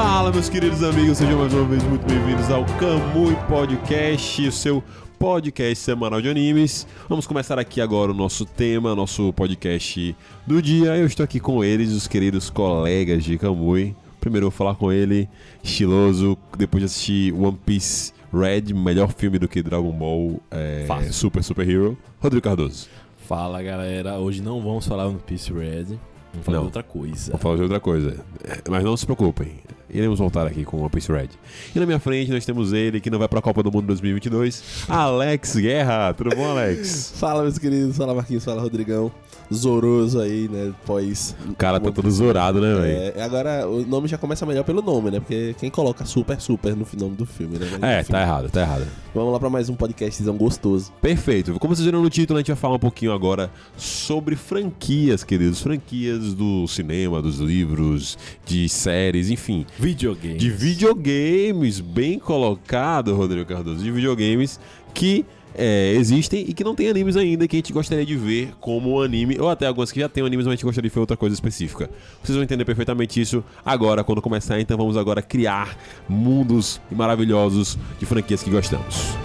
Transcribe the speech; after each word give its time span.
Fala, 0.00 0.30
meus 0.30 0.48
queridos 0.48 0.80
amigos, 0.84 1.18
sejam 1.18 1.40
mais 1.40 1.52
uma 1.52 1.64
vez 1.64 1.82
muito 1.82 2.06
bem-vindos 2.06 2.48
ao 2.52 2.64
Kamui 2.64 3.34
Podcast, 3.48 4.46
o 4.46 4.52
seu 4.52 4.80
podcast 5.18 5.74
semanal 5.84 6.22
de 6.22 6.28
animes. 6.28 6.86
Vamos 7.08 7.26
começar 7.26 7.58
aqui 7.58 7.80
agora 7.80 8.12
o 8.12 8.14
nosso 8.14 8.44
tema, 8.46 8.94
nosso 8.94 9.32
podcast 9.32 10.14
do 10.46 10.62
dia. 10.62 10.96
Eu 10.96 11.04
estou 11.04 11.24
aqui 11.24 11.40
com 11.40 11.64
eles, 11.64 11.90
os 11.90 12.06
queridos 12.06 12.48
colegas 12.48 13.24
de 13.24 13.36
Kamui. 13.36 13.96
Primeiro 14.20 14.46
eu 14.46 14.50
vou 14.50 14.56
falar 14.56 14.76
com 14.76 14.92
ele, 14.92 15.28
estiloso, 15.64 16.38
depois 16.56 16.80
de 16.80 16.84
assistir 16.84 17.34
One 17.34 17.58
Piece 17.66 18.12
Red, 18.32 18.72
melhor 18.72 19.12
filme 19.12 19.36
do 19.36 19.48
que 19.48 19.64
Dragon 19.64 19.90
Ball 19.90 20.40
é. 20.52 20.86
Super 21.10 21.42
Super 21.42 21.68
Hero, 21.68 21.98
Rodrigo 22.20 22.44
Cardoso. 22.44 22.86
Fala 23.26 23.60
galera, 23.64 24.16
hoje 24.16 24.40
não 24.42 24.60
vamos 24.62 24.86
falar 24.86 25.08
One 25.08 25.18
Piece 25.26 25.52
Red, 25.52 25.98
vamos 26.32 26.44
falar 26.44 26.56
Não. 26.58 26.60
de 26.62 26.66
outra 26.66 26.84
coisa. 26.84 27.32
Vou 27.32 27.40
falar 27.40 27.56
de 27.56 27.62
outra 27.62 27.80
coisa, 27.80 28.24
É, 28.44 28.62
mas 28.70 28.84
não 28.84 28.96
se 28.96 29.04
preocupem, 29.04 29.54
iremos 29.90 30.18
voltar 30.18 30.46
aqui 30.46 30.64
com 30.64 30.78
One 30.80 30.90
Piece 30.90 31.10
Red. 31.10 31.28
E 31.74 31.78
na 31.78 31.86
minha 31.86 31.98
frente 31.98 32.30
nós 32.30 32.44
temos 32.44 32.72
ele, 32.72 33.00
que 33.00 33.10
não 33.10 33.18
vai 33.18 33.28
pra 33.28 33.40
Copa 33.40 33.62
do 33.62 33.70
Mundo 33.70 33.86
2022, 33.86 34.84
Alex 34.88 35.56
Guerra. 35.56 36.14
Tudo 36.14 36.34
bom, 36.34 36.50
Alex? 36.50 37.14
Fala, 37.18 37.42
meus 37.42 37.58
queridos. 37.58 37.96
Fala, 37.96 38.14
Marquinhos. 38.14 38.44
Fala, 38.44 38.60
Rodrigão. 38.60 39.10
Zoroso 39.52 40.20
aí, 40.20 40.48
né? 40.48 40.72
Pós. 40.84 41.34
O 41.48 41.54
cara 41.54 41.80
tá 41.80 41.90
todo 41.90 42.10
zorado, 42.10 42.60
né, 42.60 42.74
velho? 42.74 43.12
É, 43.16 43.22
agora, 43.22 43.66
o 43.66 43.84
nome 43.86 44.06
já 44.06 44.18
começa 44.18 44.44
melhor 44.44 44.62
pelo 44.62 44.82
nome, 44.82 45.10
né? 45.10 45.20
Porque 45.20 45.54
quem 45.58 45.70
coloca 45.70 46.04
super, 46.04 46.38
super 46.40 46.76
no 46.76 46.86
nome 46.98 47.16
do 47.16 47.24
filme, 47.24 47.58
né? 47.58 47.66
É, 47.80 48.02
tá 48.02 48.20
errado, 48.20 48.50
tá 48.50 48.60
errado. 48.60 48.86
Vamos 49.14 49.32
lá 49.32 49.40
pra 49.40 49.48
mais 49.48 49.70
um 49.70 49.74
podcastzão 49.74 50.36
gostoso. 50.36 50.92
Perfeito. 51.00 51.58
Como 51.58 51.74
vocês 51.74 51.86
viram 51.86 52.02
no 52.02 52.10
título, 52.10 52.36
a 52.36 52.40
gente 52.40 52.48
vai 52.48 52.56
falar 52.56 52.74
um 52.76 52.78
pouquinho 52.78 53.12
agora 53.12 53.50
sobre 53.76 54.36
franquias, 54.36 55.24
queridos. 55.24 55.62
Franquias 55.62 56.34
do 56.34 56.68
cinema, 56.68 57.22
dos 57.22 57.38
livros, 57.38 58.18
de 58.44 58.68
séries, 58.68 59.30
enfim. 59.30 59.64
Videogame. 59.78 60.36
De 60.36 60.50
videogames, 60.50 61.78
bem 61.78 62.18
colocado, 62.18 63.14
Rodrigo 63.14 63.46
Cardoso. 63.46 63.82
De 63.82 63.90
videogames 63.92 64.58
que 64.92 65.24
é, 65.54 65.92
existem 65.94 66.44
e 66.48 66.52
que 66.52 66.64
não 66.64 66.74
tem 66.74 66.88
animes 66.88 67.16
ainda 67.16 67.46
que 67.46 67.56
a 67.56 67.58
gente 67.58 67.72
gostaria 67.72 68.04
de 68.04 68.16
ver 68.16 68.52
como 68.60 69.00
anime, 69.00 69.38
ou 69.38 69.48
até 69.48 69.66
algumas 69.66 69.92
que 69.92 70.00
já 70.00 70.08
tem 70.08 70.24
animes, 70.24 70.46
mas 70.46 70.52
a 70.52 70.56
gente 70.56 70.64
gostaria 70.64 70.90
de 70.90 70.94
ver 70.94 71.00
outra 71.00 71.16
coisa 71.16 71.34
específica. 71.34 71.88
Vocês 72.22 72.34
vão 72.34 72.42
entender 72.42 72.64
perfeitamente 72.64 73.20
isso 73.20 73.44
agora, 73.64 74.02
quando 74.02 74.20
começar. 74.20 74.60
Então 74.60 74.76
vamos 74.76 74.96
agora 74.96 75.22
criar 75.22 75.76
mundos 76.08 76.80
maravilhosos 76.90 77.78
de 78.00 78.06
franquias 78.06 78.42
que 78.42 78.50
gostamos. 78.50 79.16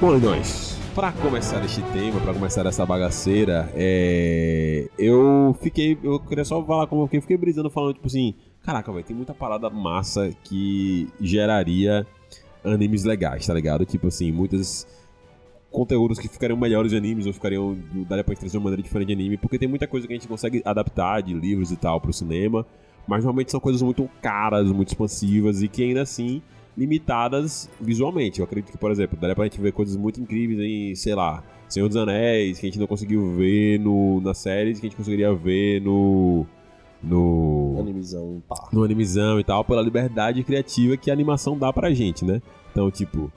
Bom, 0.00 0.14
Lindões, 0.14 0.78
pra 0.94 1.10
começar 1.10 1.64
este 1.64 1.82
tema, 1.92 2.20
pra 2.20 2.32
começar 2.32 2.64
essa 2.64 2.86
bagaceira, 2.86 3.68
é... 3.74 4.88
eu 4.96 5.56
fiquei. 5.60 5.98
Eu 6.04 6.20
queria 6.20 6.44
só 6.44 6.64
falar 6.64 6.86
como 6.86 7.02
eu 7.02 7.20
fiquei 7.20 7.36
brisando, 7.36 7.68
falando, 7.68 7.94
tipo 7.94 8.06
assim: 8.06 8.32
caraca, 8.62 8.92
velho, 8.92 9.04
tem 9.04 9.16
muita 9.16 9.34
parada 9.34 9.68
massa 9.68 10.30
que 10.44 11.08
geraria 11.20 12.06
animes 12.64 13.02
legais, 13.02 13.44
tá 13.44 13.52
ligado? 13.52 13.84
Tipo 13.84 14.06
assim, 14.06 14.30
muitos 14.30 14.86
conteúdos 15.68 16.20
que 16.20 16.28
ficariam 16.28 16.56
melhores 16.56 16.92
de 16.92 16.96
animes 16.96 17.26
ou 17.26 17.32
ficariam. 17.32 17.76
daria 18.08 18.22
pra 18.22 18.36
trazer 18.36 18.52
de 18.52 18.56
uma 18.56 18.64
maneira 18.64 18.82
diferente 18.84 19.08
de 19.08 19.14
anime, 19.14 19.36
porque 19.36 19.58
tem 19.58 19.66
muita 19.66 19.88
coisa 19.88 20.06
que 20.06 20.12
a 20.12 20.16
gente 20.16 20.28
consegue 20.28 20.62
adaptar 20.64 21.22
de 21.22 21.34
livros 21.34 21.72
e 21.72 21.76
tal 21.76 22.00
pro 22.00 22.12
cinema, 22.12 22.64
mas 23.04 23.24
normalmente 23.24 23.50
são 23.50 23.58
coisas 23.58 23.82
muito 23.82 24.08
caras, 24.22 24.70
muito 24.70 24.90
expansivas 24.90 25.60
e 25.60 25.66
que 25.66 25.82
ainda 25.82 26.02
assim 26.02 26.40
limitadas 26.78 27.68
visualmente. 27.80 28.38
Eu 28.38 28.44
acredito 28.44 28.70
que, 28.70 28.78
por 28.78 28.90
exemplo, 28.90 29.18
daria 29.18 29.34
pra 29.34 29.44
gente 29.44 29.60
ver 29.60 29.72
coisas 29.72 29.96
muito 29.96 30.20
incríveis 30.20 30.60
em, 30.60 30.94
sei 30.94 31.14
lá, 31.14 31.42
Senhor 31.68 31.88
dos 31.88 31.96
Anéis, 31.96 32.58
que 32.58 32.66
a 32.66 32.68
gente 32.70 32.78
não 32.78 32.86
conseguiu 32.86 33.34
ver 33.34 33.80
no, 33.80 34.20
nas 34.20 34.38
séries, 34.38 34.78
que 34.78 34.86
a 34.86 34.88
gente 34.88 34.96
conseguiria 34.96 35.34
ver 35.34 35.82
no. 35.82 36.46
no. 37.02 37.76
Animizão, 37.80 38.42
pá. 38.48 38.68
no 38.72 38.84
animizão 38.84 39.40
e 39.40 39.44
tal, 39.44 39.64
pela 39.64 39.82
liberdade 39.82 40.42
criativa 40.44 40.96
que 40.96 41.10
a 41.10 41.14
animação 41.14 41.58
dá 41.58 41.72
pra 41.72 41.92
gente, 41.92 42.24
né? 42.24 42.40
Então, 42.70 42.90
tipo, 42.90 43.30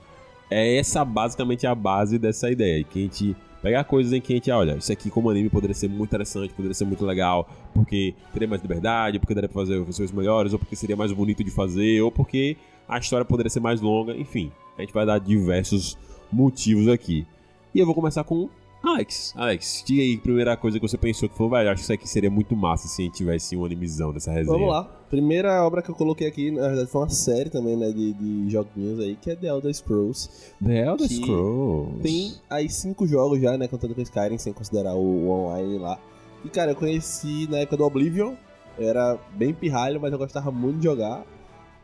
é 0.48 0.76
essa 0.76 1.04
basicamente 1.04 1.66
a 1.66 1.74
base 1.74 2.18
dessa 2.18 2.50
ideia. 2.50 2.84
Que 2.84 3.00
a 3.00 3.02
gente 3.02 3.36
pegar 3.60 3.84
coisas 3.84 4.12
em 4.12 4.20
que 4.20 4.32
a 4.32 4.36
gente, 4.36 4.50
olha, 4.50 4.76
isso 4.76 4.92
aqui 4.92 5.10
como 5.10 5.30
anime 5.30 5.48
poderia 5.48 5.74
ser 5.74 5.88
muito 5.88 6.10
interessante, 6.10 6.52
poderia 6.54 6.74
ser 6.74 6.84
muito 6.84 7.04
legal, 7.04 7.48
porque 7.74 8.14
teria 8.32 8.48
mais 8.48 8.60
liberdade, 8.62 9.18
porque 9.18 9.34
daria 9.34 9.48
pra 9.48 9.60
fazer 9.62 9.80
versões 9.82 10.10
melhores, 10.10 10.52
ou 10.52 10.58
porque 10.58 10.74
seria 10.74 10.96
mais 10.96 11.12
bonito 11.12 11.44
de 11.44 11.50
fazer, 11.50 12.00
ou 12.02 12.10
porque 12.10 12.56
a 12.96 12.98
história 12.98 13.24
poderia 13.24 13.50
ser 13.50 13.60
mais 13.60 13.80
longa, 13.80 14.16
enfim. 14.16 14.52
A 14.76 14.82
gente 14.82 14.92
vai 14.92 15.06
dar 15.06 15.18
diversos 15.18 15.96
motivos 16.30 16.88
aqui. 16.88 17.26
E 17.74 17.78
eu 17.78 17.86
vou 17.86 17.94
começar 17.94 18.24
com 18.24 18.48
Alex. 18.82 19.32
Alex, 19.36 19.84
diga 19.86 20.02
aí 20.02 20.16
a 20.16 20.20
primeira 20.20 20.56
coisa 20.56 20.78
que 20.80 20.86
você 20.86 20.98
pensou 20.98 21.28
que 21.28 21.36
foi, 21.36 21.48
velho, 21.48 21.70
acho 21.70 21.76
que 21.76 21.82
isso 21.84 21.92
aqui 21.92 22.08
seria 22.08 22.30
muito 22.30 22.56
massa 22.56 22.88
se 22.88 23.00
a 23.00 23.04
gente 23.04 23.14
tivesse 23.14 23.56
um 23.56 23.64
animizão 23.64 24.12
dessa 24.12 24.32
resenha. 24.32 24.52
Vamos 24.52 24.68
lá. 24.68 24.84
Primeira 25.08 25.64
obra 25.64 25.82
que 25.82 25.90
eu 25.90 25.94
coloquei 25.94 26.26
aqui, 26.26 26.50
na 26.50 26.66
verdade, 26.68 26.90
foi 26.90 27.02
uma 27.02 27.08
série 27.08 27.48
também, 27.48 27.76
né? 27.76 27.92
De, 27.92 28.12
de 28.12 28.50
joguinhos 28.50 28.98
aí, 28.98 29.14
que 29.14 29.30
é 29.30 29.36
The 29.36 29.46
Elder 29.46 29.72
Scrolls. 29.72 30.28
The 30.64 30.86
Elder 30.86 31.08
Scrolls. 31.08 32.00
Tem 32.02 32.34
aí 32.50 32.68
cinco 32.68 33.06
jogos 33.06 33.40
já, 33.40 33.56
né? 33.56 33.68
Contando 33.68 33.94
com 33.94 34.02
Skyrim, 34.02 34.38
sem 34.38 34.52
considerar 34.52 34.94
o, 34.94 34.98
o 34.98 35.30
online 35.30 35.78
lá. 35.78 35.98
E, 36.44 36.48
cara, 36.48 36.72
eu 36.72 36.76
conheci 36.76 37.46
na 37.48 37.58
época 37.58 37.76
do 37.76 37.84
Oblivion. 37.84 38.34
Eu 38.76 38.88
era 38.88 39.16
bem 39.36 39.54
pirralho, 39.54 40.00
mas 40.00 40.12
eu 40.12 40.18
gostava 40.18 40.50
muito 40.50 40.78
de 40.78 40.84
jogar. 40.84 41.24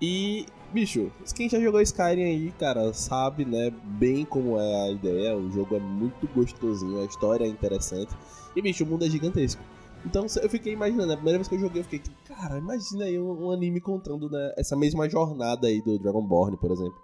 E, 0.03 0.47
bicho, 0.73 1.11
quem 1.35 1.49
já 1.49 1.59
jogou 1.61 1.81
Skyrim 1.81 2.25
aí, 2.25 2.51
cara, 2.53 2.93
sabe, 2.93 3.45
né, 3.45 3.71
bem 3.99 4.25
como 4.25 4.59
é 4.59 4.83
a 4.85 4.91
ideia. 4.91 5.37
O 5.37 5.51
jogo 5.51 5.77
é 5.77 5.81
muito 5.81 6.27
gostosinho, 6.35 7.01
a 7.01 7.05
história 7.05 7.45
é 7.45 7.49
interessante. 7.49 8.13
E, 8.57 8.63
bicho, 8.63 8.85
o 8.85 8.87
mundo 8.87 9.05
é 9.05 9.11
gigantesco. 9.11 9.63
Então 10.07 10.27
eu 10.43 10.49
fiquei 10.49 10.73
imaginando, 10.73 11.13
a 11.13 11.17
primeira 11.17 11.39
vez 11.39 11.49
que 11.49 11.57
eu 11.57 11.59
joguei, 11.61 11.81
eu 11.81 11.85
fiquei, 11.85 12.01
cara, 12.27 12.59
imagina 12.59 13.05
aí 13.05 13.19
um, 13.19 13.47
um 13.47 13.51
anime 13.51 13.81
contando 13.81 14.31
né, 14.31 14.53
essa 14.57 14.77
mesma 14.77 15.09
jornada 15.09 15.67
aí 15.67 15.83
do 15.83 15.99
Dragonborn, 15.99 16.57
por 16.57 16.71
exemplo. 16.71 16.97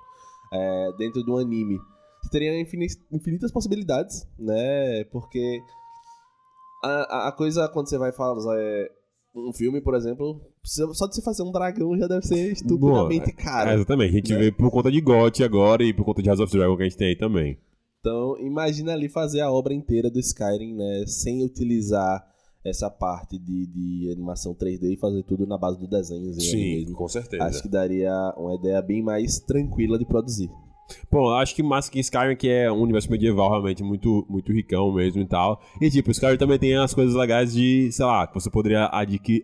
É, 0.52 0.92
dentro 0.96 1.22
do 1.25 1.36
anime. 1.36 1.78
Você 2.22 2.31
teria 2.31 2.58
infini- 2.60 2.86
infinitas 3.12 3.50
possibilidades, 3.50 4.26
né? 4.38 5.04
Porque 5.10 5.60
a, 6.82 6.88
a- 6.88 7.28
a 7.28 7.32
coisa 7.32 7.69
quando 7.69 7.88
você 7.88 7.98
vai 7.98 8.12
falar 8.12 8.36
é, 8.58 8.91
um 9.34 9.53
filme, 9.53 9.81
por 9.81 9.95
exemplo, 9.95 10.41
só 10.62 11.06
de 11.06 11.15
você 11.17 11.22
fazer 11.22 11.43
um 11.43 11.50
dragão 11.50 11.97
já 11.99 12.06
deve 12.06 12.25
ser 12.27 12.53
estupidamente 12.53 13.31
É, 13.31 13.33
caro. 13.33 13.71
exatamente. 13.71 14.11
A 14.11 14.17
gente 14.17 14.33
né? 14.33 14.39
vê 14.39 14.53
por 14.53 14.71
conta 14.71 14.91
de 14.91 15.00
GOT 15.00 15.43
agora 15.43 15.83
e 15.83 15.93
por 15.93 16.05
conta 16.05 16.22
de 16.22 16.28
House 16.28 16.41
of 16.41 16.53
Dragon 16.56 16.77
que 16.77 16.83
a 16.83 16.89
gente 16.89 16.97
tem 16.97 17.09
aí 17.09 17.17
também. 17.17 17.59
Então, 18.00 18.39
imagina 18.39 18.93
ali 18.93 19.09
fazer 19.09 19.41
a 19.41 19.50
obra 19.50 19.73
inteira 19.75 20.11
do 20.11 20.21
Skyrim, 20.21 20.75
né? 20.75 21.05
Sem 21.06 21.43
utilizar 21.44 22.23
essa 22.65 22.89
parte 22.91 23.39
de, 23.39 23.67
de 23.67 24.11
animação 24.12 24.55
3D 24.55 24.93
e 24.93 24.97
fazer 24.97 25.23
tudo 25.25 25.47
na 25.47 25.59
base 25.59 25.78
do 25.78 25.87
desenho 25.89 26.34
mesmo. 26.34 26.94
com 26.97 27.09
certeza. 27.09 27.44
Acho 27.44 27.62
que 27.62 27.69
daria 27.69 28.12
uma 28.37 28.55
ideia 28.55 28.81
bem 28.81 29.03
mais 29.03 29.39
tranquila 29.39 29.99
de 29.99 30.06
produzir. 30.06 30.50
Bom, 31.11 31.31
acho 31.34 31.55
que 31.55 31.62
mais 31.62 31.89
que 31.89 31.99
Skyrim, 32.00 32.37
que 32.37 32.49
é 32.49 32.71
um 32.71 32.81
universo 32.81 33.11
medieval 33.11 33.49
realmente 33.50 33.83
muito, 33.83 34.27
muito 34.28 34.53
ricão 34.53 34.93
mesmo 34.93 35.22
e 35.22 35.27
tal. 35.27 35.61
E 35.81 35.91
tipo, 35.91 36.11
Skyrim 36.11 36.37
também 36.37 36.58
tem 36.58 36.76
as 36.76 36.93
coisas 36.93 37.14
legais 37.14 37.53
de, 37.55 37.91
sei 37.93 38.05
lá, 38.05 38.26
que 38.26 38.35
você 38.35 38.50
poderia 38.50 38.91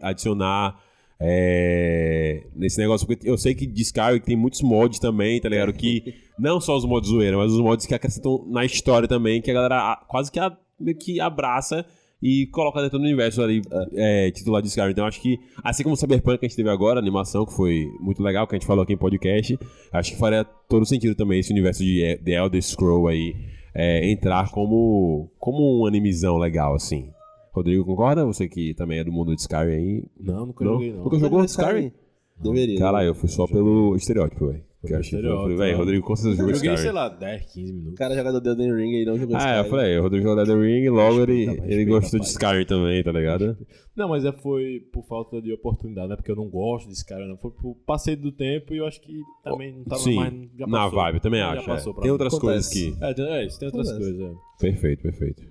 adicionar 0.03 0.76
é, 1.19 2.44
nesse 2.55 2.79
negócio. 2.79 3.06
Porque 3.06 3.29
eu 3.29 3.37
sei 3.38 3.55
que 3.55 3.67
de 3.67 3.82
Skyrim 3.82 4.20
tem 4.20 4.37
muitos 4.37 4.62
mods 4.62 4.99
também, 4.99 5.41
tá 5.41 5.49
ligado? 5.49 5.73
Que 5.73 6.14
não 6.38 6.61
só 6.61 6.76
os 6.76 6.85
mods 6.85 7.11
zoeira, 7.11 7.37
mas 7.37 7.53
os 7.53 7.61
mods 7.61 7.87
que 7.87 7.94
acrescentam 7.94 8.44
na 8.49 8.64
história 8.64 9.06
também, 9.09 9.41
que 9.41 9.50
a 9.50 9.55
galera 9.55 9.97
quase 10.09 10.31
que, 10.31 10.38
a- 10.41 10.56
meio 10.79 10.97
que 10.97 11.20
abraça 11.20 11.85
e 12.22 12.46
coloca 12.49 12.81
dentro 12.82 12.99
do 12.99 13.05
universo 13.05 13.43
ali 13.43 13.62
é, 13.94 14.31
titular 14.31 14.61
de 14.61 14.69
Skyrim. 14.69 14.90
Então 14.90 15.06
acho 15.06 15.20
que, 15.20 15.38
assim 15.64 15.82
como 15.82 15.94
o 15.94 15.96
Cyberpunk 15.96 16.38
que 16.38 16.46
a 16.46 16.49
gente 16.49 16.56
teve 16.56 16.69
agora, 16.69 16.99
a 16.99 17.02
animação, 17.02 17.46
que 17.46 17.55
foi 17.55 17.87
muito 18.00 18.22
legal, 18.22 18.46
que 18.46 18.55
a 18.55 18.58
gente 18.58 18.67
falou 18.67 18.82
aqui 18.82 18.93
em 18.93 18.99
podcast, 18.99 19.58
acho 19.93 20.12
que 20.12 20.19
faria 20.19 20.44
todo 20.69 20.84
sentido 20.84 21.14
também 21.14 21.40
esse 21.40 21.52
universo 21.52 21.82
de 21.82 22.02
eh, 22.02 22.17
The 22.17 22.32
Elder 22.32 22.62
Scroll 22.62 23.08
aí 23.08 23.34
é, 23.75 24.11
entrar 24.11 24.50
como, 24.50 25.31
como 25.38 25.82
um 25.82 25.87
animizão 25.87 26.37
legal, 26.37 26.75
assim. 26.75 27.11
Rodrigo, 27.52 27.84
concorda? 27.84 28.25
Você 28.25 28.49
que 28.49 28.75
também 28.75 28.99
é 29.00 29.05
do 29.05 29.11
mundo 29.12 29.34
de 29.34 29.40
Skyrim 29.40 29.73
aí. 29.73 30.05
Não, 30.20 30.46
nunca 30.46 30.64
Não? 30.64 30.73
joguei 30.75 30.93
não. 30.93 31.05
Nunca 31.05 31.19
jogou 31.19 31.44
Skyrim? 31.44 31.93
Deveria. 32.40 32.78
Caralho, 32.78 33.08
eu 33.08 33.14
fui 33.14 33.28
só 33.28 33.46
pelo 33.46 33.96
estereótipo, 33.96 34.46
velho. 34.46 34.69
Que 34.87 34.94
eu 34.94 34.99
achei 34.99 35.21
foi, 35.21 35.56
velho, 35.56 35.73
né? 35.73 35.73
Rodrigo 35.75 36.06
com 36.06 36.17
certeza 36.17 36.43
Eu 36.43 36.47
jogou 36.47 36.55
joguei, 36.55 36.71
sei 36.71 36.87
Skyrim. 36.87 36.94
lá, 36.94 37.09
10, 37.11 37.53
15 37.53 37.71
O 37.73 37.75
minutos. 37.77 37.99
cara 37.99 38.15
jogador 38.15 38.41
de 38.41 38.49
Elden 38.49 38.75
Ring 38.75 38.97
aí 38.97 39.05
não 39.05 39.19
jogou 39.19 39.37
Ah, 39.37 39.41
é, 39.41 39.59
eu 39.59 39.62
Skyrim. 39.65 39.71
falei, 39.71 39.99
o 39.99 40.03
Rodrigo 40.03 40.25
jogou 40.27 40.41
Elden 40.43 40.61
Ring, 40.62 40.88
logo 40.88 41.21
ele, 41.21 41.61
ele 41.67 41.85
gostou 41.85 42.19
de. 42.19 42.27
Skyrim 42.27 42.65
também, 42.65 43.03
tá 43.03 43.12
ligado? 43.12 43.59
Não, 43.94 44.09
mas 44.09 44.25
é, 44.25 44.32
foi 44.32 44.81
por 44.91 45.05
falta 45.05 45.43
de 45.43 45.53
oportunidade, 45.53 46.06
não 46.09 46.15
é 46.15 46.17
porque 46.17 46.31
eu 46.31 46.37
não 46.37 46.49
gosto 46.49 46.88
desse 46.88 47.05
cara, 47.05 47.27
não. 47.29 47.37
Foi 47.37 47.50
por 47.50 47.75
passei 47.87 48.17
do 48.17 48.32
tempo 48.32 48.73
e 48.73 48.79
eu 48.79 48.87
acho 48.87 49.03
que 49.03 49.12
também 49.44 49.71
não 49.77 49.85
tava 49.85 50.00
Sim, 50.00 50.15
mais. 50.15 50.32
Já 50.59 50.67
na 50.67 50.79
passou. 50.85 50.99
vibe, 50.99 51.21
também 51.21 51.41
acho. 51.43 51.71
é. 51.71 51.76
Tem 52.00 52.11
outras 52.11 52.35
Acontece. 52.35 52.41
coisas 52.41 52.69
que... 52.69 52.97
É, 53.05 53.12
tem- 53.15 53.26
é, 53.26 53.47
isso 53.47 53.59
tem 53.59 53.67
outras 53.69 53.88
Acontece. 53.91 54.12
coisas. 54.17 54.35
é. 54.35 54.38
Perfeito, 54.61 55.03
perfeito. 55.03 55.43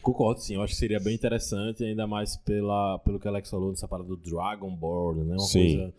Concordo, 0.00 0.40
sim. 0.40 0.54
Eu 0.54 0.62
acho 0.62 0.72
que 0.72 0.78
seria 0.80 0.98
bem 0.98 1.14
interessante, 1.14 1.84
ainda 1.84 2.06
mais 2.06 2.36
pela, 2.38 2.98
pelo 3.00 3.20
que 3.20 3.26
o 3.26 3.30
Alex 3.30 3.50
falou 3.50 3.68
nessa 3.68 3.86
parada 3.86 4.08
do 4.08 4.16
Dragonborn, 4.16 5.24
né? 5.24 5.34
Uma 5.34 5.40
Sim. 5.40 5.76
coisa 5.76 5.94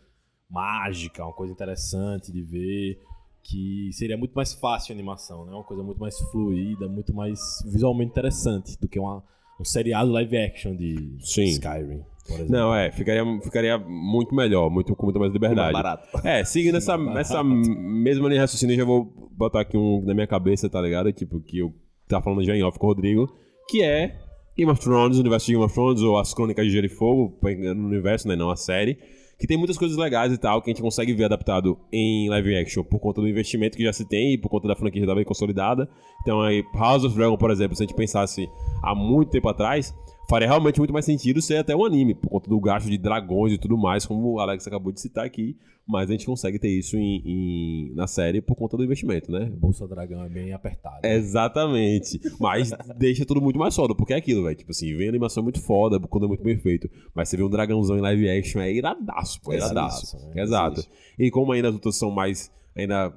mágica, 0.54 1.24
uma 1.24 1.34
coisa 1.34 1.52
interessante 1.52 2.32
de 2.32 2.42
ver. 2.42 3.00
Que 3.46 3.90
seria 3.92 4.16
muito 4.16 4.32
mais 4.34 4.54
fácil 4.54 4.94
a 4.94 4.96
animação, 4.96 5.46
né? 5.46 5.52
Uma 5.52 5.66
coisa 5.66 5.84
muito 5.84 6.00
mais 6.00 6.18
fluida, 6.32 6.88
muito 6.88 7.14
mais 7.14 7.40
visualmente 7.66 8.12
interessante 8.12 8.80
do 8.80 8.88
que 8.88 8.98
uma, 8.98 9.22
um 9.60 9.66
seriado 9.66 10.10
live 10.12 10.38
action 10.38 10.74
de 10.74 11.18
Sim. 11.20 11.44
Skyrim, 11.44 12.04
por 12.26 12.36
exemplo. 12.36 12.52
Não, 12.52 12.74
é, 12.74 12.90
ficaria, 12.90 13.42
ficaria 13.42 13.78
muito 13.78 14.34
melhor, 14.34 14.70
muito, 14.70 14.96
com 14.96 15.08
muito 15.08 15.20
mais 15.20 15.34
liberdade. 15.34 15.74
Barato. 15.74 16.08
É, 16.24 16.46
seguindo 16.46 16.78
essa, 16.78 16.96
essa 17.18 17.44
mesma 17.44 18.30
linha 18.30 18.36
de 18.36 18.40
raciocínio, 18.40 18.76
eu 18.76 18.78
já 18.78 18.86
vou 18.86 19.30
botar 19.32 19.60
aqui 19.60 19.76
um 19.76 20.02
na 20.06 20.14
minha 20.14 20.28
cabeça, 20.28 20.70
tá 20.70 20.80
ligado? 20.80 21.12
Tipo, 21.12 21.42
que 21.42 21.58
eu 21.58 21.74
tava 22.08 22.24
falando 22.24 22.46
já 22.46 22.56
em 22.56 22.64
off 22.64 22.80
com 22.80 22.86
o 22.86 22.90
Rodrigo, 22.90 23.30
que 23.68 23.84
é 23.84 24.20
Game 24.58 24.72
of 24.72 24.80
Thrones, 24.80 25.18
o 25.18 25.20
universo 25.20 25.48
de 25.48 25.52
Game 25.52 25.66
of 25.66 25.74
Thrones, 25.74 26.02
ou 26.02 26.18
as 26.18 26.34
Crônicas 26.34 26.66
de 26.66 26.72
Gelo 26.72 26.86
e 26.86 26.90
Fogo, 26.90 27.38
no 27.42 27.88
universo, 27.88 28.28
né, 28.28 28.36
não 28.36 28.50
a 28.50 28.56
série, 28.56 28.98
que 29.38 29.48
tem 29.48 29.58
muitas 29.58 29.78
coisas 29.78 29.98
legais 29.98 30.32
e 30.32 30.38
tal, 30.38 30.62
que 30.62 30.70
a 30.70 30.74
gente 30.74 30.82
consegue 30.82 31.14
ver 31.14 31.26
adaptado 31.26 31.78
em 31.92 32.30
live 32.30 32.56
action 32.56 32.84
por 32.84 33.00
conta 33.00 33.22
do 33.22 33.28
investimento 33.28 33.78
que 33.78 33.84
já 33.84 33.92
se 33.92 34.06
tem 34.06 34.34
e 34.34 34.38
por 34.38 34.50
conta 34.50 34.68
da 34.68 34.76
franquia 34.76 35.06
já 35.06 35.16
bem 35.16 35.26
consolidada. 35.26 35.90
Então 36.22 36.42
aí, 36.42 36.64
House 36.74 37.04
of 37.04 37.16
Dragon, 37.16 37.38
por 37.38 37.52
exemplo, 37.52 37.76
se 37.76 37.84
a 37.84 37.86
gente 37.86 37.96
pensasse 37.96 38.50
há 38.82 38.96
muito 38.96 39.32
tempo 39.32 39.50
atrás, 39.50 39.94
faria 40.30 40.48
realmente 40.48 40.80
muito 40.80 40.94
mais 40.94 41.06
sentido 41.06 41.42
ser 41.42 41.58
até 41.58 41.76
um 41.76 41.86
anime, 41.86 42.16
por 42.16 42.30
conta 42.30 42.50
do 42.50 42.60
gasto 42.60 42.90
de 42.90 42.98
dragões 42.98 43.54
e 43.54 43.58
tudo 43.58 43.78
mais, 43.78 44.06
como 44.06 44.34
o 44.34 44.40
Alex 44.40 44.66
acabou 44.68 44.92
de 44.92 45.00
citar 45.02 45.26
aqui. 45.26 45.58
Mas 45.86 46.10
a 46.10 46.14
gente 46.14 46.26
consegue 46.26 46.58
ter 46.58 46.70
isso 46.70 46.96
em, 46.96 47.22
em- 47.26 47.94
na 47.94 48.08
série 48.08 48.42
por 48.42 48.56
conta 48.56 48.78
do 48.78 48.86
investimento, 48.86 49.30
né? 49.30 49.52
Bolsa 49.54 49.86
Dragão 49.86 50.24
é 50.24 50.30
bem 50.30 50.54
apertado. 50.54 51.06
Exatamente. 51.06 52.22
Mas 52.40 52.72
deixa 52.98 53.26
tudo 53.26 53.42
muito 53.42 53.60
mais 53.60 53.76
foda, 53.76 53.94
porque 53.94 54.14
é 54.14 54.16
aquilo, 54.16 54.44
velho. 54.44 54.56
Tipo 54.56 54.72
assim, 54.72 54.96
vem 54.96 55.10
animação 55.10 55.44
muito 55.44 55.60
foda, 55.62 56.00
quando 56.00 56.24
é 56.24 56.28
muito 56.30 56.42
bem 56.44 56.58
feito. 56.58 56.90
Mas 57.14 57.28
você 57.28 57.36
vê 57.36 57.44
um 57.44 57.50
dragãozão 57.50 57.98
em 57.98 58.02
live 58.02 58.30
action, 58.30 58.62
é 58.62 58.72
iradaço, 58.72 59.42
pô. 59.42 59.52
É 59.52 59.58
iradaço. 59.58 60.16
Iradaço, 60.16 60.30
né? 60.36 60.42
Exato. 60.42 60.84
E 61.20 61.30
como 61.30 61.52
ainda 61.52 61.68
as 61.68 61.74
lutas 61.74 61.98
são 61.98 62.10
mais 62.12 62.50
ainda 62.76 63.14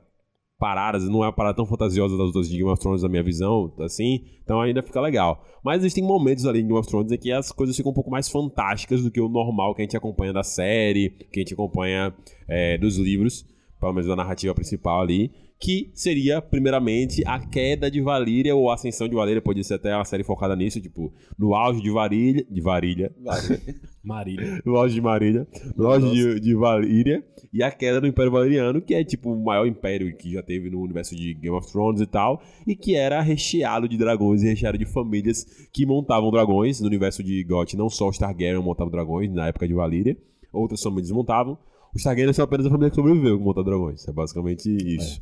paradas, 0.58 1.08
não 1.08 1.23
é 1.23 1.26
uma 1.26 1.32
parada 1.32 1.56
tão 1.56 1.67
fantasiosa 1.67 2.17
das 2.17 2.26
lutas 2.26 2.49
de 2.49 2.56
Game 2.56 2.70
of 2.70 2.81
Thrones 2.81 3.03
na 3.03 3.08
minha 3.08 3.23
visão, 3.23 3.73
assim, 3.81 4.25
então 4.43 4.61
ainda 4.61 4.82
fica 4.82 5.00
legal. 5.00 5.44
Mas 5.62 5.81
existem 5.81 6.03
momentos 6.03 6.47
ali 6.47 6.61
em 6.61 6.67
Game 6.67 6.79
of 6.79 6.88
Thrones 6.88 7.12
em 7.12 7.19
que 7.19 7.31
as 7.31 7.53
coisas 7.53 7.76
ficam 7.76 7.91
um 7.91 7.94
pouco 7.94 8.11
mais 8.11 8.29
fantásticas 8.29 9.03
do 9.03 9.11
que 9.11 9.20
o 9.20 9.29
normal 9.29 9.75
que 9.75 9.82
a 9.82 9.85
gente 9.85 9.97
acompanha 9.97 10.32
da 10.32 10.43
série, 10.43 11.11
que 11.31 11.41
a 11.41 11.43
gente 11.43 11.55
acompanha 11.55 12.14
é, 12.49 12.79
dos 12.79 12.97
livros, 12.97 13.44
pelo 13.79 13.93
menos 13.93 14.08
da 14.08 14.17
narrativa 14.17 14.55
principal 14.55 15.03
ali, 15.03 15.31
que 15.58 15.91
seria, 15.94 16.43
primeiramente, 16.43 17.23
a 17.26 17.38
queda 17.38 17.91
de 17.91 18.00
Valíria 18.00 18.55
ou 18.55 18.70
a 18.70 18.75
ascensão 18.75 19.08
de 19.08 19.14
Valíria, 19.14 19.41
pode 19.41 19.64
ser 19.64 19.75
até 19.75 19.94
uma 19.94 20.05
série 20.05 20.23
focada 20.23 20.55
nisso, 20.55 20.81
tipo, 20.81 21.12
no 21.38 21.55
auge 21.55 21.81
de 21.81 21.91
Varilha, 21.91 22.44
de 22.50 22.61
Varilha, 22.61 23.14
Marília. 24.05 24.61
no 24.64 24.76
auge 24.76 24.94
de 24.94 25.00
Marília, 25.00 25.49
no 25.75 25.87
auge 25.87 26.11
de, 26.11 26.41
de 26.41 26.55
Valíria, 26.55 27.25
e 27.53 27.62
a 27.62 27.70
queda 27.70 28.00
do 28.00 28.06
Império 28.06 28.31
Valeriano, 28.31 28.82
que 28.82 28.94
é 28.94 29.03
tipo 29.03 29.32
o 29.32 29.44
maior 29.44 29.67
império 29.67 30.14
que 30.17 30.32
já 30.32 30.43
teve 30.43 30.69
no 30.69 30.81
universo 30.81 31.17
de 31.17 31.32
Game 31.35 31.56
of 31.56 31.70
Thrones 31.73 32.02
e 32.02 32.06
tal, 32.06 32.43
e 32.67 32.76
que 32.76 32.94
era 32.94 33.20
recheado 33.23 33.88
de 33.88 33.97
dragões 33.97 34.43
e 34.43 34.47
recheado 34.47 34.76
de 34.76 34.85
famílias 34.85 35.44
que 35.73 35.87
montavam 35.87 36.31
dragões. 36.31 36.81
No 36.81 36.87
universo 36.87 37.23
de 37.23 37.43
Goth, 37.44 37.73
não 37.75 37.88
só 37.88 38.09
os 38.09 38.19
Targaryen 38.19 38.62
montavam 38.62 38.91
dragões 38.91 39.32
na 39.32 39.49
época 39.49 39.67
de 39.67 39.73
Valíria, 39.73 40.17
outras 40.52 40.82
famílias 40.82 41.11
montavam. 41.11 41.59
Os 41.94 42.02
Targaryen 42.02 42.32
são 42.35 42.44
apenas 42.44 42.67
a 42.67 42.70
família 42.70 42.91
que 42.91 42.97
sobreviveu 42.97 43.38
que 43.38 43.44
monta 43.44 43.64
dragões. 43.64 44.06
É 44.06 44.12
basicamente 44.12 44.69
isso. 44.69 45.20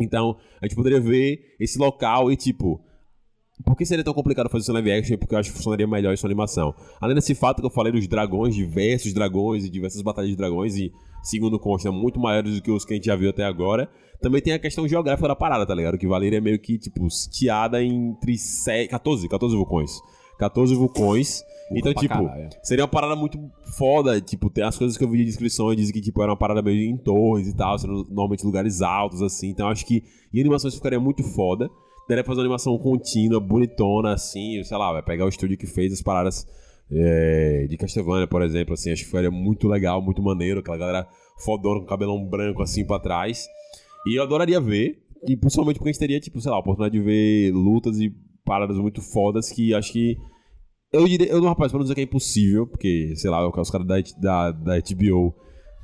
Então, 0.00 0.36
a 0.60 0.66
gente 0.66 0.74
poderia 0.76 1.00
ver 1.00 1.54
esse 1.60 1.78
local 1.78 2.30
e 2.32 2.36
tipo. 2.36 2.80
Por 3.64 3.76
que 3.76 3.84
seria 3.84 4.02
tão 4.02 4.14
complicado 4.14 4.48
fazer 4.48 4.70
em 4.70 4.74
live 4.74 4.90
action? 4.92 5.18
Porque 5.18 5.34
eu 5.34 5.38
acho 5.38 5.50
que 5.50 5.56
funcionaria 5.56 5.86
melhor 5.86 6.14
em 6.14 6.26
animação. 6.26 6.74
Além 6.98 7.14
desse 7.14 7.34
fato 7.34 7.60
que 7.60 7.66
eu 7.66 7.70
falei 7.70 7.92
dos 7.92 8.08
dragões, 8.08 8.54
diversos 8.54 9.12
dragões 9.12 9.66
e 9.66 9.68
diversas 9.68 10.00
batalhas 10.00 10.30
de 10.30 10.36
dragões, 10.36 10.76
e 10.76 10.90
segundo 11.22 11.58
consta, 11.58 11.92
muito 11.92 12.18
maiores 12.18 12.54
do 12.54 12.62
que 12.62 12.70
os 12.70 12.86
que 12.86 12.94
a 12.94 12.96
gente 12.96 13.04
já 13.04 13.16
viu 13.16 13.28
até 13.28 13.44
agora. 13.44 13.86
Também 14.22 14.40
tem 14.40 14.54
a 14.54 14.58
questão 14.58 14.88
geográfica 14.88 15.28
da 15.28 15.36
parada, 15.36 15.66
tá 15.66 15.74
ligado? 15.74 15.98
Que 15.98 16.06
Valyria 16.06 16.38
é 16.38 16.40
meio 16.40 16.58
que, 16.58 16.78
tipo, 16.78 17.10
sitiada 17.10 17.82
entre 17.84 18.38
se- 18.38 18.88
14, 18.88 19.28
14 19.28 19.54
vulcões. 19.54 19.90
14 20.38 20.74
vulcões. 20.74 21.42
Então, 21.78 21.94
tipo, 21.94 22.14
caralho. 22.14 22.48
seria 22.62 22.84
uma 22.84 22.90
parada 22.90 23.14
muito 23.14 23.38
foda. 23.76 24.20
Tipo, 24.20 24.50
tem 24.50 24.64
as 24.64 24.76
coisas 24.76 24.96
que 24.96 25.04
eu 25.04 25.08
vi 25.08 25.18
de 25.18 25.24
descrições 25.24 25.76
dizem 25.76 25.92
que, 25.92 26.00
tipo, 26.00 26.20
era 26.22 26.30
uma 26.30 26.38
parada 26.38 26.62
meio 26.62 26.90
em 26.90 26.96
torres 26.96 27.48
e 27.48 27.56
tal, 27.56 27.78
sendo 27.78 28.04
normalmente 28.08 28.44
lugares 28.44 28.82
altos, 28.82 29.22
assim. 29.22 29.48
Então, 29.48 29.68
acho 29.68 29.86
que 29.86 30.02
em 30.32 30.40
animações 30.40 30.74
ficaria 30.74 30.98
muito 30.98 31.22
foda. 31.22 31.70
Daria 32.08 32.24
pra 32.24 32.32
fazer 32.32 32.40
uma 32.40 32.46
animação 32.46 32.76
contínua, 32.78 33.38
bonitona, 33.38 34.14
assim, 34.14 34.62
sei 34.64 34.76
lá, 34.76 34.92
vai 34.92 35.02
pegar 35.02 35.24
o 35.24 35.28
estúdio 35.28 35.56
que 35.56 35.66
fez 35.66 35.92
as 35.92 36.02
paradas 36.02 36.44
é, 36.90 37.66
de 37.68 37.76
Castlevania, 37.76 38.26
por 38.26 38.42
exemplo, 38.42 38.74
assim, 38.74 38.90
acho 38.90 39.02
que 39.02 39.06
ficaria 39.06 39.30
muito 39.30 39.68
legal, 39.68 40.02
muito 40.02 40.20
maneiro, 40.20 40.58
aquela 40.58 40.76
galera 40.76 41.08
fodona 41.44 41.80
com 41.80 41.86
cabelão 41.86 42.24
branco 42.24 42.62
assim 42.62 42.84
pra 42.84 42.98
trás. 42.98 43.46
E 44.06 44.18
eu 44.18 44.24
adoraria 44.24 44.60
ver, 44.60 44.98
e 45.26 45.36
principalmente 45.36 45.76
porque 45.76 45.90
a 45.90 45.92
gente 45.92 46.00
teria, 46.00 46.20
tipo, 46.20 46.40
sei 46.40 46.50
lá, 46.50 46.56
a 46.56 46.60
oportunidade 46.60 46.98
de 46.98 47.04
ver 47.04 47.52
lutas 47.52 48.00
e 48.00 48.12
paradas 48.44 48.76
muito 48.76 49.00
fodas 49.00 49.50
que 49.50 49.74
acho 49.74 49.92
que. 49.92 50.16
Eu 50.92 51.06
diria, 51.06 51.28
eu 51.28 51.40
não, 51.40 51.48
rapaz, 51.48 51.70
pra 51.70 51.78
não 51.78 51.84
dizer 51.84 51.94
que 51.94 52.00
é 52.00 52.04
impossível, 52.04 52.66
porque, 52.66 53.14
sei 53.14 53.30
lá, 53.30 53.46
os 53.48 53.70
caras 53.70 53.86
da, 53.86 53.96
da, 54.18 54.50
da 54.50 54.72
HBO 54.80 55.34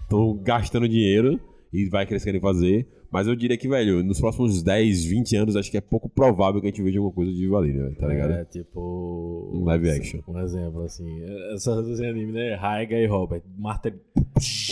estão 0.03 0.37
gastando 0.43 0.89
dinheiro 0.89 1.41
e 1.77 1.89
vai 1.89 2.07
eles 2.09 2.25
querem 2.25 2.41
fazer. 2.41 2.87
Mas 3.11 3.27
eu 3.27 3.37
diria 3.37 3.57
que, 3.57 3.69
velho, 3.69 4.03
nos 4.03 4.21
próximos 4.21 4.63
10, 4.63 5.05
20 5.05 5.37
anos, 5.37 5.57
acho 5.57 5.71
que 5.71 5.77
é 5.77 5.81
pouco 5.81 6.09
provável 6.09 6.61
que 6.61 6.67
a 6.67 6.71
gente 6.71 6.83
veja 6.83 6.99
alguma 6.99 7.15
coisa 7.15 7.33
de 7.33 7.47
Valyria, 7.47 7.85
velho, 7.85 7.97
tá 7.97 8.07
ligado? 8.09 8.33
É, 8.33 8.45
tipo. 8.45 9.51
Um 9.55 9.65
live 9.65 9.91
action. 9.91 10.21
Um 10.29 10.39
exemplo, 10.41 10.83
assim. 10.83 11.07
Essa 11.55 11.81
esse 11.89 12.05
anime, 12.05 12.33
né? 12.33 12.55
Raiga 12.55 12.97
e 12.99 13.07
Robert. 13.07 13.43
Marta. 13.57 13.95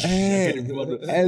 É, 0.04 0.48
Aquele 0.48 0.62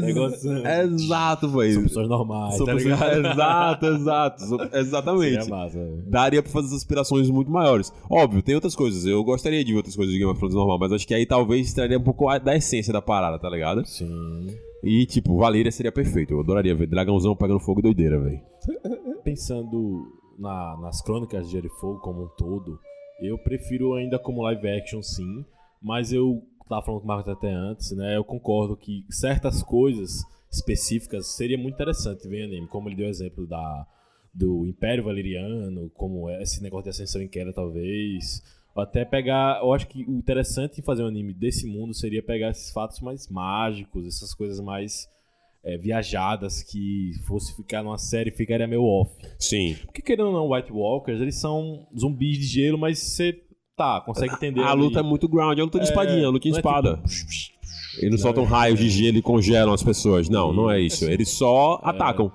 negócio. 0.02 0.50
exato, 0.66 1.48
São 1.48 1.58
velho. 1.58 1.82
pessoas 1.84 2.08
normais, 2.08 2.56
São 2.56 2.66
tá 2.66 2.74
pessoas-? 2.74 3.00
Exato, 3.00 3.86
exato. 3.86 4.44
Exatamente. 4.76 5.48
Massa. 5.48 5.78
Daria 6.06 6.42
pra 6.42 6.52
fazer 6.52 6.66
essas 6.66 6.78
aspirações 6.78 7.30
muito 7.30 7.50
maiores. 7.50 7.92
Óbvio, 8.10 8.42
tem 8.42 8.54
outras 8.54 8.74
coisas. 8.74 9.06
Eu 9.06 9.22
gostaria 9.24 9.64
de 9.64 9.72
ver 9.72 9.78
outras 9.78 9.96
coisas 9.96 10.12
de 10.12 10.18
Game 10.18 10.30
of 10.30 10.38
Thrones 10.38 10.54
normal, 10.54 10.78
mas 10.78 10.92
acho 10.92 11.06
que 11.06 11.14
aí 11.14 11.24
talvez 11.24 11.72
traria 11.72 11.98
um 11.98 12.02
pouco 12.02 12.26
da 12.40 12.54
essência 12.56 12.92
da 12.92 13.00
parada, 13.00 13.38
tá 13.38 13.48
ligado? 13.48 13.86
Sim. 13.86 14.48
E, 14.82 15.06
tipo, 15.06 15.36
Valyria 15.36 15.72
seria 15.72 15.90
perfeito. 15.92 16.32
Eu 16.32 16.40
adoraria 16.40 16.74
ver 16.74 16.86
dragãozão 16.86 17.34
pegando 17.34 17.60
fogo 17.60 17.80
e 17.80 17.82
doideira, 17.82 18.20
velho. 18.20 18.40
Pensando 19.24 20.06
na- 20.38 20.76
nas 20.80 21.02
crônicas 21.02 21.46
de 21.46 21.52
Gelo 21.52 21.66
e 21.66 21.80
Fogo 21.80 21.98
como 22.00 22.24
um 22.24 22.28
todo, 22.36 22.78
eu 23.20 23.38
prefiro 23.38 23.94
ainda 23.94 24.18
como 24.18 24.42
live 24.42 24.68
action, 24.68 25.02
sim. 25.02 25.44
Mas 25.82 26.12
eu 26.12 26.42
tava 26.68 26.82
falando 26.84 27.00
com 27.00 27.06
o 27.06 27.08
Marcos 27.08 27.32
até 27.32 27.52
antes, 27.52 27.90
né? 27.92 28.16
Eu 28.16 28.24
concordo 28.24 28.76
que 28.76 29.04
certas 29.10 29.62
coisas 29.62 30.22
específicas 30.50 31.34
seria 31.36 31.58
muito 31.58 31.74
interessante 31.74 32.28
ver 32.28 32.44
anime, 32.44 32.66
como 32.68 32.88
ele 32.88 32.96
deu 32.96 33.06
o 33.06 33.10
exemplo 33.10 33.46
da, 33.46 33.86
do 34.32 34.66
Império 34.66 35.04
Valeriano, 35.04 35.90
como 35.94 36.30
esse 36.30 36.62
negócio 36.62 36.84
de 36.84 36.90
ascensão 36.90 37.20
em 37.20 37.28
queda, 37.28 37.52
talvez. 37.52 38.42
Até 38.76 39.04
pegar. 39.04 39.60
Eu 39.62 39.72
acho 39.72 39.86
que 39.86 40.04
o 40.04 40.12
interessante 40.16 40.80
em 40.80 40.84
fazer 40.84 41.02
um 41.02 41.06
anime 41.06 41.32
desse 41.32 41.66
mundo 41.66 41.94
seria 41.94 42.22
pegar 42.22 42.50
esses 42.50 42.70
fatos 42.70 43.00
mais 43.00 43.28
mágicos, 43.28 44.06
essas 44.06 44.34
coisas 44.34 44.60
mais 44.60 45.08
é, 45.64 45.76
viajadas 45.76 46.62
que 46.62 47.10
fosse 47.26 47.54
ficar 47.56 47.82
numa 47.82 47.98
série 47.98 48.30
ficaria 48.30 48.66
meio 48.66 48.84
off. 48.84 49.10
Sim. 49.38 49.76
Porque 49.84 50.00
querendo 50.00 50.28
ou 50.28 50.32
não, 50.32 50.52
White 50.52 50.72
Walkers, 50.72 51.20
eles 51.20 51.40
são 51.40 51.86
zumbis 51.98 52.38
de 52.38 52.44
gelo, 52.44 52.78
mas 52.78 52.98
você 52.98 53.40
tá, 53.76 54.00
consegue 54.00 54.34
entender. 54.34 54.62
A 54.62 54.70
ali. 54.70 54.82
luta 54.82 55.00
é 55.00 55.02
muito 55.02 55.28
ground, 55.28 55.58
é 55.58 55.62
luta 55.62 55.80
de 55.80 55.86
espadinha, 55.86 56.28
luta 56.28 56.48
de 56.48 56.54
é 56.54 56.58
espada. 56.58 57.02
tipo, 57.04 57.98
Eles 57.98 58.10
não 58.12 58.18
soltam 58.18 58.44
raios 58.44 58.78
de 58.78 58.88
gelo 58.88 59.18
e 59.18 59.22
congelam 59.22 59.74
as 59.74 59.82
pessoas. 59.82 60.28
Não, 60.28 60.52
não 60.52 60.70
é 60.70 60.80
isso. 60.80 61.04
Eles 61.04 61.30
só 61.30 61.80
atacam. 61.82 62.30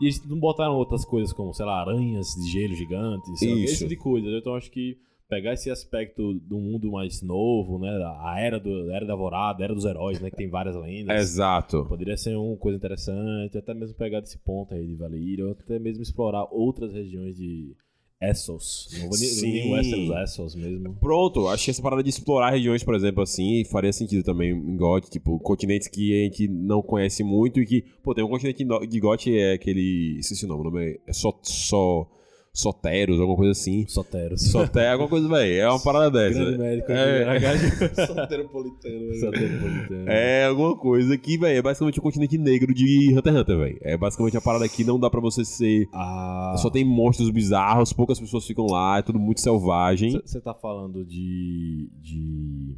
E 0.00 0.06
eles 0.06 0.24
não 0.26 0.40
botaram 0.40 0.74
outras 0.74 1.04
coisas 1.04 1.32
como, 1.32 1.54
sei 1.54 1.64
lá, 1.64 1.80
aranhas 1.80 2.34
de 2.34 2.50
gelo 2.50 2.74
gigantes, 2.74 3.40
esse 3.40 3.78
tipo 3.78 3.90
de 3.90 3.96
coisa. 3.96 4.28
Então 4.28 4.56
acho 4.56 4.70
que 4.70 4.96
pegar 5.32 5.54
esse 5.54 5.70
aspecto 5.70 6.34
do 6.34 6.58
mundo 6.58 6.92
mais 6.92 7.22
novo, 7.22 7.78
né? 7.78 7.88
A 8.20 8.38
era, 8.38 8.60
do, 8.60 8.90
a 8.90 8.96
era 8.96 9.06
da 9.06 9.14
Alvorada, 9.14 9.62
a 9.62 9.64
era 9.64 9.74
dos 9.74 9.86
heróis, 9.86 10.20
né? 10.20 10.28
Que 10.28 10.36
tem 10.36 10.50
várias 10.50 10.76
lendas. 10.76 11.18
Exato. 11.22 11.86
Poderia 11.86 12.18
ser 12.18 12.36
uma 12.36 12.54
coisa 12.58 12.76
interessante, 12.76 13.56
até 13.56 13.72
mesmo 13.72 13.96
pegar 13.96 14.20
desse 14.20 14.36
ponto 14.36 14.74
aí 14.74 14.86
de 14.86 14.94
Valyria, 14.94 15.46
ou 15.46 15.52
até 15.52 15.78
mesmo 15.78 16.02
explorar 16.02 16.46
outras 16.50 16.92
regiões 16.92 17.34
de 17.34 17.74
Essos. 18.20 18.90
Não 18.92 19.08
vou 19.08 19.18
nem, 19.18 19.28
Sim. 19.28 19.52
nem 19.52 19.72
Westeros, 19.72 20.10
Essos 20.22 20.54
mesmo. 20.54 20.94
Pronto, 20.96 21.48
acho 21.48 21.64
que 21.64 21.70
essa 21.70 21.82
parada 21.82 22.02
de 22.02 22.10
explorar 22.10 22.50
regiões, 22.50 22.84
por 22.84 22.94
exemplo, 22.94 23.22
assim, 23.22 23.64
faria 23.64 23.90
sentido 23.90 24.22
também 24.22 24.50
em 24.50 24.76
GOT, 24.76 25.08
tipo, 25.08 25.40
continentes 25.40 25.88
que 25.88 26.12
a 26.12 26.24
gente 26.24 26.46
não 26.46 26.82
conhece 26.82 27.24
muito 27.24 27.58
e 27.58 27.64
que, 27.64 27.86
pô, 28.02 28.14
tem 28.14 28.22
um 28.22 28.28
continente 28.28 28.62
de 28.86 29.00
GOT 29.00 29.34
é 29.34 29.54
aquele, 29.54 30.18
esqueci 30.18 30.44
o 30.44 30.48
nome, 30.48 30.60
o 30.60 30.64
nome 30.64 31.00
é 31.06 31.12
só, 31.14 31.36
só, 31.42 32.06
Soteros, 32.54 33.18
alguma 33.18 33.36
coisa 33.36 33.52
assim. 33.52 33.86
Soteros. 33.88 34.42
Soter, 34.50 34.92
alguma 34.92 35.08
coisa, 35.08 35.26
velho, 35.26 35.60
é 35.62 35.68
uma 35.70 35.82
parada 35.82 36.10
dessa. 36.10 36.38
Grande 36.38 36.58
médico. 36.58 36.92
É. 36.92 37.36
É. 37.38 37.56
Soteropolitano, 38.06 38.98
velho. 39.08 39.20
Soteropolitano. 39.20 40.10
É 40.10 40.44
alguma 40.44 40.76
coisa 40.76 41.16
que, 41.16 41.38
velho, 41.38 41.58
é 41.58 41.62
basicamente 41.62 41.98
o 41.98 42.02
continente 42.02 42.36
negro 42.36 42.74
de 42.74 43.14
Hunter 43.16 43.32
x 43.32 43.40
Hunter, 43.40 43.58
velho. 43.58 43.78
É 43.80 43.96
basicamente 43.96 44.36
a 44.36 44.40
parada 44.42 44.68
que 44.68 44.84
não 44.84 45.00
dá 45.00 45.08
pra 45.08 45.20
você 45.20 45.46
ser. 45.46 45.88
Ah, 45.94 46.54
Só 46.58 46.68
tem 46.68 46.84
monstros 46.84 47.30
bizarros, 47.30 47.90
poucas 47.94 48.20
pessoas 48.20 48.46
ficam 48.46 48.66
lá, 48.66 48.98
é 48.98 49.02
tudo 49.02 49.18
muito 49.18 49.40
selvagem. 49.40 50.20
Você 50.22 50.38
tá 50.38 50.52
falando 50.52 51.06
de. 51.06 51.90
de. 52.02 52.76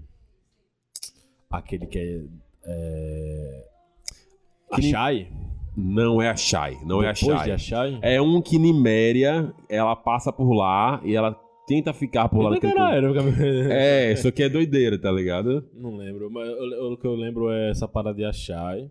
Aquele 1.51 1.87
que 1.87 1.99
é. 1.99 2.25
é... 2.65 3.65
Achai? 4.71 5.29
Não 5.77 6.23
é 6.23 6.29
a 6.31 6.37
Shai, 6.37 6.79
não 6.85 7.03
é 7.03 7.09
a 7.09 7.13
Depois 7.13 7.37
Shai. 7.39 7.45
de 7.47 7.53
Achai? 7.53 7.99
É 8.03 8.21
um 8.21 8.41
que 8.41 8.59
Niméria, 8.59 9.53
ela 9.69 9.97
passa 9.97 10.33
por 10.33 10.53
lá 10.53 11.01
e 11.05 11.15
ela 11.17 11.37
tenta 11.67 11.93
ficar 11.93 12.29
por 12.29 12.43
lá 12.43 12.59
Não, 12.63 12.89
era, 12.89 13.09
É, 13.73 14.13
isso 14.13 14.29
aqui 14.29 14.43
é 14.43 14.49
doideira, 14.49 14.99
tá 14.99 15.11
ligado? 15.11 15.65
Não 15.75 15.97
lembro, 15.97 16.31
mas 16.31 16.49
o 16.49 16.97
que 16.97 17.07
eu 17.07 17.15
lembro 17.15 17.51
é 17.51 17.71
essa 17.71 17.89
parada 17.89 18.17
de 18.17 18.25
Achai. 18.25 18.89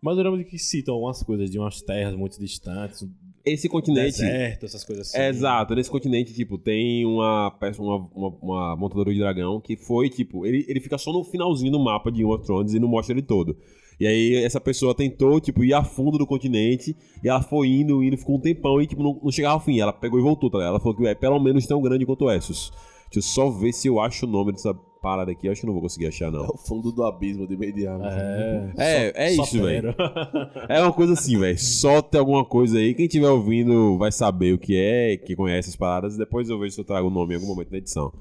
Mas 0.00 0.16
eu 0.16 0.22
lembro 0.22 0.38
de 0.38 0.44
que 0.44 0.58
citam 0.58 0.94
algumas 0.94 1.22
coisas 1.24 1.50
de 1.50 1.58
umas 1.58 1.82
terras 1.82 2.14
muito 2.14 2.38
distantes, 2.38 3.04
Esse 3.44 3.68
continente. 3.68 4.18
deserto, 4.18 4.64
essas 4.64 4.84
coisas 4.84 5.08
assim. 5.08 5.18
É, 5.18 5.28
exato, 5.28 5.74
nesse 5.74 5.90
continente, 5.90 6.32
tipo, 6.32 6.56
tem 6.56 7.04
uma 7.04 7.50
peça, 7.58 7.82
uma, 7.82 7.96
uma, 8.14 8.28
uma 8.40 8.76
montadora 8.76 9.12
de 9.12 9.18
dragão 9.18 9.60
que 9.60 9.76
foi, 9.76 10.08
tipo, 10.08 10.46
ele, 10.46 10.64
ele 10.68 10.78
fica 10.78 10.96
só 10.96 11.12
no 11.12 11.24
finalzinho 11.24 11.72
do 11.72 11.80
mapa 11.80 12.12
de 12.12 12.18
Game 12.18 12.32
of 12.32 12.44
Thrones 12.44 12.74
e 12.74 12.78
não 12.78 12.86
mostra 12.86 13.12
ele 13.12 13.22
todo. 13.22 13.56
E 14.00 14.06
aí 14.06 14.34
essa 14.44 14.60
pessoa 14.60 14.94
tentou, 14.94 15.40
tipo, 15.40 15.64
ir 15.64 15.74
a 15.74 15.82
fundo 15.82 16.18
do 16.18 16.26
continente 16.26 16.96
e 17.22 17.28
ela 17.28 17.42
foi 17.42 17.68
indo, 17.68 18.02
indo, 18.02 18.16
ficou 18.16 18.36
um 18.36 18.40
tempão 18.40 18.80
e, 18.80 18.86
tipo, 18.86 19.02
não, 19.02 19.18
não 19.22 19.30
chegava 19.30 19.54
ao 19.54 19.60
fim. 19.60 19.80
Ela 19.80 19.92
pegou 19.92 20.18
e 20.18 20.22
voltou, 20.22 20.48
tá 20.48 20.58
ligado? 20.58 20.70
Ela 20.70 20.80
falou 20.80 20.96
que 20.96 21.06
é 21.06 21.14
pelo 21.14 21.40
menos 21.40 21.66
tão 21.66 21.82
grande 21.82 22.06
quanto 22.06 22.30
Essos. 22.30 22.72
Deixa 23.10 23.18
eu 23.18 23.22
só 23.22 23.50
ver 23.50 23.72
se 23.72 23.88
eu 23.88 23.98
acho 23.98 24.26
o 24.26 24.28
nome 24.28 24.52
dessa 24.52 24.72
parada 25.02 25.32
aqui. 25.32 25.46
Eu 25.46 25.52
acho 25.52 25.62
que 25.62 25.66
não 25.66 25.72
vou 25.72 25.82
conseguir 25.82 26.06
achar, 26.06 26.26
É 26.26 26.30
não. 26.30 26.44
o 26.44 26.58
fundo 26.58 26.92
do 26.92 27.02
abismo 27.04 27.46
de 27.46 27.56
Mediano. 27.56 28.04
É, 28.04 28.72
É, 28.76 29.12
é 29.14 29.32
isso, 29.32 29.46
Sotero. 29.46 29.94
É 30.68 30.80
uma 30.82 30.92
coisa 30.92 31.14
assim, 31.14 31.38
velho. 31.38 31.58
Só 31.58 32.02
tem 32.02 32.20
alguma 32.20 32.44
coisa 32.44 32.78
aí. 32.78 32.94
Quem 32.94 33.06
estiver 33.06 33.28
ouvindo 33.28 33.96
vai 33.98 34.12
saber 34.12 34.52
o 34.52 34.58
que 34.58 34.76
é, 34.76 35.16
que 35.16 35.34
conhece 35.34 35.70
as 35.70 35.76
paradas. 35.76 36.14
E 36.14 36.18
depois 36.18 36.48
eu 36.48 36.58
vejo 36.58 36.74
se 36.74 36.80
eu 36.80 36.84
trago 36.84 37.08
o 37.08 37.10
nome 37.10 37.32
em 37.32 37.36
algum 37.36 37.48
momento 37.48 37.70
da 37.70 37.78
edição. 37.78 38.12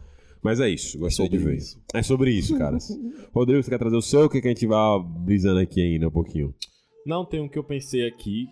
Mas 0.44 0.60
é 0.60 0.70
isso, 0.70 0.98
gostei 1.00 1.28
de 1.28 1.38
sobre 1.38 1.52
ver. 1.52 1.58
isso. 1.58 1.82
É 1.94 2.04
sobre 2.04 2.32
isso, 2.32 2.58
caras. 2.58 2.90
Rodrigo, 3.34 3.62
você 3.64 3.70
quer 3.70 3.78
trazer 3.80 3.96
o 3.96 4.02
seu? 4.02 4.26
O 4.26 4.30
que, 4.30 4.38
a 4.40 4.42
gente 4.42 4.66
vai 4.68 5.00
brisando 5.26 5.60
aqui 5.60 5.82
ainda 5.82 6.08
um 6.08 6.12
pouquinho? 6.12 6.54
Não, 7.06 7.26
tem 7.26 7.40
um 7.42 7.48
que 7.50 7.58
eu 7.58 7.64
pensei 7.64 8.08
aqui, 8.08 8.48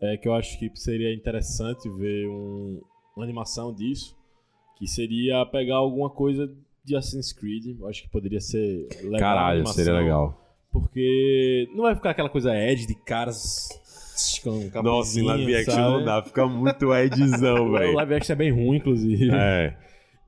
é 0.00 0.16
que 0.16 0.26
eu 0.28 0.34
acho 0.34 0.58
que 0.58 0.70
seria 0.74 1.14
interessante 1.14 1.88
ver 1.88 2.26
um- 2.28 2.80
uma 3.16 3.24
animação 3.24 3.72
disso, 3.74 4.16
que 4.78 4.86
seria 4.88 5.44
pegar 5.46 5.76
alguma 5.76 6.10
coisa 6.10 6.50
de 6.84 6.96
Assassin's 6.96 7.32
Creed. 7.32 7.78
Eu 7.78 7.86
acho 7.88 8.02
que 8.02 8.08
poderia 8.10 8.40
ser 8.40 8.86
legal. 9.02 9.20
Caralho, 9.20 9.56
animação, 9.60 9.84
seria 9.84 9.98
legal. 9.98 10.40
Porque 10.72 11.68
não 11.74 11.84
vai 11.84 11.94
ficar 11.94 12.10
aquela 12.10 12.28
coisa 12.28 12.52
Ed 12.56 12.86
de 12.86 12.94
caras 12.96 13.68
com 14.42 14.70
Nossa, 14.82 15.18
em 15.18 15.22
live 15.22 15.54
action 15.56 15.72
sabe? 15.74 15.90
não 15.96 16.04
dá, 16.04 16.22
fica 16.22 16.46
muito 16.46 16.92
Edzão, 16.94 17.68
O 17.70 17.72
velho. 17.72 17.94
live 17.94 18.14
action 18.14 18.32
é 18.32 18.36
bem 18.36 18.50
ruim, 18.52 18.76
inclusive. 18.78 19.30
É. 19.32 19.76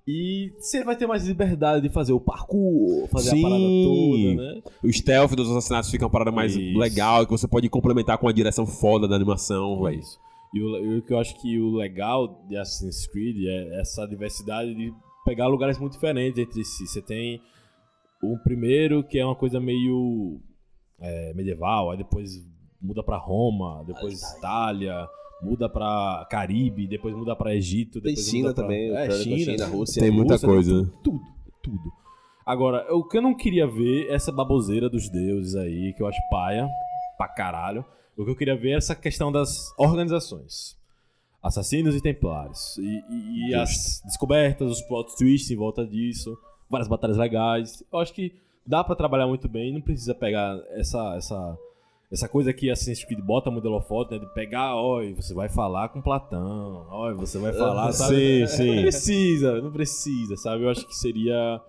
E 0.07 0.53
você 0.57 0.85
vai 0.85 0.95
ter 0.95 1.07
mais 1.07 1.27
liberdade 1.27 1.89
de 1.89 1.93
fazer 1.93 2.13
o 2.13 2.21
parkour, 2.21 3.09
fazer 3.09 3.31
Sim. 3.31 3.41
a 3.41 3.43
parada 3.43 3.65
toda, 3.65 4.35
né? 4.35 4.63
O 4.85 4.93
stealth 4.93 5.33
dos 5.33 5.51
assassinatos 5.51 5.91
fica 5.91 6.05
uma 6.05 6.11
parada 6.11 6.31
mais 6.31 6.55
Isso. 6.55 6.79
legal 6.79 7.25
que 7.25 7.33
você 7.33 7.49
pode 7.49 7.69
complementar 7.69 8.17
com 8.17 8.29
a 8.29 8.33
direção 8.33 8.65
foda 8.65 9.09
da 9.09 9.17
animação, 9.17 9.83
velho. 9.83 9.99
Isso. 9.99 10.17
E 10.55 10.63
o, 10.63 11.03
que 11.03 11.13
eu 11.13 11.19
acho 11.19 11.39
que 11.41 11.59
o 11.59 11.75
legal 11.75 12.47
de 12.49 12.57
Assassin's 12.57 13.07
Creed 13.09 13.47
é 13.47 13.81
essa 13.81 14.07
diversidade 14.07 14.75
de 14.75 14.95
pegar 15.25 15.49
lugares 15.49 15.77
muito 15.77 15.95
diferentes 15.95 16.39
entre 16.39 16.65
si. 16.65 16.87
Você 16.87 17.03
tem 17.03 17.43
o 18.23 18.39
primeiro, 18.39 19.03
que 19.03 19.19
é 19.19 19.27
uma 19.27 19.35
coisa 19.35 19.61
meio 19.61 20.41
é, 21.01 21.35
medieval, 21.35 21.91
aí 21.91 21.99
depois 21.99 22.31
muda 22.81 23.03
pra 23.03 23.19
Roma, 23.19 23.85
depois 23.85 24.23
Itália, 24.39 25.09
muda 25.43 25.69
pra 25.69 26.27
Caribe, 26.31 26.87
depois 26.87 27.15
muda 27.15 27.35
pra 27.37 27.55
Egito, 27.55 28.01
Tem 28.01 28.15
depois 28.15 28.29
China 28.29 28.49
muda 28.49 28.55
pra... 28.55 28.63
também, 28.65 28.97
é, 28.97 29.07
com 29.07 29.13
China, 29.15 29.39
China, 29.39 29.67
Rússia. 29.67 30.03
Tem 30.03 30.11
muita 30.11 30.35
Rússia, 30.35 30.49
coisa. 30.49 30.73
Tudo, 30.73 30.93
tudo, 31.03 31.21
tudo. 31.63 31.93
Agora, 32.45 32.87
o 32.95 33.03
que 33.07 33.19
eu 33.19 33.23
não 33.23 33.35
queria 33.35 33.67
ver 33.67 34.07
é 34.09 34.15
essa 34.15 34.31
baboseira 34.31 34.89
dos 34.89 35.09
deuses 35.09 35.55
aí, 35.57 35.93
que 35.95 36.03
eu 36.03 36.07
acho 36.07 36.21
paia 36.31 36.69
pra 37.17 37.29
caralho. 37.29 37.85
O 38.17 38.25
que 38.25 38.31
eu 38.31 38.37
queria 38.37 38.57
ver 38.57 38.71
é 38.71 38.77
essa 38.77 38.95
questão 38.95 39.31
das 39.33 39.73
organizações. 39.77 40.77
Assassinos 41.43 41.95
e 41.95 42.01
templários. 42.01 42.77
E, 42.79 43.05
e- 43.11 43.51
e 43.51 43.55
as 43.55 44.01
descobertas, 44.05 44.71
os 44.71 44.83
plot 44.83 45.17
twists 45.17 45.51
em 45.51 45.57
volta 45.57 45.87
disso. 45.87 46.37
Várias 46.71 46.89
batalhas 46.89 47.17
legais. 47.17 47.85
Eu 47.93 47.99
acho 47.99 48.13
que 48.15 48.33
dá 48.67 48.83
pra 48.83 48.97
trabalhar 48.97 49.27
muito 49.27 49.49
bem. 49.49 49.73
Não 49.73 49.81
precisa 49.81 50.15
pegar 50.15 50.59
essa, 50.71 51.15
essa, 51.17 51.59
essa 52.11 52.29
coisa 52.29 52.53
que 52.53 52.71
Assassin's 52.71 53.05
Creed 53.05 53.21
bota 53.21 53.51
muito 53.51 53.67
holofote, 53.67 54.13
né? 54.13 54.19
De 54.21 54.33
pegar, 54.33 54.75
ó, 54.77 55.03
e 55.03 55.13
você 55.13 55.35
vai 55.35 55.49
falar 55.49 55.89
com 55.89 56.01
Platão. 56.01 56.87
Ó, 56.89 57.11
e 57.11 57.15
você 57.15 57.39
vai 57.39 57.53
falar, 57.53 57.91
sabe? 57.93 58.47
Sim, 58.47 58.57
sim. 58.57 58.75
Não 58.77 58.83
precisa, 58.83 59.61
não 59.63 59.73
precisa, 59.73 60.37
sabe? 60.37 60.65
Eu 60.65 60.71
acho 60.71 60.87
que 60.87 60.95
seria 60.95 61.61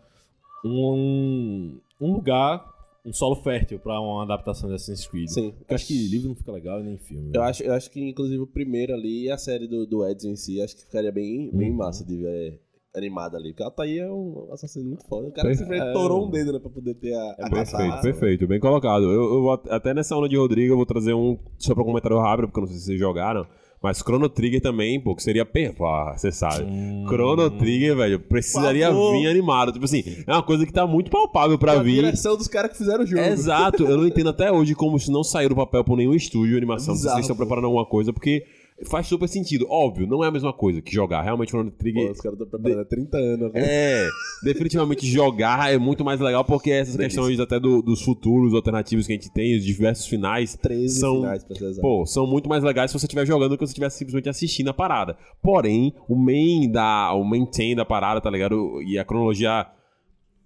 um, 0.63 1.79
um 1.99 2.13
lugar, 2.13 2.65
um 3.05 3.13
solo 3.13 3.35
fértil 3.37 3.79
pra 3.79 3.99
uma 3.99 4.23
adaptação 4.23 4.69
de 4.69 4.75
Assassin's 4.75 5.07
Creed. 5.07 5.27
Sim. 5.29 5.51
Porque 5.51 5.73
eu 5.73 5.75
acho 5.75 5.87
que 5.87 6.07
livro 6.07 6.29
não 6.29 6.35
fica 6.35 6.51
legal 6.51 6.81
nem 6.83 6.97
filme. 6.97 7.31
Eu 7.33 7.41
né? 7.41 7.47
acho, 7.47 7.63
eu 7.63 7.73
acho 7.73 7.89
que, 7.89 7.99
inclusive, 8.01 8.39
o 8.41 8.47
primeiro 8.47 8.93
ali 8.93 9.25
e 9.25 9.31
a 9.31 9.37
série 9.37 9.67
do, 9.67 9.85
do 9.85 10.07
Edson 10.07 10.29
em 10.29 10.35
si, 10.35 10.61
acho 10.61 10.75
que 10.75 10.81
ficaria 10.83 11.11
bem, 11.11 11.49
bem 11.51 11.71
Uhum. 11.71 11.77
massa 11.77 12.05
de 12.05 12.17
ver 12.17 12.61
animada 12.97 13.37
ali. 13.37 13.49
Porque 13.49 13.63
ela 13.63 13.71
tá 13.71 13.83
aí 13.83 13.99
é 13.99 14.09
um 14.11 14.47
assassino 14.51 14.85
muito 14.85 15.05
foda. 15.07 15.27
O 15.27 15.31
cara 15.31 15.47
Perfe- 15.47 15.63
simplesmente 15.63 15.89
é. 15.89 15.93
torou 15.93 16.27
um 16.27 16.29
dedo, 16.29 16.53
né, 16.53 16.59
pra 16.59 16.69
poder 16.69 16.93
ter 16.95 17.13
a, 17.13 17.31
a 17.39 17.49
Perfeito, 17.49 18.01
perfeito, 18.01 18.47
bem 18.47 18.59
colocado. 18.59 19.03
Eu, 19.05 19.43
eu 19.43 19.51
até 19.69 19.93
nessa 19.93 20.15
onda 20.15 20.27
de 20.29 20.37
Rodrigo, 20.37 20.73
eu 20.73 20.77
vou 20.77 20.85
trazer 20.85 21.13
um 21.13 21.37
só 21.57 21.73
pra 21.73 21.83
um 21.83 21.87
comentário 21.87 22.17
rápido, 22.19 22.47
porque 22.47 22.59
eu 22.59 22.61
não 22.61 22.67
sei 22.67 22.77
se 22.77 22.85
vocês 22.85 22.99
jogaram. 22.99 23.45
Mas 23.79 23.99
Chrono 23.99 24.27
Trigger 24.27 24.59
também, 24.59 24.99
pô, 24.99 25.15
que 25.15 25.21
seria 25.21 25.45
perfeito. 25.45 25.83
Você 26.15 26.31
sabe. 26.31 26.63
Hum. 26.63 27.05
Chrono 27.07 27.47
Trigger, 27.51 27.95
velho, 27.95 28.19
precisaria 28.19 28.91
vir 28.91 29.27
animado. 29.27 29.71
Tipo 29.71 29.85
assim, 29.85 30.03
é 30.25 30.31
uma 30.33 30.41
coisa 30.41 30.65
que 30.65 30.73
tá 30.73 30.87
muito 30.87 31.11
palpável 31.11 31.59
pra 31.59 31.73
a 31.73 31.83
vir. 31.83 31.93
direção 32.03 32.35
dos 32.35 32.47
caras 32.47 32.71
que 32.71 32.77
fizeram 32.79 33.03
o 33.03 33.05
jogo. 33.05 33.21
Exato, 33.21 33.83
eu 33.83 33.95
não 33.97 34.07
entendo 34.07 34.31
até 34.31 34.51
hoje 34.51 34.73
como 34.73 34.97
isso 34.97 35.11
não 35.11 35.23
saiu 35.23 35.49
do 35.49 35.55
papel 35.55 35.83
por 35.83 35.95
nenhum 35.95 36.15
estúdio 36.15 36.53
de 36.53 36.57
animação. 36.57 36.95
se 36.95 37.01
Bizarro, 37.01 37.15
vocês 37.17 37.25
estão 37.25 37.35
preparando 37.37 37.65
alguma 37.65 37.85
coisa, 37.85 38.11
porque 38.11 38.43
faz 38.85 39.07
super 39.07 39.27
sentido. 39.27 39.65
Óbvio, 39.69 40.05
não 40.05 40.23
é 40.23 40.27
a 40.27 40.31
mesma 40.31 40.53
coisa 40.53 40.81
que 40.81 40.93
jogar. 40.93 41.21
Realmente, 41.23 41.49
Chrono 41.49 41.71
Pô, 41.71 41.77
Trigger. 41.77 42.11
os 42.11 42.21
caras 42.21 42.39
estão 42.39 42.47
preparando 42.47 42.81
há 42.81 42.85
30 42.85 43.17
anos. 43.17 43.53
né? 43.53 43.61
É, 43.63 44.07
definitivamente 44.43 45.05
jogar 45.07 45.73
é 45.73 45.77
muito 45.77 46.05
mais 46.05 46.19
legal 46.19 46.43
porque 46.45 46.69
essas 46.71 46.95
Delícia. 46.95 47.19
questões 47.21 47.39
até 47.39 47.59
do- 47.59 47.81
dos 47.81 48.01
futuros 48.01 48.53
alternativos 48.53 49.07
que 49.07 49.13
a 49.13 49.15
gente 49.15 49.31
tem, 49.33 49.57
os 49.57 49.65
diversos 49.65 50.05
finais, 50.05 50.55
13 50.55 50.99
são- 50.99 51.15
finais, 51.21 51.43
pra 51.43 51.55
ser 51.55 51.65
exato. 51.65 51.81
pô, 51.81 52.05
são 52.05 52.27
muito 52.27 52.47
mais 52.47 52.63
legais 52.63 52.91
se 52.91 52.99
você 52.99 53.05
estiver 53.07 53.25
jogando 53.25 53.49
do 53.51 53.57
que 53.57 53.65
se 53.65 53.71
você 53.71 53.73
estiver 53.73 53.89
simplesmente 53.89 54.29
assistindo 54.29 54.69
a 54.69 54.73
parada. 54.73 55.17
Porém, 55.41 55.93
o 56.07 56.15
main 56.15 56.69
da, 56.71 57.13
o 57.13 57.23
maintain 57.23 57.75
da 57.75 57.83
parada, 57.85 58.21
tá 58.21 58.29
ligado? 58.29 58.81
E 58.83 58.99
a 58.99 59.03
cronologia 59.03 59.65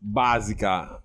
básica, 0.02 1.00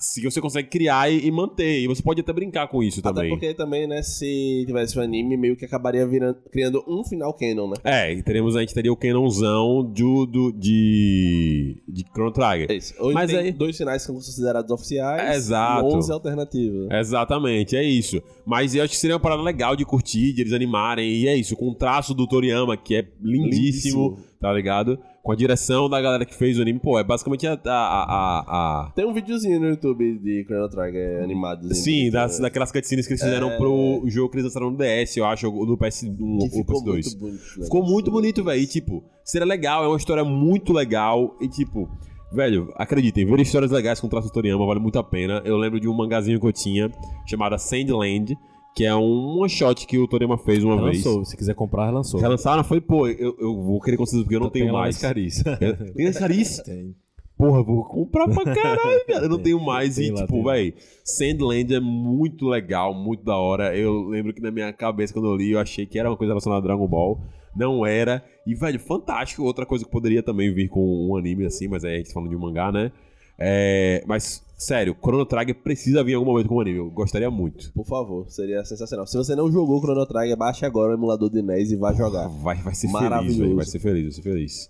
se 0.00 0.22
você 0.22 0.40
consegue 0.40 0.68
criar 0.68 1.10
e, 1.10 1.28
manter, 1.30 1.80
e 1.80 1.88
você 1.88 2.00
pode 2.00 2.20
até 2.20 2.32
brincar 2.32 2.68
com 2.68 2.82
isso 2.84 3.00
Até 3.00 3.08
também. 3.12 3.30
porque 3.30 3.52
também, 3.52 3.84
né, 3.86 4.00
se 4.02 4.62
tivesse 4.64 4.96
um 4.96 5.02
anime, 5.02 5.36
meio 5.36 5.56
que 5.56 5.64
acabaria 5.64 6.06
virando, 6.06 6.38
criando 6.52 6.84
um 6.86 7.02
final 7.04 7.34
canon, 7.34 7.68
né? 7.70 7.74
É, 7.82 8.12
e 8.12 8.22
teremos, 8.22 8.54
a 8.54 8.60
gente 8.60 8.72
teria 8.72 8.92
o 8.92 8.96
canonzão 8.96 9.82
do, 9.82 10.24
do, 10.24 10.52
de, 10.52 11.76
de 11.88 12.04
Chrono 12.12 12.30
Trigger. 12.32 12.70
É 12.70 12.74
isso. 12.76 12.94
Hoje 13.00 13.14
Mas 13.14 13.30
tem 13.30 13.40
aí- 13.40 13.52
dois 13.52 13.76
finais 13.76 14.02
que 14.02 14.06
são 14.06 14.14
considerados 14.14 14.70
oficiais 14.70 15.36
Exato. 15.36 15.88
e 15.88 15.94
11 15.96 16.12
alternativos. 16.12 16.88
né? 16.88 17.00
Exatamente, 17.00 17.76
é 17.76 17.82
isso. 17.82 18.22
Mas 18.46 18.74
eu 18.74 18.82
acho 18.84 18.92
que 18.92 18.98
seria 18.98 19.16
uma 19.16 19.20
parada 19.20 19.42
legal 19.42 19.74
de 19.74 19.84
curtir, 19.84 20.32
de 20.32 20.42
eles 20.42 20.52
animarem. 20.52 21.10
E 21.10 21.26
é 21.28 21.34
isso, 21.36 21.56
com 21.56 21.70
o 21.70 21.74
traço 21.74 22.14
do 22.14 22.26
Toriyama, 22.26 22.76
que 22.76 22.94
é 22.94 23.04
lindíssimo, 23.20 24.10
Lindíssimo. 24.10 24.18
tá 24.40 24.52
ligado? 24.52 24.98
Com 25.28 25.32
a 25.32 25.36
direção 25.36 25.90
da 25.90 26.00
galera 26.00 26.24
que 26.24 26.34
fez 26.34 26.58
o 26.58 26.62
anime. 26.62 26.78
Pô, 26.78 26.98
é 26.98 27.04
basicamente 27.04 27.46
a. 27.46 27.52
a, 27.52 27.58
a, 27.66 28.38
a- 28.86 28.90
Tem 28.92 29.04
um 29.04 29.12
videozinho 29.12 29.60
no 29.60 29.68
YouTube 29.68 30.18
de 30.20 30.42
Chrono 30.44 30.70
Trigger 30.70 31.22
animado. 31.22 31.74
Sim, 31.74 32.10
das, 32.10 32.38
daquelas 32.38 32.72
cutscenes 32.72 33.06
que 33.06 33.12
eles 33.12 33.22
fizeram 33.22 33.54
pro 33.58 34.04
jogo 34.06 34.30
que 34.30 34.36
eles 34.36 34.44
lançaram 34.44 34.70
no 34.70 34.78
DS, 34.78 35.18
eu 35.18 35.26
acho, 35.26 35.52
ou 35.52 35.66
no 35.66 35.76
PS1 35.76 36.16
que 36.16 36.22
ou 36.22 36.48
ficou 36.50 36.82
PS2. 36.82 36.86
muito 36.86 37.18
bonito. 37.18 37.58
né? 37.58 37.64
Ficou 37.64 37.82
muito 37.86 38.10
bonito, 38.10 38.42
velho. 38.42 38.58
E, 38.62 38.66
tipo, 38.66 39.04
seria 39.22 39.46
legal, 39.46 39.84
é 39.84 39.88
uma 39.88 39.98
história 39.98 40.24
muito 40.24 40.72
legal. 40.72 41.36
E, 41.42 41.46
tipo, 41.46 41.86
velho, 42.32 42.72
acreditem, 42.76 43.26
ver 43.26 43.38
histórias 43.40 43.70
legais 43.70 44.00
com 44.00 44.08
traço 44.08 44.28
do 44.28 44.32
Toriyama 44.32 44.64
vale 44.64 44.80
muito 44.80 44.98
a 44.98 45.04
pena. 45.04 45.42
Eu 45.44 45.58
lembro 45.58 45.78
de 45.78 45.86
um 45.88 45.94
mangazinho 45.94 46.40
que 46.40 46.46
eu 46.46 46.52
tinha, 46.54 46.90
chamado 47.26 47.58
Sandland, 47.58 48.34
que 48.78 48.84
é 48.84 48.94
um 48.94 49.40
one 49.40 49.50
shot 49.50 49.84
que 49.88 49.98
o 49.98 50.06
Toriyama 50.06 50.38
fez 50.38 50.62
uma 50.62 50.80
vez. 50.80 51.02
Relançou. 51.02 51.24
Se 51.24 51.36
quiser 51.36 51.52
comprar, 51.52 51.86
relançou. 51.86 52.20
Relançaram, 52.20 52.62
foi, 52.62 52.80
pô, 52.80 53.08
eu, 53.08 53.36
eu 53.40 53.60
vou 53.60 53.80
querer 53.80 53.96
conseguir 53.96 54.22
porque 54.22 54.36
eu 54.36 54.40
não 54.40 54.50
Tem 54.50 54.62
tenho 54.62 54.72
lá 54.72 54.82
mais. 54.82 54.94
nas 54.94 55.02
caris. 55.02 55.42
Tem 55.96 56.06
as 56.06 56.16
caris? 56.16 56.58
Tem. 56.62 56.94
Porra, 57.36 57.58
eu 57.58 57.64
vou 57.64 57.82
comprar 57.82 58.28
pra 58.28 58.54
caralho, 58.54 59.04
velho. 59.04 59.24
Eu 59.24 59.28
não 59.28 59.36
Tem. 59.38 59.46
tenho 59.46 59.60
mais. 59.60 59.96
Tem 59.96 60.06
e, 60.06 60.10
lá, 60.12 60.20
tipo, 60.20 60.32
tem 60.32 60.44
véi, 60.44 60.74
Sandland 61.02 61.74
é 61.74 61.80
muito 61.80 62.46
legal, 62.46 62.94
muito 62.94 63.24
da 63.24 63.36
hora. 63.36 63.76
Eu 63.76 64.02
lembro 64.04 64.32
que 64.32 64.40
na 64.40 64.52
minha 64.52 64.72
cabeça, 64.72 65.12
quando 65.12 65.26
eu 65.26 65.34
li, 65.34 65.50
eu 65.50 65.58
achei 65.58 65.84
que 65.84 65.98
era 65.98 66.08
uma 66.08 66.16
coisa 66.16 66.30
relacionada 66.30 66.60
a 66.62 66.64
Dragon 66.64 66.86
Ball. 66.86 67.20
Não 67.56 67.84
era. 67.84 68.24
E, 68.46 68.54
velho, 68.54 68.78
fantástico. 68.78 69.42
Outra 69.42 69.66
coisa 69.66 69.84
que 69.84 69.90
poderia 69.90 70.22
também 70.22 70.54
vir 70.54 70.68
com 70.68 71.08
um 71.08 71.16
anime 71.16 71.46
assim, 71.46 71.66
mas 71.66 71.84
aí 71.84 71.94
a 71.94 71.96
gente 71.96 72.08
tá 72.08 72.14
falando 72.14 72.30
de 72.30 72.36
um 72.36 72.40
mangá, 72.40 72.70
né? 72.70 72.92
É, 73.38 74.02
mas, 74.06 74.42
sério, 74.56 74.96
Chrono 75.00 75.24
Trigger 75.24 75.54
precisa 75.62 76.02
vir 76.02 76.12
em 76.12 76.14
algum 76.16 76.32
momento 76.32 76.48
com 76.48 76.56
um 76.56 76.60
anime. 76.60 76.78
Eu 76.78 76.90
gostaria 76.90 77.30
muito. 77.30 77.72
Por 77.72 77.86
favor, 77.86 78.28
seria 78.28 78.64
sensacional. 78.64 79.06
Se 79.06 79.16
você 79.16 79.36
não 79.36 79.50
jogou 79.50 79.80
Chrono 79.80 80.04
Trigger, 80.06 80.36
baixe 80.36 80.66
agora 80.66 80.90
o 80.90 80.94
emulador 80.94 81.30
de 81.30 81.40
NES 81.40 81.70
e 81.70 81.76
vá 81.76 81.92
jogar. 81.92 82.26
Vai, 82.26 82.56
vai 82.60 82.74
ser 82.74 82.88
feliz. 82.88 83.54
Vai 83.54 83.64
ser 83.64 83.78
feliz, 83.78 84.04
vai 84.04 84.12
ser 84.12 84.22
feliz. 84.22 84.68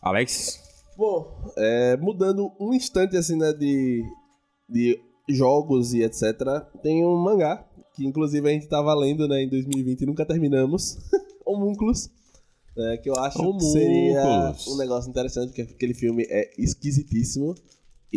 Alex? 0.00 0.60
Bom, 0.96 1.52
é, 1.58 1.96
mudando 1.96 2.52
um 2.60 2.72
instante 2.72 3.16
assim, 3.16 3.36
né, 3.36 3.52
de, 3.52 4.02
de 4.68 4.98
jogos 5.28 5.92
e 5.92 6.02
etc. 6.02 6.22
Tem 6.82 7.04
um 7.04 7.16
mangá, 7.16 7.66
que 7.94 8.06
inclusive 8.06 8.48
a 8.48 8.52
gente 8.52 8.68
tava 8.68 8.94
lendo, 8.94 9.26
né, 9.26 9.42
em 9.42 9.48
2020 9.48 10.00
e 10.00 10.06
nunca 10.06 10.24
terminamos. 10.24 10.96
Homúnculos. 11.44 12.08
né, 12.76 12.96
que 12.98 13.10
eu 13.10 13.16
acho 13.16 13.38
que 13.38 13.64
seria 13.64 14.54
um 14.68 14.76
negócio 14.76 15.10
interessante, 15.10 15.48
porque 15.48 15.62
aquele 15.62 15.94
filme 15.94 16.24
é 16.28 16.50
esquisitíssimo 16.56 17.54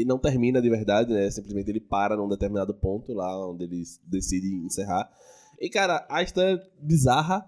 e 0.01 0.06
não 0.06 0.18
termina 0.18 0.62
de 0.62 0.70
verdade, 0.70 1.13
né? 1.13 1.29
Simplesmente 1.29 1.70
ele 1.70 1.79
para 1.79 2.15
num 2.15 2.27
determinado 2.27 2.74
ponto 2.74 3.13
lá 3.13 3.50
onde 3.50 3.63
eles 3.63 4.00
decidem 4.06 4.65
encerrar. 4.65 5.10
E 5.60 5.70
cara, 5.70 6.06
a 6.10 6.24
história 6.24 6.56
é 6.56 6.86
bizarra, 6.86 7.48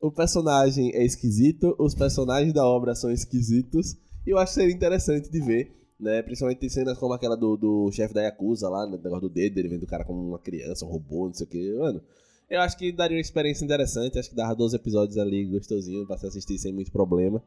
o 0.00 0.10
personagem 0.10 0.94
é 0.94 1.04
esquisito, 1.04 1.76
os 1.78 1.94
personagens 1.94 2.52
da 2.52 2.66
obra 2.66 2.94
são 2.94 3.10
esquisitos, 3.10 3.96
e 4.26 4.30
eu 4.30 4.38
acho 4.38 4.54
que 4.54 4.60
seria 4.60 4.74
interessante 4.74 5.30
de 5.30 5.40
ver, 5.40 5.76
né? 5.98 6.22
Principalmente 6.22 6.58
tem 6.58 6.68
cenas 6.68 6.96
como 6.98 7.12
aquela 7.12 7.36
do, 7.36 7.56
do 7.56 7.92
chefe 7.92 8.14
da 8.14 8.22
Yakuza 8.22 8.68
lá, 8.68 8.86
né? 8.86 8.96
o 8.96 9.02
negócio 9.02 9.28
do 9.28 9.34
dedo, 9.34 9.58
ele 9.58 9.68
vendo 9.68 9.82
o 9.82 9.86
cara 9.86 10.04
como 10.04 10.26
uma 10.26 10.38
criança, 10.38 10.86
um 10.86 10.88
robô, 10.88 11.26
não 11.26 11.34
sei 11.34 11.46
o 11.46 11.50
que, 11.50 11.78
mano. 11.78 12.00
Eu 12.48 12.60
acho 12.60 12.76
que 12.76 12.90
daria 12.90 13.16
uma 13.16 13.20
experiência 13.20 13.64
interessante, 13.64 14.18
acho 14.18 14.28
que 14.28 14.34
dava 14.34 14.56
12 14.56 14.74
episódios 14.74 15.16
ali 15.18 15.44
gostosinho 15.44 16.06
pra 16.06 16.18
se 16.18 16.26
assistir 16.26 16.58
sem 16.58 16.72
muito 16.72 16.90
problema. 16.90 17.40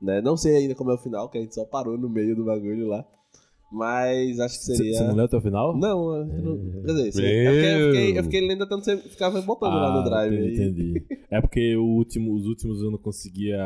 Né? 0.00 0.20
Não 0.20 0.36
sei 0.36 0.56
ainda 0.56 0.74
como 0.74 0.90
é 0.90 0.94
o 0.94 0.98
final, 0.98 1.28
que 1.28 1.38
a 1.38 1.40
gente 1.40 1.54
só 1.54 1.64
parou 1.64 1.98
no 1.98 2.08
meio 2.08 2.36
do 2.36 2.44
bagulho 2.44 2.86
lá. 2.86 3.04
Mas 3.74 4.38
acho 4.38 4.58
que 4.60 4.64
seria. 4.66 4.92
Você 4.98 5.04
não 5.08 5.14
leu 5.16 5.24
até 5.24 5.36
o 5.36 5.40
final? 5.40 5.76
Não, 5.76 6.14
eu 6.14 6.24
não- 6.26 6.82
quer 6.82 6.92
dizer, 6.92 7.12
sim. 7.12 7.22
É 7.24 7.50
porque 7.50 7.66
eu 7.66 7.86
fiquei, 7.92 8.18
eu 8.18 8.22
fiquei 8.22 8.40
lendo 8.46 8.68
tanto 8.68 8.84
você 8.84 8.96
ficava 8.98 9.42
botando 9.42 9.74
lá 9.74 9.96
no 9.96 10.04
drive. 10.08 10.32
Ah, 10.36 10.40
Entendi, 10.40 10.60
aí. 10.62 10.68
entendi. 10.68 11.06
É 11.28 11.40
porque 11.40 11.76
o 11.76 11.84
último, 11.84 12.32
os 12.34 12.46
últimos 12.46 12.80
eu 12.80 12.90
não 12.92 12.98
conseguia. 12.98 13.58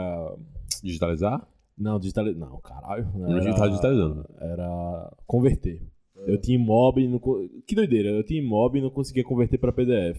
Digitalizar? 0.82 1.46
Não, 1.76 1.98
digitalizar. 1.98 2.38
Não, 2.48 2.58
caralho. 2.60 3.06
Eu 3.28 3.42
já 3.42 3.52
tava 3.52 3.68
digitalizando. 3.68 4.24
Era 4.40 5.12
converter. 5.26 5.82
Eu 6.26 6.40
tinha 6.40 6.58
mob 6.58 7.00
e 7.02 7.06
não. 7.06 7.20
Que 7.66 7.74
doideira, 7.74 8.08
eu 8.08 8.24
tinha 8.24 8.42
mob 8.42 8.78
e 8.78 8.82
não 8.82 8.90
conseguia 8.90 9.22
converter 9.24 9.58
pra 9.58 9.72
PDF. 9.72 10.18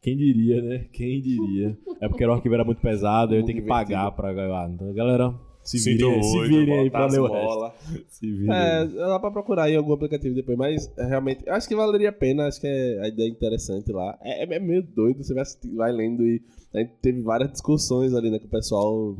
Quem 0.00 0.16
diria, 0.16 0.60
né? 0.62 0.86
Quem 0.92 1.20
diria? 1.20 1.76
É 2.00 2.08
porque 2.08 2.24
o 2.26 2.32
arquivo 2.32 2.54
era 2.54 2.64
muito 2.64 2.80
pesado, 2.80 3.34
eu 3.34 3.44
tenho 3.44 3.60
que 3.62 3.68
pagar 3.68 4.10
pra 4.12 4.32
gravar. 4.32 4.68
Então, 4.68 4.92
galera, 4.92 5.32
se 5.62 5.78
virem, 5.78 6.14
aí, 6.14 6.22
se 6.22 6.40
virem 6.48 6.78
aí 6.78 6.84
Botar 6.86 6.98
pra 6.98 7.06
as 7.06 7.12
ler 7.12 7.20
o 7.20 7.26
resto. 7.32 7.46
bola. 7.46 7.74
Se 8.08 8.32
virem. 8.32 8.52
É, 8.54 8.78
aí. 8.80 8.88
dá 8.88 9.18
pra 9.20 9.30
procurar 9.30 9.70
em 9.70 9.76
algum 9.76 9.92
aplicativo 9.92 10.34
depois, 10.34 10.58
mas 10.58 10.92
é, 10.98 11.04
realmente, 11.06 11.44
eu 11.46 11.54
acho 11.54 11.68
que 11.68 11.74
valeria 11.76 12.08
a 12.08 12.12
pena, 12.12 12.46
acho 12.48 12.60
que 12.60 12.66
é, 12.66 13.00
a 13.00 13.08
ideia 13.08 13.28
é 13.28 13.30
interessante 13.30 13.92
lá. 13.92 14.18
É, 14.22 14.42
é 14.54 14.58
meio 14.58 14.82
doido, 14.82 15.22
você 15.22 15.32
vai, 15.34 15.42
assisti- 15.42 15.74
vai 15.74 15.92
lendo 15.92 16.26
e 16.26 16.42
a 16.74 16.78
gente 16.78 16.92
teve 17.00 17.22
várias 17.22 17.50
discussões 17.52 18.12
ali, 18.14 18.30
né, 18.30 18.38
com 18.38 18.46
o 18.46 18.50
pessoal 18.50 19.16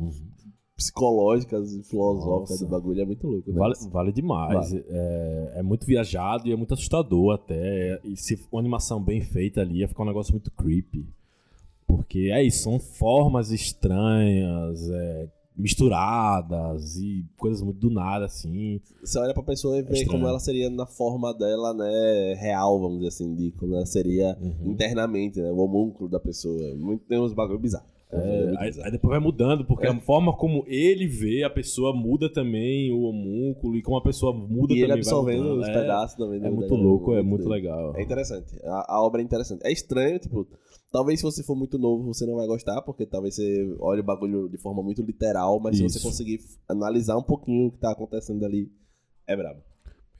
psicológicas 0.75 1.71
e 1.73 1.83
filosóficas 1.83 2.59
Nossa. 2.61 2.65
do 2.65 2.71
bagulho, 2.71 3.01
é 3.01 3.05
muito 3.05 3.27
louco. 3.27 3.51
Né? 3.51 3.57
Vale, 3.57 3.73
vale 3.91 4.11
demais. 4.11 4.73
É, 4.73 5.53
é 5.57 5.63
muito 5.63 5.85
viajado 5.85 6.47
e 6.47 6.51
é 6.51 6.55
muito 6.55 6.73
assustador 6.73 7.33
até. 7.35 7.99
E 8.03 8.17
se 8.17 8.35
for 8.35 8.47
uma 8.53 8.59
animação 8.59 9.01
bem 9.01 9.21
feita 9.21 9.61
ali, 9.61 9.79
ia 9.79 9.87
ficar 9.87 10.03
um 10.03 10.07
negócio 10.07 10.33
muito 10.33 10.51
creepy. 10.51 11.05
Porque 11.87 12.31
é 12.33 12.41
isso, 12.43 12.63
são 12.63 12.79
formas 12.79 13.51
estranhas, 13.51 14.89
é, 14.89 15.27
misturadas 15.55 16.97
e 16.97 17.25
coisas 17.37 17.61
muito 17.61 17.79
do 17.79 17.89
nada, 17.89 18.25
assim. 18.25 18.79
Você 19.03 19.19
olha 19.19 19.33
pra 19.33 19.43
pessoa 19.43 19.77
e 19.77 19.81
vê 19.81 19.93
estranho. 19.93 20.11
como 20.11 20.27
ela 20.27 20.39
seria 20.39 20.69
na 20.69 20.85
forma 20.85 21.33
dela, 21.33 21.73
né, 21.73 22.33
real, 22.39 22.79
vamos 22.79 22.97
dizer 22.97 23.09
assim, 23.09 23.35
de 23.35 23.51
como 23.51 23.75
ela 23.75 23.85
seria 23.85 24.37
Uhum. 24.41 24.71
internamente, 24.71 25.39
né, 25.41 25.51
o 25.51 25.57
homúnculo 25.57 26.09
da 26.09 26.19
pessoa. 26.19 26.75
Muito, 26.75 27.05
tem 27.05 27.19
uns 27.19 27.33
bagulho 27.33 27.59
bizarro. 27.59 27.85
É, 28.15 28.45
muito 28.45 28.59
aí, 28.59 28.91
depois 28.91 29.09
vai 29.09 29.19
mudando, 29.19 29.65
porque 29.65 29.87
a 29.87 29.99
forma 30.01 30.31
como 30.37 30.63
ele 30.67 31.07
vê 31.07 31.43
a 31.43 31.49
pessoa 31.49 31.95
muda 31.95 32.31
também 32.31 32.91
o 32.93 33.01
homúnculo, 33.01 33.75
e 33.75 33.81
como 33.81 33.97
a 33.97 34.03
pessoa 34.03 34.31
muda 34.31 34.73
E 34.73 34.77
também. 34.77 34.83
ele 34.83 34.91
absorvendo 34.93 35.59
os 35.59 35.67
É, 35.67 35.73
pedaços 35.73 36.15
também. 36.15 36.39
É 36.39 36.47
do- 36.47 36.55
muito 36.55 36.69
da- 36.69 36.83
louco, 36.83 37.13
é 37.13 37.23
muito 37.23 37.29
muito 37.29 37.49
legal. 37.49 37.95
É 37.97 38.03
interessante. 38.03 38.55
A, 38.63 38.93
a 38.97 39.01
obra 39.01 39.19
é 39.19 39.23
interessante. 39.23 39.61
É 39.65 39.71
estranho, 39.71 40.19
tipo, 40.19 40.47
talvez 40.93 41.19
se 41.19 41.23
você 41.23 41.43
for 41.43 41.55
muito 41.55 41.77
novo 41.79 42.13
você 42.13 42.25
não 42.25 42.35
vai 42.35 42.45
gostar, 42.47 42.81
porque 42.83 43.05
talvez 43.05 43.35
você 43.35 43.75
olhe 43.79 43.99
o 43.99 44.03
bagulho 44.03 44.47
de 44.47 44.57
forma 44.59 44.81
muito 44.83 45.01
literal, 45.01 45.59
mas 45.59 45.75
se 45.75 45.83
Isso. 45.83 45.99
você 45.99 46.05
conseguir 46.05 46.39
analisar 46.69 47.17
um 47.17 47.23
pouquinho 47.23 47.67
o 47.67 47.71
que 47.71 47.79
tá 47.79 47.91
acontecendo 47.91 48.45
ali, 48.45 48.71
é 49.27 49.35
brabo. 49.35 49.59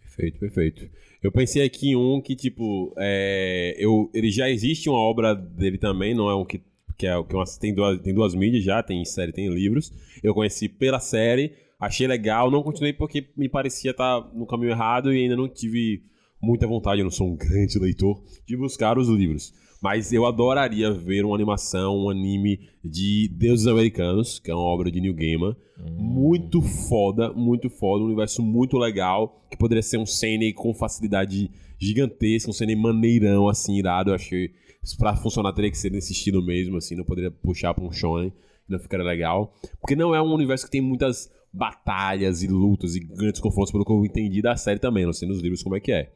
Perfeito, 0.02 0.40
perfeito. 0.40 0.90
Eu 1.24 1.32
pensei 1.32 1.64
aqui 1.64 1.90
em 1.92 1.96
um 1.96 2.20
que, 2.22 2.36
tipo, 2.36 2.94
é, 2.98 3.76
eu, 3.78 4.10
ele 4.14 4.30
já 4.30 4.50
existe 4.50 4.90
uma 4.90 4.98
obra 5.00 5.34
dele 5.34 5.78
também, 5.78 6.14
não 6.14 6.30
é 6.30 6.36
um 6.36 6.46
que, 6.46 6.62
que, 6.98 7.08
é, 7.08 7.24
que 7.24 7.36
uma- 7.36 7.46
tem, 7.60 7.74
duas, 7.74 8.00
tem 8.02 8.14
duas 8.14 8.36
mídias 8.36 8.64
já, 8.64 8.84
tem 8.84 9.04
série, 9.06 9.32
tem 9.32 9.48
livros. 9.50 9.92
Eu 10.22 10.34
conheci 10.34 10.68
pela 10.68 11.00
série, 11.00 11.54
achei 11.80 12.06
legal, 12.08 12.52
não 12.52 12.62
continuei 12.62 12.94
porque 12.94 13.30
me 13.38 13.48
parecia 13.50 13.92
estar 13.92 14.22
no 14.34 14.46
caminho 14.46 14.72
errado 14.72 15.14
e 15.14 15.22
ainda 15.24 15.36
não 15.36 15.48
tive 15.48 16.04
muita 16.42 16.68
vontade, 16.68 17.00
eu 17.02 17.06
não 17.06 17.12
sou 17.12 17.28
um 17.28 17.36
grande 17.36 17.80
leitor, 17.80 18.22
de 18.46 18.58
buscar 18.58 18.98
os 18.98 19.08
livros. 19.08 19.54
Mas 19.84 20.14
eu 20.14 20.26
adoraria 20.26 20.94
ver 20.94 21.26
uma 21.26 21.36
animação, 21.36 22.06
um 22.06 22.10
anime 22.10 22.70
de 22.82 23.30
Deuses 23.34 23.68
Americanos, 23.68 24.40
que 24.40 24.50
é 24.50 24.56
uma 24.56 24.64
obra 24.64 24.90
de 24.90 25.02
Neil 25.02 25.14
Gaiman. 25.14 25.58
Muito 25.92 26.62
foda, 26.62 27.34
muito 27.34 27.70
foda, 27.70 28.02
um 28.02 28.06
universo 28.06 28.42
muito 28.42 28.78
legal, 28.78 29.46
que 29.52 29.58
poderia 29.58 29.84
ser 29.84 29.98
um 29.98 30.06
Sene 30.06 30.54
com 30.54 30.74
facilidade 30.74 31.52
gigantesca, 31.78 32.50
um 32.50 32.54
Sene 32.54 32.78
maneirão, 32.78 33.50
assim, 33.50 33.76
irado. 33.76 34.12
Eu 34.12 34.16
achei 34.16 34.48
que 34.48 34.98
pra 34.98 35.18
funcionar 35.18 35.52
teria 35.52 35.70
que 35.70 35.78
ser 35.78 35.92
nesse 35.92 36.14
estilo 36.14 36.42
mesmo, 36.42 36.78
assim, 36.78 36.96
não 36.96 37.04
poderia 37.04 37.30
puxar 37.30 37.74
pra 37.74 37.84
um 37.84 37.92
shonen, 37.92 38.32
não 38.70 38.80
ficaria 38.80 39.06
legal. 39.06 39.54
Porque 39.82 39.98
não 39.98 40.16
é 40.16 40.22
um 40.22 40.34
universo 40.34 40.64
que 40.64 40.72
tem 40.72 40.80
muitas 40.80 41.30
batalhas 41.52 42.42
e 42.42 42.48
lutas 42.48 42.96
e 42.96 43.02
grandes 43.02 43.42
confrontos, 43.42 43.74
pelo 43.74 43.84
que 43.84 43.92
eu 43.92 44.06
entendi 44.06 44.42
da 44.42 44.56
série 44.56 44.80
também, 44.80 45.06
não 45.06 45.12
sei 45.12 45.28
nos 45.28 45.42
livros 45.42 45.62
como 45.62 45.76
é 45.76 45.82
que 45.82 45.92
é. 45.92 46.10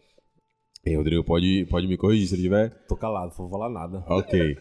Rodrigo 0.95 1.23
pode, 1.23 1.65
pode 1.69 1.88
me 1.88 1.97
corrigir 1.97 2.28
se 2.28 2.36
ele 2.36 2.43
tiver 2.43 2.69
Tô 2.88 2.95
calado, 2.95 3.34
não 3.38 3.47
vou 3.47 3.50
falar 3.50 3.69
nada. 3.69 4.04
Ok. 4.08 4.58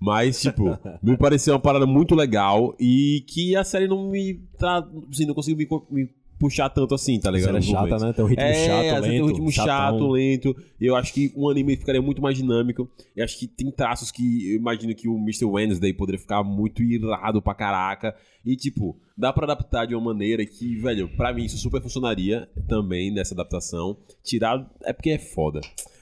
Mas, 0.00 0.40
tipo, 0.40 0.78
me 1.02 1.16
pareceu 1.16 1.54
uma 1.54 1.60
parada 1.60 1.86
muito 1.86 2.14
legal 2.14 2.74
e 2.78 3.24
que 3.26 3.54
a 3.56 3.64
série 3.64 3.86
não 3.86 4.10
me. 4.10 4.34
Tá, 4.58 4.86
assim, 5.10 5.26
não 5.26 5.34
conseguiu 5.34 5.58
me, 5.58 6.02
me 6.02 6.10
puxar 6.38 6.68
tanto 6.70 6.94
assim, 6.94 7.18
tá 7.18 7.30
ligado? 7.30 7.54
Nos 7.54 7.66
chata, 7.66 7.98
né? 7.98 8.12
Tem 8.12 8.24
um 8.24 8.28
ritmo 8.28 8.44
é, 8.44 8.54
chato, 8.66 8.82
lento. 8.82 9.02
tem 9.02 9.22
um 9.22 9.26
ritmo 9.26 9.52
chatão. 9.52 9.66
chato, 9.66 10.08
lento. 10.08 10.56
E 10.80 10.86
eu 10.86 10.96
acho 10.96 11.12
que 11.12 11.32
um 11.36 11.48
anime 11.48 11.76
ficaria 11.76 12.00
muito 12.00 12.22
mais 12.22 12.36
dinâmico. 12.36 12.88
E 13.16 13.22
acho 13.22 13.38
que 13.38 13.46
tem 13.46 13.70
traços 13.70 14.10
que 14.10 14.52
eu 14.52 14.56
imagino 14.56 14.94
que 14.94 15.08
o 15.08 15.16
Mr. 15.16 15.44
Wednesday 15.44 15.92
poderia 15.92 16.20
ficar 16.20 16.42
muito 16.42 16.82
irado 16.82 17.42
pra 17.42 17.54
caraca. 17.54 18.14
E, 18.44 18.56
tipo, 18.56 18.96
dá 19.16 19.32
pra 19.32 19.44
adaptar 19.44 19.86
de 19.86 19.94
uma 19.94 20.04
maneira 20.12 20.44
que, 20.46 20.76
velho, 20.76 21.08
pra 21.16 21.32
mim 21.32 21.44
isso 21.44 21.58
super 21.58 21.82
funcionaria 21.82 22.48
também 22.68 23.12
nessa 23.12 23.34
adaptação. 23.34 23.96
Tirar. 24.22 24.70
É 24.84 24.92
porque 24.92 25.10
é 25.10 25.18
foda. 25.18 25.60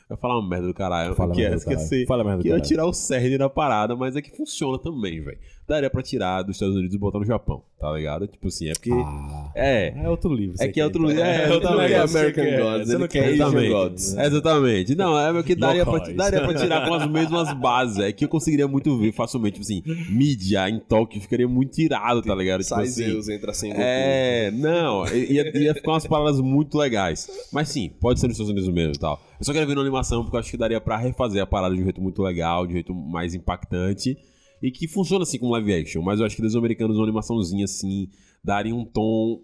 Eu 0.08 0.14
ia 0.14 0.16
falar 0.16 0.38
uma 0.38 0.48
merda 0.48 0.68
do 0.68 0.74
caralho. 0.74 1.14
Fala 1.16 1.34
que 1.34 1.40
é 1.40 1.50
merda 1.50 1.56
do 1.56 1.72
esquecer. 1.72 2.06
Fala 2.06 2.22
merda 2.22 2.38
do 2.38 2.42
Que 2.42 2.48
ia 2.50 2.60
tirar 2.60 2.86
o 2.86 2.92
cerne 2.92 3.36
da 3.36 3.50
parada, 3.50 3.96
mas 3.96 4.14
é 4.14 4.22
que 4.22 4.30
funciona 4.36 4.78
também, 4.78 5.20
velho. 5.20 5.38
Daria 5.68 5.90
pra 5.90 6.00
tirar 6.00 6.42
dos 6.42 6.54
Estados 6.54 6.76
Unidos 6.76 6.94
e 6.94 6.98
botar 6.98 7.18
no 7.18 7.24
Japão, 7.24 7.60
tá 7.76 7.90
ligado? 7.92 8.28
Tipo 8.28 8.46
assim, 8.46 8.68
é 8.68 8.72
porque. 8.72 8.92
Ah, 8.92 9.50
É. 9.52 9.92
é 10.04 10.08
outro 10.08 10.32
livro. 10.32 10.54
É 10.60 10.68
que 10.68 10.80
é 10.80 10.84
outro 10.84 11.04
livro. 11.04 11.20
É, 11.20 11.44
ele 11.44 11.52
outro 11.54 11.70
livro. 11.80 11.88
Você 12.08 12.18
American 12.18 12.44
quer- 12.44 12.60
Gods, 12.62 12.86
você 12.86 12.92
ele 12.92 12.98
não 13.00 13.08
quer 13.08 13.28
Exatamente. 13.32 13.68
Gods. 13.72 14.16
Exatamente. 14.16 14.94
Não, 14.94 15.18
é 15.18 15.32
o 15.32 15.42
que 15.42 15.54
daria 15.56 15.84
pra, 15.84 15.98
daria 15.98 16.40
pra 16.42 16.54
tirar 16.54 16.86
com 16.88 16.94
as 16.94 17.06
mesmas 17.10 17.52
bases. 17.54 17.98
É 17.98 18.12
que 18.12 18.24
eu 18.24 18.28
conseguiria 18.28 18.68
muito 18.68 18.96
ver 18.96 19.10
facilmente, 19.10 19.60
tipo 19.60 19.64
assim, 19.64 19.82
mídia 20.08 20.68
em 20.70 20.78
Tóquio 20.78 21.20
ficaria 21.20 21.48
muito 21.48 21.76
irado, 21.80 22.22
tá 22.22 22.34
ligado? 22.34 22.60
Tipo 22.62 22.74
Sai 22.76 22.84
assim. 22.84 23.04
Zeus, 23.04 23.28
entra 23.28 23.52
sem 23.52 23.70
Goku. 23.70 23.82
É, 23.82 24.52
não, 24.52 25.04
ia, 25.08 25.58
ia 25.58 25.74
ficar 25.74 25.90
umas 25.92 26.06
paradas 26.06 26.40
muito 26.40 26.78
legais. 26.78 27.28
Mas 27.52 27.68
sim, 27.70 27.90
pode 28.00 28.20
ser 28.20 28.28
nos 28.28 28.36
Estados 28.36 28.52
Unidos 28.52 28.72
mesmo 28.72 28.92
e 28.94 28.98
tal. 28.98 29.20
Eu 29.40 29.44
só 29.44 29.52
quero 29.52 29.66
ver 29.66 29.74
na 29.74 29.80
animação 29.80 30.22
porque 30.22 30.36
eu 30.36 30.40
acho 30.40 30.50
que 30.52 30.56
daria 30.56 30.80
pra 30.80 30.96
refazer 30.96 31.42
a 31.42 31.46
parada 31.46 31.74
de 31.74 31.80
um 31.80 31.84
jeito 31.84 32.00
muito 32.00 32.22
legal, 32.22 32.64
de 32.66 32.72
um 32.72 32.74
jeito 32.76 32.94
mais 32.94 33.34
impactante. 33.34 34.16
E 34.62 34.70
que 34.70 34.88
funciona 34.88 35.22
assim 35.22 35.38
como 35.38 35.52
live 35.52 35.74
action. 35.74 36.02
Mas 36.02 36.20
eu 36.20 36.26
acho 36.26 36.36
que 36.36 36.42
dos 36.42 36.56
americanos, 36.56 36.96
uma 36.96 37.04
animaçãozinha 37.04 37.64
assim, 37.64 38.08
daria 38.42 38.74
um 38.74 38.84
tom 38.84 39.42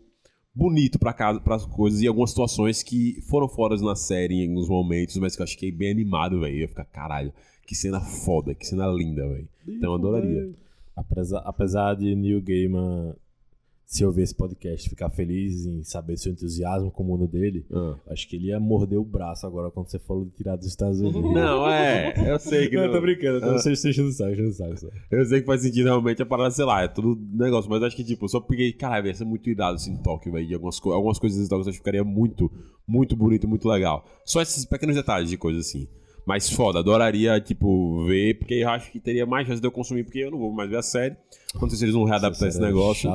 bonito 0.54 0.98
pra 0.98 1.12
casa, 1.12 1.40
pras 1.40 1.64
coisas 1.64 2.00
e 2.02 2.06
algumas 2.06 2.30
situações 2.30 2.82
que 2.82 3.20
foram 3.22 3.48
fora 3.48 3.76
na 3.76 3.96
série 3.96 4.44
em 4.44 4.48
alguns 4.48 4.68
momentos, 4.68 5.16
mas 5.16 5.34
que 5.34 5.42
eu 5.42 5.44
achei 5.44 5.72
bem 5.72 5.90
animado, 5.90 6.40
velho. 6.40 6.58
Ia 6.58 6.68
ficar, 6.68 6.84
caralho, 6.84 7.32
Que 7.66 7.74
cena 7.74 8.00
foda, 8.00 8.54
que 8.54 8.66
cena 8.66 8.86
linda, 8.88 9.26
velho. 9.26 9.48
Então 9.66 9.90
eu 9.90 9.94
adoraria. 9.94 10.52
Apesar, 10.94 11.38
apesar 11.38 11.94
de 11.94 12.14
Neil 12.14 12.42
Gaiman, 12.42 13.14
se 13.94 14.06
ouvir 14.06 14.22
esse 14.22 14.34
podcast, 14.34 14.88
ficar 14.88 15.10
feliz 15.10 15.66
em 15.66 15.82
saber 15.82 16.16
seu 16.16 16.32
entusiasmo 16.32 16.90
com 16.90 17.02
o 17.02 17.06
mundo 17.06 17.28
dele, 17.28 17.66
Ah. 17.70 17.94
acho 18.08 18.26
que 18.26 18.36
ele 18.36 18.46
ia 18.46 18.58
morder 18.58 18.98
o 18.98 19.04
braço 19.04 19.46
agora 19.46 19.70
quando 19.70 19.88
você 19.90 19.98
falou 19.98 20.24
de 20.24 20.30
tirar 20.30 20.56
dos 20.56 20.66
Estados 20.66 20.98
Unidos. 20.98 21.20
Não, 21.30 21.68
é, 21.68 22.14
eu 22.32 22.38
sei 22.38 22.68
que 22.70 22.76
Não, 22.76 22.84
não. 22.84 22.88
eu 22.88 22.94
tô 22.94 23.00
brincando, 23.02 23.36
eu 23.36 23.40
tô 23.42 23.46
Ah. 23.50 23.58
você 23.58 23.72
está 23.72 23.90
enchendo 23.90 24.08
o 24.08 24.12
saco, 24.12 24.30
enchendo 24.32 24.48
o 24.48 24.52
saco. 24.54 24.76
só. 24.78 24.88
Eu 25.10 25.26
sei 25.26 25.40
que 25.40 25.46
faz 25.46 25.60
sentido 25.60 25.84
realmente 25.84 26.22
a 26.22 26.26
parada, 26.26 26.50
sei 26.52 26.64
lá, 26.64 26.82
é 26.82 26.88
tudo 26.88 27.20
negócio, 27.36 27.68
mas 27.70 27.82
acho 27.82 27.94
que, 27.94 28.02
tipo, 28.02 28.26
só 28.30 28.40
porque, 28.40 28.72
caralho, 28.72 29.08
ia 29.08 29.14
ser 29.14 29.26
muito 29.26 29.50
irado 29.50 29.74
assim 29.74 29.92
em 29.92 29.96
Tóquio, 30.02 30.32
velho. 30.32 30.54
Algumas, 30.54 30.80
algumas 30.82 31.18
coisas 31.18 31.38
em 31.44 31.48
Tóquio 31.48 31.64
eu 31.66 31.68
acho 31.68 31.72
que 31.72 31.84
ficaria 31.84 32.02
muito, 32.02 32.50
muito 32.88 33.14
bonito 33.14 33.46
muito 33.46 33.68
legal. 33.68 34.06
Só 34.24 34.40
esses 34.40 34.64
pequenos 34.64 34.96
detalhes 34.96 35.28
de 35.28 35.36
coisa 35.36 35.60
assim. 35.60 35.86
Mas 36.24 36.48
foda, 36.48 36.78
adoraria, 36.78 37.40
tipo, 37.40 38.04
ver, 38.06 38.38
porque 38.38 38.54
eu 38.54 38.68
acho 38.68 38.92
que 38.92 39.00
teria 39.00 39.26
mais 39.26 39.46
chance 39.46 39.60
de 39.60 39.66
eu 39.66 39.72
consumir, 39.72 40.04
porque 40.04 40.20
eu 40.20 40.30
não 40.30 40.38
vou 40.38 40.52
mais 40.52 40.70
ver 40.70 40.76
a 40.76 40.82
série. 40.82 41.16
Não 41.54 41.68
sei 41.68 41.78
se 41.78 41.84
eles 41.84 41.94
vão 41.94 42.04
readaptar 42.04 42.48
esse 42.48 42.58
Sério, 42.58 42.74
negócio. 42.74 43.10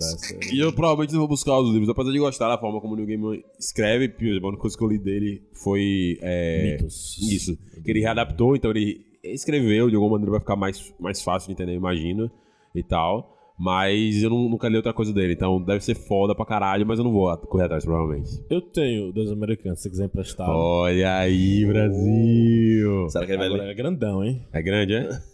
Sério. 0.00 0.54
E 0.54 0.58
eu 0.58 0.72
provavelmente 0.72 1.12
não 1.12 1.20
vou 1.20 1.28
buscar 1.28 1.58
os 1.58 1.70
livros, 1.70 1.88
apesar 1.90 2.10
de 2.10 2.18
gostar 2.18 2.48
da 2.48 2.58
forma 2.58 2.80
como 2.80 2.94
o 2.94 2.96
New 2.96 3.06
Game 3.06 3.44
escreve. 3.58 4.12
A 4.42 4.46
única 4.46 4.60
coisa 4.60 4.76
que 4.76 4.82
eu 4.82 4.88
li 4.88 4.98
dele 4.98 5.42
foi. 5.52 6.18
É, 6.22 6.72
Mitos. 6.72 7.18
Isso. 7.20 7.58
Que 7.84 7.90
ele 7.90 8.00
readaptou, 8.00 8.56
então 8.56 8.70
ele 8.70 9.04
escreveu, 9.22 9.88
de 9.88 9.94
alguma 9.94 10.12
maneira 10.12 10.32
vai 10.32 10.40
ficar 10.40 10.56
mais, 10.56 10.92
mais 10.98 11.22
fácil 11.22 11.48
de 11.48 11.52
entender, 11.52 11.72
eu 11.72 11.76
imagino. 11.76 12.30
E 12.74 12.82
tal. 12.82 13.36
Mas 13.64 14.20
eu 14.20 14.28
não- 14.28 14.48
nunca 14.48 14.68
li 14.68 14.74
outra 14.74 14.92
coisa 14.92 15.12
dele, 15.12 15.34
então 15.34 15.62
deve 15.62 15.84
ser 15.84 15.94
foda 15.94 16.34
pra 16.34 16.44
caralho, 16.44 16.84
mas 16.84 16.98
eu 16.98 17.04
não 17.04 17.12
vou 17.12 17.36
correr 17.38 17.64
atrás, 17.66 17.84
provavelmente. 17.84 18.28
Eu 18.50 18.60
tenho 18.60 19.12
dois 19.12 19.30
americanos, 19.30 19.80
se 19.80 19.88
quiser 19.88 20.06
emprestar. 20.06 20.48
Olha 20.50 21.16
aí, 21.18 21.64
Brasil! 21.64 23.08
Será 23.08 23.24
que 23.24 23.30
ele 23.30 23.38
vai 23.38 23.46
Agora 23.46 23.62
ler? 23.62 23.70
é 23.70 23.74
grandão, 23.74 24.24
hein? 24.24 24.42
É 24.52 24.60
grande, 24.60 24.94
é? 24.94 25.08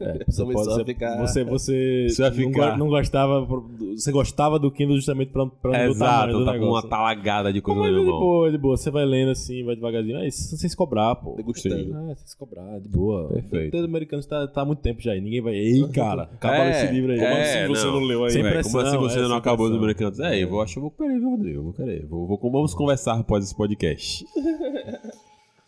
É, 0.00 0.24
você 0.30 0.44
pode 0.44 0.74
ser- 0.74 0.84
ficar- 0.84 1.20
Você, 1.20 1.44
você, 1.44 2.06
Você 2.10 2.30
não, 2.30 2.50
go- 2.52 2.76
não 2.76 2.88
gostava. 2.88 3.46
Você 3.94 4.10
gostava 4.10 4.58
do 4.58 4.70
Kindle 4.70 4.96
justamente 4.96 5.30
pra, 5.30 5.46
pra 5.46 5.82
É 5.82 5.88
exato, 5.88 6.32
do 6.38 6.44
tá 6.44 6.58
com 6.58 6.64
uma 6.66 6.82
talagada 6.82 7.52
de 7.52 7.60
coisa 7.60 7.80
Mas 7.80 7.94
é 7.94 7.98
de 7.98 8.04
mão. 8.04 8.18
boa, 8.20 8.50
de 8.50 8.58
boa. 8.58 8.76
Você 8.76 8.90
vai 8.90 9.04
lendo 9.04 9.30
assim, 9.30 9.64
vai 9.64 9.74
devagarzinho. 9.74 10.18
É 10.18 10.30
sem 10.30 10.68
se 10.68 10.76
cobrar, 10.76 11.14
pô. 11.16 11.34
Degustando. 11.36 11.94
Ah, 11.94 12.14
sem 12.14 12.26
se 12.26 12.36
cobrar, 12.36 12.78
de 12.80 12.88
boa. 12.88 13.28
Perfeito. 13.28 13.76
O 13.76 13.84
americano 13.84 14.22
tá, 14.24 14.46
tá 14.48 14.62
há 14.62 14.64
muito 14.64 14.80
tempo 14.80 15.00
já 15.00 15.12
aí. 15.12 15.20
Ninguém 15.20 15.40
vai. 15.42 15.54
Ei, 15.54 15.86
cara, 15.88 16.22
acaba 16.24 16.56
É, 16.64 16.70
esse 16.70 16.92
livro 16.92 17.12
aí. 17.12 17.18
é, 17.20 17.28
Como 17.28 17.42
assim 17.42 17.66
você 17.68 17.86
não, 17.86 18.00
leu 18.00 18.24
aí? 18.24 18.30
Sem 18.30 18.42
Sem 18.42 18.50
como 18.52 18.58
assim 18.58 18.72
pressão, 18.72 19.00
você 19.00 19.18
é, 19.18 19.22
não 19.28 19.36
acabou 19.36 19.68
dos 19.68 19.78
pressão. 19.78 20.06
americanos? 20.06 20.20
É, 20.20 20.42
eu 20.42 20.48
vou, 20.48 20.62
acho 20.62 20.72
que 20.74 20.78
eu 20.78 20.82
vou 20.82 20.90
querer, 20.90 21.18
viu, 21.18 21.30
Rodrigo? 21.30 21.58
Eu 21.58 21.62
vou 21.64 21.72
querer. 21.72 22.06
Vou, 22.06 22.26
vou, 22.26 22.38
vamos 22.50 22.74
conversar 22.74 23.18
após 23.20 23.44
esse 23.44 23.54
podcast. 23.56 24.24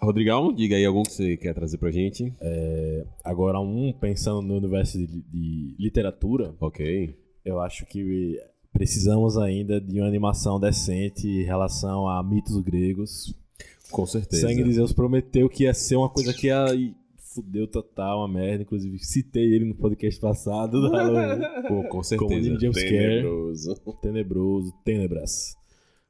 Rodrigão, 0.05 0.53
diga 0.53 0.77
aí 0.77 0.85
algum 0.85 1.03
que 1.03 1.13
você 1.13 1.37
quer 1.37 1.55
trazer 1.55 1.79
pra 1.79 1.91
gente. 1.91 2.33
Agora, 3.23 3.61
um 3.61 3.93
pensando 3.93 4.43
no 4.43 4.57
universo 4.57 4.99
de, 4.99 5.07
de 5.07 5.75
literatura, 5.79 6.55
Ok. 6.61 7.17
eu 7.45 7.61
acho 7.61 7.85
que 7.87 8.39
precisamos 8.73 9.37
ainda 9.39 9.81
de 9.81 10.01
uma 10.01 10.09
animação 10.09 10.59
decente 10.59 11.27
em 11.29 11.45
relação 11.45 12.09
a 12.09 12.23
mitos 12.23 12.61
gregos. 12.61 13.35
Com 13.91 14.05
certeza. 14.07 14.49
Sangue 14.49 14.65
de 14.65 14.73
Zeus 14.73 14.93
prometeu 14.93 15.49
que 15.49 15.65
ia 15.65 15.75
ser 15.75 15.97
uma 15.97 16.09
coisa 16.09 16.33
que 16.33 16.49
ia. 16.49 16.67
Fudeu 17.35 17.67
total, 17.67 18.21
uma 18.21 18.29
merda. 18.29 18.63
Inclusive, 18.63 18.97
citei 19.01 19.43
ele 19.55 19.65
no 19.65 19.75
podcast 19.75 20.21
passado. 20.21 20.81
Pô, 21.69 21.83
com 21.83 21.89
Como 21.89 22.05
certeza. 22.05 22.41
Ninja 22.41 22.61
Jumpscare. 22.67 22.91
Tenebroso. 23.23 23.75
Tenebroso, 24.01 24.73
tenebras. 24.85 25.57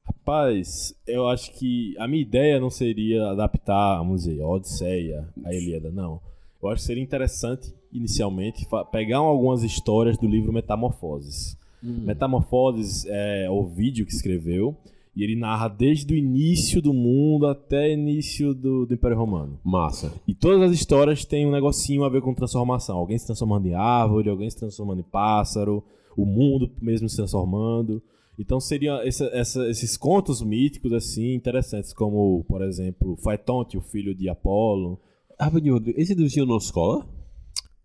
Rapaz, 0.06 0.94
eu 1.06 1.28
acho 1.28 1.52
que 1.52 1.94
a 1.98 2.06
minha 2.06 2.22
ideia 2.22 2.60
não 2.60 2.70
seria 2.70 3.28
adaptar, 3.28 3.98
vamos 3.98 4.24
dizer, 4.24 4.42
a 4.42 4.48
Odisseia, 4.48 5.28
a 5.44 5.54
Ilíada, 5.54 5.90
não. 5.90 6.20
Eu 6.62 6.68
acho 6.70 6.82
que 6.82 6.86
seria 6.86 7.02
interessante, 7.02 7.74
inicialmente, 7.92 8.66
pegar 8.90 9.18
algumas 9.18 9.62
histórias 9.62 10.16
do 10.16 10.26
livro 10.26 10.52
Metamorfoses. 10.52 11.58
Metamorfoses 11.82 13.04
é 13.06 13.48
o 13.50 13.64
vídeo 13.64 14.06
que 14.06 14.14
escreveu, 14.14 14.74
e 15.16 15.22
ele 15.22 15.36
narra 15.36 15.68
desde 15.68 16.12
o 16.12 16.16
início 16.16 16.82
do 16.82 16.92
mundo 16.92 17.46
até 17.46 17.88
o 17.88 17.92
início 17.92 18.52
do, 18.52 18.84
do 18.84 18.94
Império 18.94 19.16
Romano. 19.16 19.60
Massa. 19.62 20.12
E 20.26 20.34
todas 20.34 20.62
as 20.62 20.72
histórias 20.72 21.24
têm 21.24 21.46
um 21.46 21.52
negocinho 21.52 22.02
a 22.02 22.08
ver 22.08 22.20
com 22.20 22.34
transformação. 22.34 22.96
Alguém 22.96 23.16
se 23.16 23.26
transformando 23.26 23.66
em 23.66 23.74
árvore, 23.74 24.28
alguém 24.28 24.50
se 24.50 24.56
transformando 24.56 25.00
em 25.00 25.04
pássaro, 25.04 25.84
o 26.16 26.26
mundo 26.26 26.70
mesmo 26.80 27.08
se 27.08 27.16
transformando. 27.16 28.02
Então 28.38 28.58
seriam 28.60 28.96
essa- 29.00 29.26
essa- 29.32 29.68
esses 29.70 29.96
contos 29.96 30.42
míticos 30.42 30.92
assim 30.92 31.34
interessantes, 31.34 31.92
como, 31.92 32.44
por 32.48 32.62
exemplo, 32.62 33.16
Faetonte, 33.22 33.76
o 33.76 33.80
filho 33.80 34.14
de 34.14 34.28
Apolo, 34.28 35.00
Rapidinho, 35.38 35.74
Rodrigo, 35.74 36.00
esse 36.00 36.14
do 36.14 36.24
escola? 36.24 37.06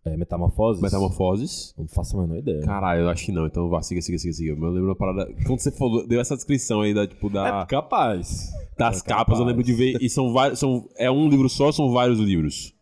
é, 0.06 0.16
Metamorfoses. 0.16 0.82
Metamorfoses? 0.82 1.74
Não 1.78 1.88
faço 1.88 2.18
a 2.18 2.22
menor 2.22 2.38
ideia. 2.40 2.62
Caralho, 2.62 3.02
eu 3.02 3.10
acho 3.10 3.26
que 3.26 3.32
não. 3.32 3.46
Então 3.46 3.68
vá, 3.70 3.82
siga, 3.82 4.02
siga, 4.02 4.18
siga, 4.18 4.34
siga. 4.34 4.52
Eu 4.52 4.56
lembro 4.72 4.86
uma 4.90 4.96
parada. 4.96 5.26
Quando 5.46 5.60
você 5.60 5.72
falou, 5.72 6.08
deu 6.08 6.20
essa 6.22 6.36
descrição 6.36 6.82
aí 6.82 6.94
da, 6.94 7.06
tipo, 7.06 7.30
da, 7.30 7.64
É 7.64 7.66
capaz. 7.66 8.50
das 8.78 9.02
é 9.02 9.08
capas, 9.08 9.34
eu 9.40 9.46
capaz. 9.46 9.48
lembro 9.48 9.64
de 9.64 9.74
ver. 9.74 9.98
E 10.02 10.10
são 10.10 10.32
vários. 10.32 10.58
São, 10.60 10.88
é 10.98 11.12
um 11.12 11.28
livro 11.28 11.50
só 11.50 11.66
ou 11.68 11.74
são 11.74 11.92
vários 11.92 12.18
livros? 12.18 12.74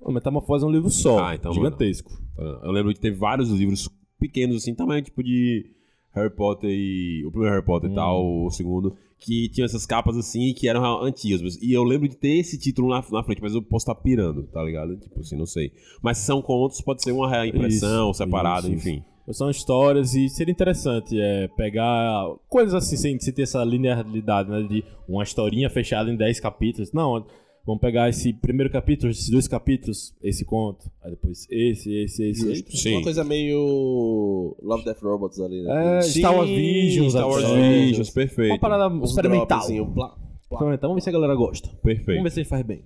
O 0.00 0.12
Metamorfose 0.12 0.64
é 0.64 0.68
um 0.68 0.70
livro 0.70 0.88
só, 0.90 1.18
Ah, 1.24 1.34
então, 1.34 1.52
gigantesco. 1.52 2.10
Eu 2.62 2.70
lembro 2.70 2.94
de 2.94 3.00
ter 3.00 3.10
vários 3.10 3.50
livros 3.50 3.88
pequenos, 4.20 4.56
assim, 4.58 4.74
tamanho 4.74 5.02
tipo 5.02 5.22
de 5.24 5.66
Harry 6.14 6.30
Potter 6.34 6.70
e. 6.70 7.24
O 7.26 7.30
primeiro 7.30 7.54
Harry 7.54 7.64
Potter 7.64 7.88
e 7.88 7.92
Hum. 7.92 7.96
tal, 7.96 8.44
o 8.46 8.50
segundo, 8.50 8.96
que 9.18 9.48
tinham 9.50 9.64
essas 9.66 9.84
capas 9.86 10.16
assim 10.16 10.52
que 10.54 10.68
eram 10.68 11.02
antigas. 11.02 11.56
E 11.62 11.72
eu 11.72 11.82
lembro 11.84 12.08
de 12.08 12.16
ter 12.16 12.38
esse 12.38 12.58
título 12.58 12.88
na, 12.88 13.04
na 13.10 13.22
frente, 13.22 13.42
mas 13.42 13.54
eu 13.54 13.62
posso 13.62 13.84
estar 13.84 13.94
pirando, 13.94 14.44
tá 14.44 14.62
ligado? 14.62 14.96
Tipo 14.96 15.20
assim, 15.20 15.36
não 15.36 15.46
sei. 15.46 15.72
Mas 16.02 16.18
se 16.18 16.26
são 16.26 16.40
contos, 16.42 16.80
pode 16.80 17.02
ser 17.02 17.12
uma 17.12 17.28
reimpressão, 17.30 18.10
Isso, 18.10 18.18
separada, 18.18 18.68
isso, 18.68 18.76
enfim. 18.76 19.02
São 19.30 19.50
histórias 19.50 20.14
e 20.14 20.26
seria 20.30 20.52
interessante 20.52 21.14
é, 21.20 21.48
pegar 21.48 22.24
coisas 22.48 22.72
assim, 22.72 22.96
sem, 22.96 23.20
sem 23.20 23.34
ter 23.34 23.42
essa 23.42 23.62
linearidade, 23.62 24.48
né? 24.50 24.62
De 24.62 24.82
uma 25.06 25.22
historinha 25.22 25.68
fechada 25.68 26.10
em 26.10 26.16
10 26.16 26.40
capítulos. 26.40 26.92
Não, 26.94 27.26
vamos 27.66 27.80
pegar 27.80 28.08
esse 28.08 28.32
primeiro 28.32 28.72
capítulo, 28.72 29.10
esses 29.10 29.28
dois 29.28 29.46
capítulos, 29.46 30.14
esse 30.22 30.44
conto. 30.44 30.90
Aí 31.02 31.10
depois 31.10 31.46
esse, 31.50 31.94
esse, 32.04 32.30
esse. 32.30 32.54
Justo. 32.54 32.76
Sim. 32.76 32.94
Uma 32.96 33.02
coisa 33.02 33.24
meio 33.24 34.56
Love 34.62 34.84
Death 34.84 35.02
Robots 35.02 35.40
ali, 35.40 35.62
né? 35.62 35.98
É, 35.98 36.02
Sim, 36.02 36.20
Star 36.20 36.34
Wars 36.36 36.50
Visions, 36.50 37.12
Star 37.12 37.28
Wars. 37.28 37.44
Visions, 37.44 38.10
perfeito. 38.10 38.52
Uma 38.52 38.58
parada 38.58 38.88
Uns 38.88 39.10
experimental. 39.10 39.58
dropzinho, 39.58 39.86
plá. 39.86 40.16
Experimental. 40.50 40.88
Vamos 40.90 40.94
ver 40.96 41.02
se 41.02 41.08
a 41.10 41.12
galera 41.12 41.34
gosta. 41.34 41.68
Vamos 41.68 41.82
Perfeito. 41.82 42.22
ver 42.22 42.30
se 42.30 42.40
a 42.40 42.42
gente 42.42 42.50
faz 42.50 42.62
bem. 42.64 42.82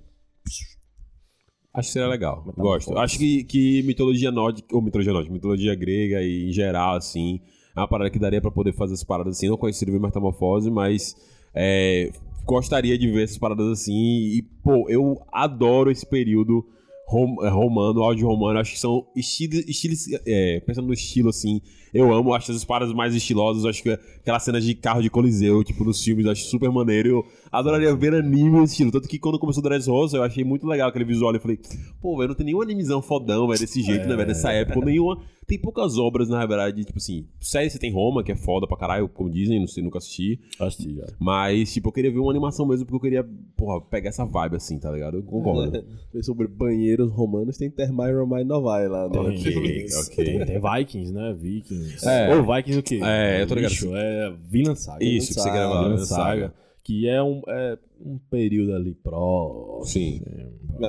Acho 1.75 1.89
que 1.89 1.93
seria 1.93 2.09
legal. 2.09 2.45
Metamorfose. 2.45 2.87
Gosto. 2.87 2.99
Acho 2.99 3.19
que, 3.19 3.45
que 3.45 3.83
mitologia 3.85 4.31
nórdica, 4.31 4.75
ou 4.75 4.83
mitologia 4.83 5.13
nórdica, 5.13 5.33
mitologia 5.33 5.75
grega 5.75 6.21
e 6.23 6.49
em 6.49 6.53
geral, 6.53 6.97
assim, 6.97 7.41
é 7.75 7.81
uma 7.81 7.89
parada 7.89 8.11
que 8.11 8.19
daria 8.19 8.41
pra 8.43 8.51
poder 8.51 8.75
fazer 8.75 8.93
essas 8.95 9.05
paradas 9.05 9.37
assim. 9.37 9.49
Não 9.49 9.57
conheceria 9.57 9.97
o 9.97 10.01
Metamorfose, 10.01 10.71
mas 10.71 11.17
é, 11.55 12.11
gostaria 12.45 12.99
de 12.99 13.11
ver 13.11 13.25
essas 13.25 13.39
paradas 13.39 13.67
assim. 13.67 13.93
E, 13.93 14.43
pô, 14.63 14.89
eu 14.89 15.21
adoro 15.33 15.91
esse 15.91 16.07
período 16.07 16.67
rom- 17.13 17.45
é, 17.45 17.49
romano, 17.49 18.03
áudio 18.03 18.27
romano. 18.27 18.59
Acho 18.59 18.73
que 18.73 18.79
são 18.81 19.07
estilos, 19.15 19.59
estilos 19.69 20.07
é, 20.27 20.61
pensando 20.61 20.87
no 20.87 20.93
estilo 20.95 21.29
assim, 21.29 21.61
eu 21.93 22.13
amo. 22.13 22.33
Acho 22.35 22.51
as 22.53 22.65
paradas 22.65 22.95
mais 22.95 23.15
estilosas. 23.15 23.65
Acho 23.67 23.83
que 23.83 23.91
aquelas 23.91 24.43
cenas 24.43 24.65
de 24.65 24.75
carro 24.75 25.03
de 25.03 25.11
coliseu, 25.11 25.63
tipo, 25.63 25.85
nos 25.85 26.03
filmes, 26.03 26.27
acho 26.27 26.45
super 26.47 26.71
maneiro. 26.71 27.09
Eu 27.09 27.25
adoraria 27.51 27.95
ver 27.95 28.15
anime 28.15 28.61
nesse 28.61 28.73
estilo. 28.73 28.91
Tanto 28.91 29.09
que 29.09 29.19
quando 29.19 29.39
começou 29.39 29.61
o 29.61 29.65
Dressrosa, 29.69 30.17
eu 30.17 30.23
achei 30.23 30.43
muito 30.43 30.67
legal 30.67 30.89
aquele 30.89 31.05
visual. 31.05 31.35
Eu 31.35 31.41
falei, 31.41 31.59
pô, 32.01 32.17
velho, 32.17 32.29
não 32.31 32.35
tem 32.35 32.47
nenhum 32.47 32.63
animezão 32.63 33.03
fodão, 33.03 33.47
velho, 33.47 33.61
desse 33.61 33.83
jeito, 33.83 34.09
né, 34.09 34.17
velho, 34.17 34.29
nessa 34.29 34.51
época. 34.53 34.79
ou 34.79 34.85
Nenhuma. 34.85 35.19
Tem 35.45 35.59
poucas 35.59 35.99
obras, 35.99 36.29
na 36.29 36.47
verdade, 36.47 36.85
tipo 36.85 36.99
assim, 36.99 37.27
série 37.41 37.69
você 37.69 37.77
tem 37.79 37.93
Roma, 37.93 38.23
que 38.23 38.31
é 38.31 38.37
foda 38.37 38.67
pra 38.67 38.77
caralho, 38.77 39.09
como 39.09 39.29
dizem, 39.29 39.59
não 39.59 39.67
sei, 39.67 39.83
nunca 39.83 39.99
assisti. 39.99 40.39
Assisti 40.59 40.95
já. 40.95 41.05
Mas, 41.19 41.73
tipo, 41.73 41.89
eu 41.89 41.93
queria 41.93 42.13
ver 42.13 42.21
uma 42.21 42.31
animação 42.31 42.65
mesmo, 42.65 42.87
porque 42.87 42.97
eu 42.97 43.01
queria, 43.01 43.29
porra, 43.57 43.81
pegar 43.81 44.11
essa 44.11 44.25
vibe 44.25 44.55
assim, 44.57 44.79
tá 44.79 44.91
ligado? 44.91 45.17
Eu 45.19 45.23
concordo. 45.25 45.85
Sobre 46.23 46.47
banheiros 47.03 47.13
romanos, 47.13 47.57
tem 47.57 47.71
Termai 47.71 48.13
Romai 48.13 48.45
Novai 48.45 48.89
lá, 48.89 49.09
né? 49.09 49.19
Ok, 49.19 49.87
ok. 50.07 50.25
Tem, 50.25 50.47
tem 50.47 50.61
Vikings, 50.61 51.13
né? 51.13 51.35
Vikings. 51.39 52.09
É. 52.09 52.35
Ou 52.35 52.43
Vikings 52.43 52.79
o 52.79 52.83
quê? 52.83 53.01
É, 53.03 53.43
eu 53.43 53.47
tô 53.47 53.55
ligado. 53.55 53.71
Bicho, 53.71 53.95
é 53.95 54.33
Vinland 54.49 54.81
Saga. 54.81 55.05
Isso, 55.05 55.29
que 55.29 55.35
você 55.35 55.41
Saga, 55.41 55.69
quer 55.69 55.83
Vinland 55.83 56.07
Saga. 56.07 56.55
Que 56.85 57.09
é 57.09 57.23
um, 57.23 57.43
é 57.47 57.79
um 58.05 58.19
período 58.31 58.75
ali 58.75 58.95
pró. 58.95 59.81
Sim. 59.85 60.21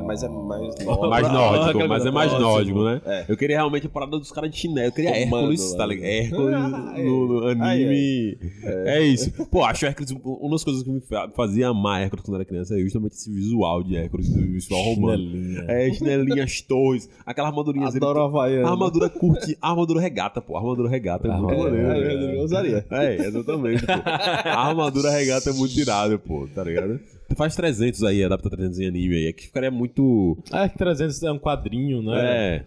Mas 0.05 0.23
é 0.23 0.29
mais 0.29 0.61
Mais 0.85 1.31
nórdico, 1.31 1.87
mas 1.87 2.05
é 2.05 2.11
mais 2.11 2.31
nórdico, 2.31 2.83
né? 2.83 3.01
É. 3.05 3.25
Eu 3.27 3.37
queria 3.37 3.57
realmente 3.57 3.85
a 3.85 3.89
parada 3.89 4.17
dos 4.17 4.31
caras 4.31 4.49
de 4.49 4.57
chinelo. 4.57 4.87
Eu 4.87 4.91
queria 4.91 5.11
Comando 5.25 5.51
Hércules, 5.51 5.71
lá, 5.71 5.77
tá 5.77 5.85
ligado? 5.85 6.05
Hércules 6.07 6.53
Ah, 6.55 6.93
no, 6.97 7.27
no 7.55 7.63
ai, 7.63 7.83
anime. 7.83 8.37
É. 8.63 9.03
isso. 9.03 9.31
Pô, 9.47 9.63
acho 9.63 9.85
Hércules. 9.85 10.11
Uma 10.23 10.51
das 10.51 10.63
coisas 10.63 10.83
que 10.83 10.89
me 10.89 11.01
fa- 11.01 11.29
fazia 11.35 11.67
amar 11.67 12.01
Hércules 12.01 12.23
quando 12.25 12.35
era 12.35 12.45
criança 12.45 12.75
é 12.75 12.79
justamente 12.81 13.13
esse 13.13 13.29
visual 13.31 13.83
de 13.83 13.95
Hércules, 13.97 14.29
do 14.29 14.41
visual 14.41 14.81
romano. 14.81 15.17
Chinelinha. 15.23 15.65
É, 15.67 15.93
chinelinhas, 15.93 16.61
torres, 16.61 17.09
aquela 17.25 17.49
armadurinha. 17.49 17.87
Adoro 17.87 18.21
a 18.21 18.25
Havaiana. 18.25 18.69
Armadura 18.69 19.09
curte, 19.09 19.57
armadura 19.61 19.99
regata, 20.01 20.41
pô. 20.41 20.57
Armadura 20.57 20.89
regata 20.89 21.27
é 21.27 21.31
Ah, 21.31 21.37
muito 21.37 21.53
é, 21.53 21.57
maneiro. 21.63 21.89
Ah, 21.89 21.93
né? 21.93 22.37
eu 22.37 22.43
usaria. 22.43 22.85
É, 22.89 23.15
exatamente, 23.27 23.85
pô. 23.85 23.91
A 23.93 24.67
armadura 24.69 25.11
regata 25.11 25.49
é 25.49 25.53
muito 25.53 25.77
irada, 25.79 26.17
pô, 26.17 26.47
tá 26.55 26.63
ligado? 26.63 26.99
Faz 27.35 27.55
300 27.55 28.03
aí, 28.03 28.23
adapta 28.23 28.49
300 28.49 28.79
em 28.79 28.87
anime 28.87 29.15
aí. 29.15 29.27
É 29.27 29.33
que 29.33 29.43
ficaria 29.47 29.71
muito. 29.71 30.37
É 30.51 30.69
que 30.69 30.77
300 30.77 31.23
é 31.23 31.31
um 31.31 31.39
quadrinho, 31.39 32.01
né? 32.03 32.55
É. 32.57 32.65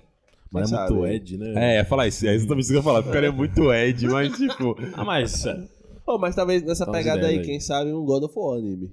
Mas 0.51 0.73
é 0.73 0.79
muito? 0.79 1.07
Ed, 1.07 1.37
né? 1.39 1.53
É, 1.57 1.77
é 1.79 1.85
falar 1.85 2.07
isso. 2.09 2.27
É 2.27 2.35
exatamente 2.35 2.63
isso 2.65 2.73
que 2.73 2.77
eu 2.77 2.81
ia 2.81 2.85
falar. 2.85 3.03
Ficaria 3.03 3.31
muito 3.33 3.73
Ed, 3.73 4.07
mas 4.09 4.37
tipo. 4.37 4.77
Ah, 4.95 5.05
mas... 5.05 5.45
Oh, 6.07 6.19
mas 6.19 6.35
talvez 6.37 6.63
nessa 6.63 6.85
umas 6.85 6.97
pegada 6.97 7.27
aí, 7.27 7.39
aí. 7.41 7.45
quem 7.45 7.59
sabe 7.59 7.93
um 7.93 8.05
God 8.05 8.23
of 8.25 8.35
War 8.37 8.59
anime. 8.59 8.93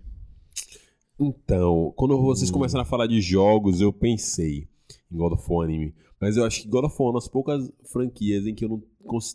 Então, 1.20 1.94
quando 1.96 2.20
vocês 2.22 2.50
Hum. 2.50 2.54
começaram 2.54 2.82
a 2.82 2.86
falar 2.86 3.08
de 3.08 3.22
jogos, 3.22 3.80
eu 3.82 3.94
pensei 3.94 4.68
em 5.12 5.18
God 5.18 5.34
of 5.34 5.44
War 5.48 5.66
anime. 5.66 5.94
Mas 6.20 6.38
eu 6.38 6.44
acho 6.46 6.62
que 6.64 6.68
God 6.68 6.86
of 6.86 6.96
War 6.98 7.08
é 7.08 7.12
uma 7.12 7.20
das 7.20 7.28
poucas 7.28 7.72
franquias 7.92 8.48
em 8.48 8.56
que 8.56 8.66
eu 8.66 8.70
não, 8.70 8.84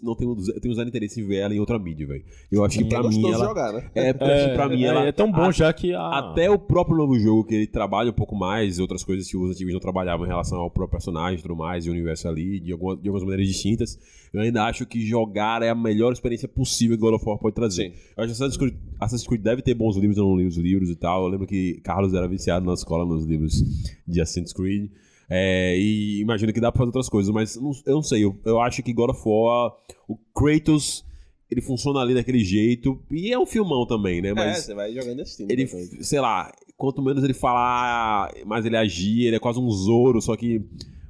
não 0.03 0.15
tenho, 0.15 0.37
eu 0.55 0.61
tenho 0.61 0.73
usado 0.73 0.89
interesse 0.89 1.21
em 1.21 1.27
ver 1.27 1.37
ela 1.37 1.55
em 1.55 1.61
outra 1.61 1.79
mídia, 1.79 2.07
velho. 2.07 2.25
Eu 2.51 2.65
acho 2.65 2.79
que 2.79 2.85
pra 2.85 2.99
é 2.99 3.03
mim 3.03 3.21
gostoso 3.21 3.35
ela. 3.35 3.45
jogar, 3.45 3.73
né? 3.73 3.91
É, 3.95 4.13
porque 4.13 4.49
pra 4.55 4.69
mim 4.69 4.83
é, 4.83 4.87
ela. 4.87 5.07
é 5.07 5.13
tão 5.13 5.31
bom 5.31 5.43
a- 5.43 5.51
já 5.53 5.73
que... 5.73 5.93
A... 5.95 6.19
Até 6.19 6.51
o 6.51 6.59
próprio 6.59 6.97
novo 6.97 7.19
jogo, 7.19 7.45
que 7.45 7.55
ele 7.55 7.67
trabalha 7.67 8.11
um 8.11 8.15
pouco 8.15 8.35
mais, 8.35 8.79
outras 8.79 9.05
coisas 9.05 9.29
que 9.31 9.37
os 9.37 9.51
antigos 9.51 9.73
não 9.73 9.81
trabalhavam 9.81 10.27
em 10.27 10.29
relação 10.29 10.59
ao 10.59 10.71
próprio 10.71 10.93
personagem 10.99 11.39
e 11.39 11.43
tudo 11.43 11.57
mais, 11.57 11.87
e 11.87 11.89
o 11.89 11.93
universo 11.93 12.29
ali, 12.29 12.61
de, 12.61 12.73
alguma, 12.73 12.97
de 12.97 13.09
algumas 13.09 13.23
maneiras 13.23 13.47
distintas, 13.47 13.99
eu 14.33 14.41
ainda 14.41 14.65
acho 14.65 14.85
que 14.87 15.05
jogar 15.07 15.63
é 15.63 15.69
a 15.71 15.75
melhor 15.75 16.13
experiência 16.13 16.49
possível 16.49 16.97
que 16.97 17.01
God 17.01 17.15
of 17.15 17.25
War 17.27 17.39
pode 17.39 17.55
trazer. 17.55 17.91
Sim. 17.91 17.97
Eu 18.17 18.25
acho 18.25 18.35
que 18.35 18.43
Assassin's 18.43 18.57
Creed, 18.57 18.75
Assassin's 19.01 19.27
Creed 19.29 19.43
deve 19.43 19.63
ter 19.63 19.75
bons 19.75 19.97
livros, 19.97 20.19
eu 20.19 20.25
não 20.25 20.37
li 20.37 20.47
os 20.47 20.57
livros 20.57 20.91
e 20.91 20.97
tal. 20.97 21.25
Eu 21.25 21.29
lembro 21.29 21.47
que 21.47 21.81
Carlos 21.83 22.13
era 22.15 22.27
viciado 22.27 22.67
na 22.67 22.75
escola 22.75 23.05
nos 23.07 23.25
livros 23.25 23.63
de 24.07 24.21
Assassin's 24.21 24.53
Creed. 24.53 24.91
É, 25.31 25.77
e 25.79 26.21
imagino 26.21 26.53
que 26.53 26.61
dá 26.61 26.73
pra 26.73 26.79
fazer 26.79 26.89
outras 26.89 27.09
coisas, 27.09 27.33
mas 27.33 27.57
não- 27.57 27.73
eu 27.87 27.95
não 27.97 28.03
sei. 28.03 28.25
Eu, 28.25 28.39
eu 28.45 28.61
acho 28.61 28.83
que 28.83 28.93
God 28.93 29.11
of 29.11 29.21
War, 29.27 29.73
o 30.09 30.17
Kratos, 30.35 31.05
ele 31.51 31.61
funciona 31.61 32.01
ali 32.01 32.15
daquele 32.15 32.41
jeito. 32.43 32.99
E 33.11 33.33
é 33.33 33.39
um 33.39 33.45
filmão 33.47 33.87
também, 33.87 34.21
né? 34.23 34.29
É, 34.31 34.35
Mas 34.35 34.59
você 34.65 34.75
vai 34.75 34.93
jogando 34.93 35.21
esse 35.21 35.37
time. 35.37 35.53
ele, 35.53 35.65
depois. 35.67 36.07
sei 36.07 36.21
lá, 36.21 36.51
quanto 36.77 37.03
menos 37.03 37.23
ele 37.25 37.35
falar, 37.35 38.33
mais 38.47 38.65
ele 38.65 38.77
agir, 38.77 39.27
ele 39.27 39.37
é 39.37 39.41
quase 39.41 39.59
um 39.59 39.71
Zoro, 39.71 40.21
só 40.23 40.35
que 40.37 40.63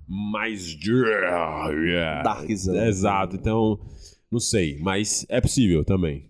mais. 0.06 0.76
Darkzão. 2.24 2.74
Exato, 2.86 3.36
então, 3.36 3.78
não 4.30 4.40
sei, 4.40 4.78
mas 4.80 5.24
é 5.28 5.40
possível 5.40 5.84
também. 5.84 6.24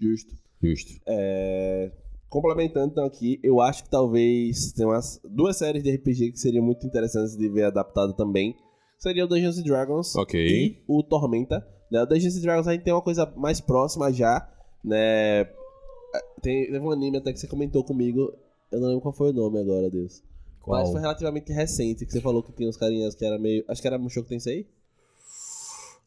Justo. 0.00 0.34
Justo. 0.62 1.00
É, 1.06 1.90
Complementando 2.32 2.90
então 2.90 3.04
aqui, 3.04 3.38
eu 3.42 3.60
acho 3.60 3.84
que 3.84 3.90
talvez 3.90 4.72
tem 4.72 4.86
umas 4.86 5.20
duas 5.22 5.54
séries 5.58 5.82
de 5.82 5.94
RPG 5.94 6.32
que 6.32 6.38
seriam 6.38 6.64
muito 6.64 6.86
interessantes 6.86 7.36
de 7.36 7.46
ver 7.46 7.64
adaptado 7.64 8.14
também. 8.14 8.56
Seria 8.98 9.26
o 9.26 9.28
Dungeons 9.28 9.58
and 9.58 9.64
Dragons 9.64 10.16
Ok. 10.16 10.40
e 10.40 10.82
o 10.88 11.02
Tormenta. 11.02 11.62
Né? 11.90 12.02
O 12.02 12.06
Dungeons 12.06 12.34
and 12.38 12.40
Dragons 12.40 12.66
a 12.66 12.72
gente 12.72 12.84
tem 12.84 12.92
uma 12.94 13.02
coisa 13.02 13.30
mais 13.36 13.60
próxima 13.60 14.10
já, 14.10 14.48
né? 14.82 15.44
Tem, 16.40 16.64
teve 16.70 16.78
um 16.78 16.90
anime 16.90 17.18
até 17.18 17.34
que 17.34 17.38
você 17.38 17.46
comentou 17.46 17.84
comigo, 17.84 18.32
eu 18.70 18.80
não 18.80 18.88
lembro 18.88 19.02
qual 19.02 19.12
foi 19.12 19.28
o 19.28 19.34
nome 19.34 19.60
agora, 19.60 19.90
Deus. 19.90 20.22
Qual? 20.62 20.80
Mas 20.80 20.90
foi 20.90 21.02
relativamente 21.02 21.52
recente, 21.52 22.06
que 22.06 22.12
você 22.12 22.20
falou 22.22 22.42
que 22.42 22.52
tinha 22.52 22.66
uns 22.66 22.78
carinhas 22.78 23.14
que 23.14 23.26
era 23.26 23.38
meio... 23.38 23.62
Acho 23.68 23.82
que 23.82 23.88
era 23.88 23.98
Mushoku 23.98 24.30
Tensei? 24.30 24.66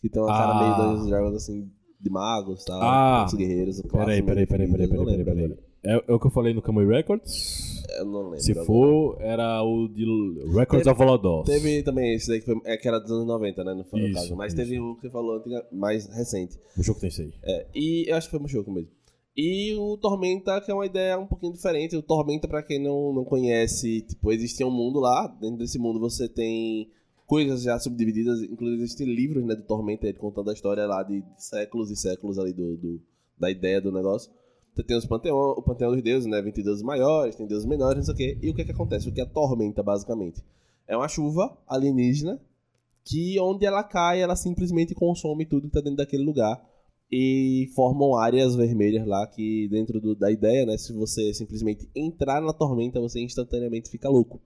Que 0.01 0.09
tem 0.09 0.19
uma 0.19 0.29
cara 0.29 0.53
Ah. 0.53 0.59
meio 0.59 0.75
Dungeons 0.75 1.05
and 1.05 1.09
Dragons, 1.09 1.35
assim, 1.35 1.69
de 2.01 2.09
magos, 2.09 2.63
tal, 2.63 2.81
Ah. 2.81 3.25
os 3.27 3.33
guerreiros. 3.35 3.79
Peraí, 3.83 4.23
peraí, 4.23 4.47
peraí, 4.47 4.67
peraí, 4.71 4.87
peraí, 4.87 5.05
peraí, 5.05 5.23
peraí. 5.23 5.57
É, 5.85 6.03
é 6.07 6.13
o 6.13 6.19
que 6.19 6.27
eu 6.27 6.31
falei 6.31 6.53
no 6.53 6.61
Kamui 6.61 6.85
Records? 6.85 7.83
Eu 7.97 8.05
não 8.05 8.23
lembro. 8.23 8.41
Se 8.41 8.51
agora. 8.51 8.65
for, 8.65 9.17
era 9.21 9.63
o 9.63 9.87
de 9.87 10.03
Records 10.53 10.83
Teve- 10.83 10.89
of 10.89 11.01
Holodos. 11.01 11.45
Teve 11.45 11.83
também 11.83 12.15
esse 12.15 12.27
daí 12.27 12.39
que, 12.39 12.45
foi, 12.45 12.59
é, 12.65 12.75
que 12.77 12.87
era 12.87 12.99
dos 12.99 13.11
anos 13.11 13.25
90, 13.27 13.63
né? 13.63 13.73
Não 13.73 13.83
foi 13.85 14.01
Isso, 14.01 14.13
caso. 14.13 14.35
Mas 14.35 14.53
isso. 14.53 14.61
teve 14.61 14.79
um 14.79 14.95
que 14.95 15.01
você 15.01 15.09
falou 15.09 15.41
mais 15.71 16.07
recente. 16.07 16.57
Jogo 16.77 16.99
tem 16.99 17.09
isso 17.09 17.21
aí. 17.21 17.33
É, 17.43 17.67
e 17.75 18.05
eu 18.09 18.15
acho 18.15 18.27
que 18.27 18.31
foi 18.31 18.39
Mushoku 18.39 18.71
mesmo. 18.71 18.89
E 19.37 19.73
o 19.75 19.97
Tormenta, 19.97 20.59
que 20.61 20.71
é 20.71 20.73
uma 20.73 20.85
ideia 20.85 21.17
um 21.19 21.27
pouquinho 21.27 21.53
diferente. 21.53 21.95
O 21.95 22.01
Tormenta, 22.01 22.47
pra 22.47 22.63
quem 22.63 22.81
não, 22.81 23.13
não 23.13 23.23
conhece, 23.25 24.01
tipo, 24.01 24.31
existia 24.31 24.65
um 24.65 24.71
mundo 24.71 24.99
lá. 24.99 25.27
Dentro 25.41 25.57
desse 25.57 25.77
mundo 25.77 25.99
você 25.99 26.27
tem 26.27 26.89
coisas 27.27 27.61
já 27.63 27.77
subdivididas. 27.77 28.41
Inclusive 28.41 28.81
existem 28.81 29.07
livros, 29.13 29.43
né, 29.45 29.53
do 29.55 29.63
Tormenta, 29.63 30.07
ele 30.07 30.17
contando 30.17 30.49
a 30.49 30.53
história 30.53 30.85
lá 30.85 31.03
de 31.03 31.21
séculos 31.37 31.91
e 31.91 31.95
séculos 31.97 32.39
ali 32.39 32.53
do, 32.53 32.77
do- 32.77 33.01
da 33.37 33.51
ideia 33.51 33.81
do 33.81 33.91
negócio. 33.91 34.31
Você 34.75 34.83
tem 34.83 34.97
os 34.97 35.05
panteão, 35.05 35.37
o 35.51 35.61
panteão 35.61 35.91
dos 35.93 36.03
deuses, 36.03 36.27
né? 36.27 36.41
20 36.41 36.61
deuses 36.61 36.83
maiores, 36.83 37.35
tem 37.35 37.47
deuses 37.47 37.65
menores, 37.65 37.97
não 37.99 38.03
sei 38.03 38.13
o 38.13 38.17
quê. 38.17 38.37
E 38.41 38.49
o 38.49 38.53
que 38.53 38.61
é 38.61 38.65
que 38.65 38.71
acontece? 38.71 39.07
O 39.07 39.11
que 39.13 39.21
é 39.21 39.23
a 39.23 39.27
tormenta, 39.27 39.81
basicamente? 39.81 40.43
É 40.87 40.97
uma 40.97 41.07
chuva 41.07 41.57
alienígena 41.67 42.39
que 43.05 43.39
onde 43.39 43.65
ela 43.65 43.83
cai, 43.83 44.21
ela 44.21 44.35
simplesmente 44.35 44.93
consome 44.93 45.45
tudo 45.45 45.67
que 45.67 45.73
tá 45.73 45.79
dentro 45.79 45.97
daquele 45.97 46.23
lugar 46.23 46.61
e 47.11 47.69
formam 47.75 48.15
áreas 48.17 48.55
vermelhas 48.55 49.07
lá 49.07 49.25
que 49.27 49.67
dentro 49.69 50.01
do- 50.01 50.15
da 50.15 50.29
ideia, 50.31 50.65
né, 50.65 50.75
se 50.77 50.91
você 50.91 51.33
simplesmente 51.33 51.87
entrar 51.95 52.41
na 52.41 52.51
tormenta, 52.51 52.99
você 52.99 53.21
instantaneamente 53.21 53.89
fica 53.89 54.09
louco. 54.09 54.41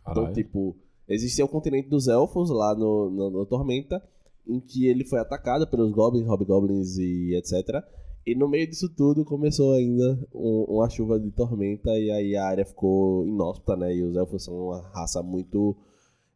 Então, 0.00 0.14
Caralho. 0.24 0.34
tipo, 0.34 0.74
existia 1.06 1.44
o 1.44 1.48
continente 1.48 1.88
dos 1.88 2.08
elfos 2.08 2.48
lá 2.50 2.74
no, 2.74 3.10
no, 3.10 3.30
no 3.30 3.46
Tormenta, 3.46 4.02
em 4.46 4.58
que 4.58 4.86
ele 4.86 5.04
foi 5.04 5.20
atacado 5.20 5.66
pelos 5.68 5.92
goblins, 5.92 6.26
hobgoblins 6.26 6.96
e 6.96 7.34
etc. 7.36 7.84
E 8.30 8.34
no 8.34 8.46
meio 8.46 8.68
disso 8.68 8.88
tudo 8.94 9.24
começou 9.24 9.72
ainda 9.72 10.18
um- 10.34 10.64
uma 10.68 10.88
chuva 10.90 11.18
de 11.18 11.30
tormenta 11.30 11.98
e 11.98 12.10
aí 12.10 12.36
a 12.36 12.46
área 12.46 12.66
ficou 12.66 13.26
inóspita, 13.26 13.74
né? 13.74 13.94
E 13.94 14.02
os 14.02 14.14
elfos 14.16 14.44
são 14.44 14.54
uma 14.66 14.80
raça 14.88 15.22
muito 15.22 15.74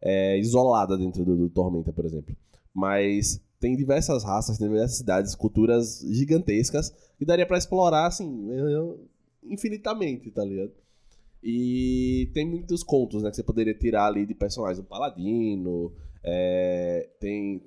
é, 0.00 0.38
isolada 0.38 0.96
dentro 0.96 1.24
do, 1.24 1.36
do 1.36 1.50
Tormenta, 1.50 1.92
por 1.92 2.04
exemplo. 2.04 2.34
Mas 2.74 3.40
tem 3.60 3.76
diversas 3.76 4.24
raças, 4.24 4.58
tem 4.58 4.68
diversas 4.68 4.96
cidades, 4.96 5.34
culturas 5.34 6.00
gigantescas 6.10 6.90
que 7.18 7.24
daria 7.24 7.46
pra 7.46 7.58
explorar, 7.58 8.06
assim, 8.06 8.48
infinitamente, 9.44 10.30
tá 10.30 10.44
ligado? 10.44 10.72
E 11.42 12.30
tem 12.32 12.48
muitos 12.48 12.82
contos, 12.82 13.22
né, 13.22 13.30
que 13.30 13.36
você 13.36 13.42
poderia 13.42 13.74
tirar 13.74 14.06
ali 14.06 14.24
de 14.26 14.34
personagens. 14.34 14.78
O 14.78 14.88
Paladino, 14.88 15.92
é, 16.24 17.08
tem... 17.20 17.62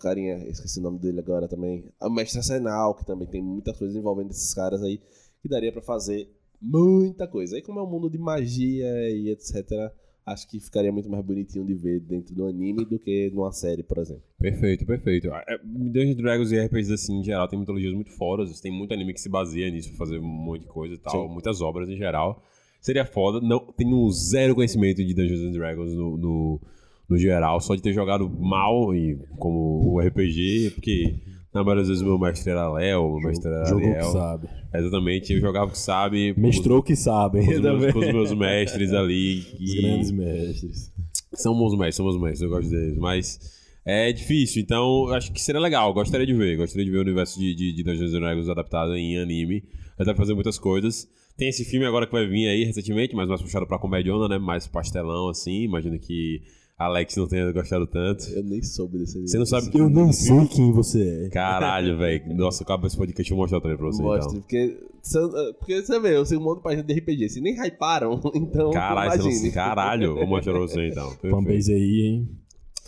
Carinha, 0.00 0.36
esqueci 0.48 0.78
o 0.78 0.82
nome 0.82 0.98
dele 0.98 1.20
agora 1.20 1.48
também. 1.48 1.84
O 2.00 2.10
Mestre 2.10 2.38
Arsenal, 2.38 2.94
que 2.94 3.06
também 3.06 3.28
tem 3.28 3.42
muitas 3.42 3.76
coisas 3.76 3.96
envolvendo 3.96 4.30
esses 4.30 4.52
caras 4.52 4.82
aí, 4.82 5.00
que 5.40 5.48
daria 5.48 5.72
pra 5.72 5.82
fazer 5.82 6.28
muita 6.60 7.26
coisa. 7.26 7.56
Aí 7.56 7.62
como 7.62 7.80
é 7.80 7.82
um 7.82 7.90
mundo 7.90 8.08
de 8.08 8.18
magia 8.18 9.10
e 9.10 9.30
etc, 9.30 9.92
acho 10.24 10.48
que 10.48 10.60
ficaria 10.60 10.92
muito 10.92 11.10
mais 11.10 11.24
bonitinho 11.24 11.64
de 11.64 11.74
ver 11.74 12.00
dentro 12.00 12.34
do 12.34 12.46
anime 12.46 12.84
do 12.84 12.98
que 12.98 13.30
numa 13.34 13.52
série, 13.52 13.82
por 13.82 13.98
exemplo. 13.98 14.22
Perfeito, 14.38 14.86
perfeito. 14.86 15.28
É, 15.28 15.58
Dungeons 15.64 16.16
and 16.16 16.22
Dragons 16.22 16.52
e 16.52 16.60
RPGs, 16.60 16.92
assim, 16.92 17.18
em 17.18 17.24
geral, 17.24 17.48
tem 17.48 17.58
mitologias 17.58 17.92
muito 17.92 18.12
fodas. 18.12 18.60
Tem 18.60 18.72
muito 18.72 18.94
anime 18.94 19.12
que 19.12 19.20
se 19.20 19.28
baseia 19.28 19.70
nisso 19.70 19.88
pra 19.90 19.98
fazer 19.98 20.18
um 20.18 20.26
monte 20.26 20.62
de 20.62 20.68
coisa 20.68 20.94
e 20.94 20.98
tal. 20.98 21.26
Sim. 21.26 21.32
Muitas 21.32 21.60
obras 21.60 21.88
em 21.88 21.96
geral. 21.96 22.42
Seria 22.80 23.04
foda. 23.04 23.40
Não, 23.40 23.60
tenho 23.76 24.10
zero 24.10 24.54
conhecimento 24.54 25.04
de 25.04 25.14
Dungeons 25.14 25.52
Dragons 25.52 25.94
no, 25.94 26.16
no, 26.16 26.60
no 27.08 27.16
geral. 27.18 27.60
Só 27.60 27.74
de 27.74 27.82
ter 27.82 27.92
jogado 27.92 28.28
mal 28.28 28.94
e, 28.94 29.18
como 29.38 29.92
o 29.92 30.00
RPG, 30.00 30.72
porque 30.74 31.14
na 31.52 31.62
maioria 31.62 31.82
das 31.82 31.88
vezes 31.88 32.02
o 32.02 32.06
meu 32.06 32.18
mestre 32.18 32.50
era 32.50 32.72
Léo, 32.72 33.02
o 33.02 33.20
meu 33.20 33.28
mestre 33.28 33.50
era 33.50 33.64
Jogou 33.66 33.82
que 33.82 33.88
Ariel. 33.88 34.12
sabe. 34.12 34.48
Exatamente, 34.74 35.32
eu 35.34 35.40
jogava 35.40 35.66
o 35.66 35.70
que 35.70 35.78
sabe. 35.78 36.34
Mestrou 36.36 36.82
que 36.82 36.96
sabem. 36.96 37.44
com 37.44 37.52
os, 37.52 37.60
meus, 37.60 37.92
com 37.92 37.98
os 37.98 38.12
meus 38.12 38.32
mestres 38.32 38.92
ali. 38.92 39.44
Os 39.60 39.74
grandes 39.74 40.10
mestres. 40.10 40.92
são 41.34 41.54
bons 41.54 41.76
mestres, 41.76 41.96
são 41.96 42.06
bons 42.06 42.20
mestres, 42.20 42.40
eu 42.42 42.48
gosto 42.48 42.70
deles. 42.70 42.96
Mas 42.96 43.38
é 43.84 44.12
difícil, 44.12 44.62
então 44.62 45.08
acho 45.08 45.30
que 45.30 45.40
seria 45.42 45.60
legal. 45.60 45.92
Gostaria 45.92 46.26
de 46.26 46.32
ver. 46.32 46.56
Gostaria 46.56 46.84
de 46.84 46.90
ver 46.90 46.98
o 46.98 47.02
universo 47.02 47.38
de, 47.38 47.54
de, 47.54 47.72
de 47.74 47.82
Dungeons 47.82 48.12
Dragons 48.12 48.48
adaptado 48.48 48.96
em 48.96 49.18
anime. 49.18 49.62
Vai 49.98 50.06
dar 50.06 50.14
pra 50.14 50.22
fazer 50.22 50.34
muitas 50.34 50.58
coisas. 50.58 51.06
Tem 51.36 51.48
esse 51.48 51.64
filme 51.64 51.84
agora 51.84 52.06
que 52.06 52.12
vai 52.12 52.26
vir 52.26 52.46
aí 52.48 52.64
recentemente, 52.64 53.14
mas 53.14 53.28
mais 53.28 53.42
puxado 53.42 53.66
pra 53.66 53.78
comediona, 53.78 54.28
né? 54.28 54.38
Mais 54.38 54.66
pastelão, 54.66 55.28
assim. 55.28 55.62
Imagino 55.62 55.98
que 55.98 56.42
Alex 56.78 57.16
não 57.16 57.28
tenha 57.28 57.50
gostado 57.52 57.86
tanto. 57.86 58.24
Eu 58.30 58.42
nem 58.42 58.62
soube 58.62 58.98
desse 58.98 59.20
Você 59.20 59.38
não 59.38 59.46
sabe 59.46 59.70
Eu 59.74 59.88
não 59.88 60.12
sei 60.12 60.46
quem 60.48 60.72
você 60.72 61.26
é. 61.26 61.28
Caralho, 61.28 61.96
velho. 61.98 62.34
Nossa, 62.34 62.64
acaba 62.64 62.86
esse 62.86 62.96
podcast, 62.96 63.30
eu 63.30 63.36
vou 63.36 63.44
mostrar 63.44 63.58
o 63.58 63.60
trailer 63.60 63.78
pra 63.78 63.86
você, 63.86 64.02
Mostre, 64.02 64.38
então. 64.38 64.40
porque, 64.40 64.80
você- 65.00 65.52
porque 65.58 65.82
você 65.82 66.00
vê, 66.00 66.16
eu 66.16 66.24
sei 66.26 66.38
um 66.38 66.42
monte 66.42 66.56
de 66.58 66.62
página 66.64 66.82
de 66.82 66.94
RPG, 66.94 67.28
se 67.28 67.40
nem 67.40 67.54
hyparam, 67.54 68.20
então 68.34 68.70
Caralho, 68.70 69.10
você 69.12 69.28
imagine. 69.28 69.46
não... 69.46 69.54
Caralho, 69.54 70.14
vou 70.16 70.26
mostrar 70.26 70.52
pra 70.52 70.60
você, 70.62 70.88
então. 70.88 71.08
Perfeito. 71.10 71.36
Fanbase 71.36 71.72
aí, 71.72 72.00
hein? 72.06 72.28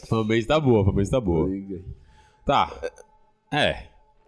Fanbase 0.09 0.47
tá 0.47 0.59
boa, 0.59 0.85
fanbase 0.85 1.11
tá 1.11 1.21
boa. 1.21 1.49
Tá. 2.45 2.73
É. 3.53 3.85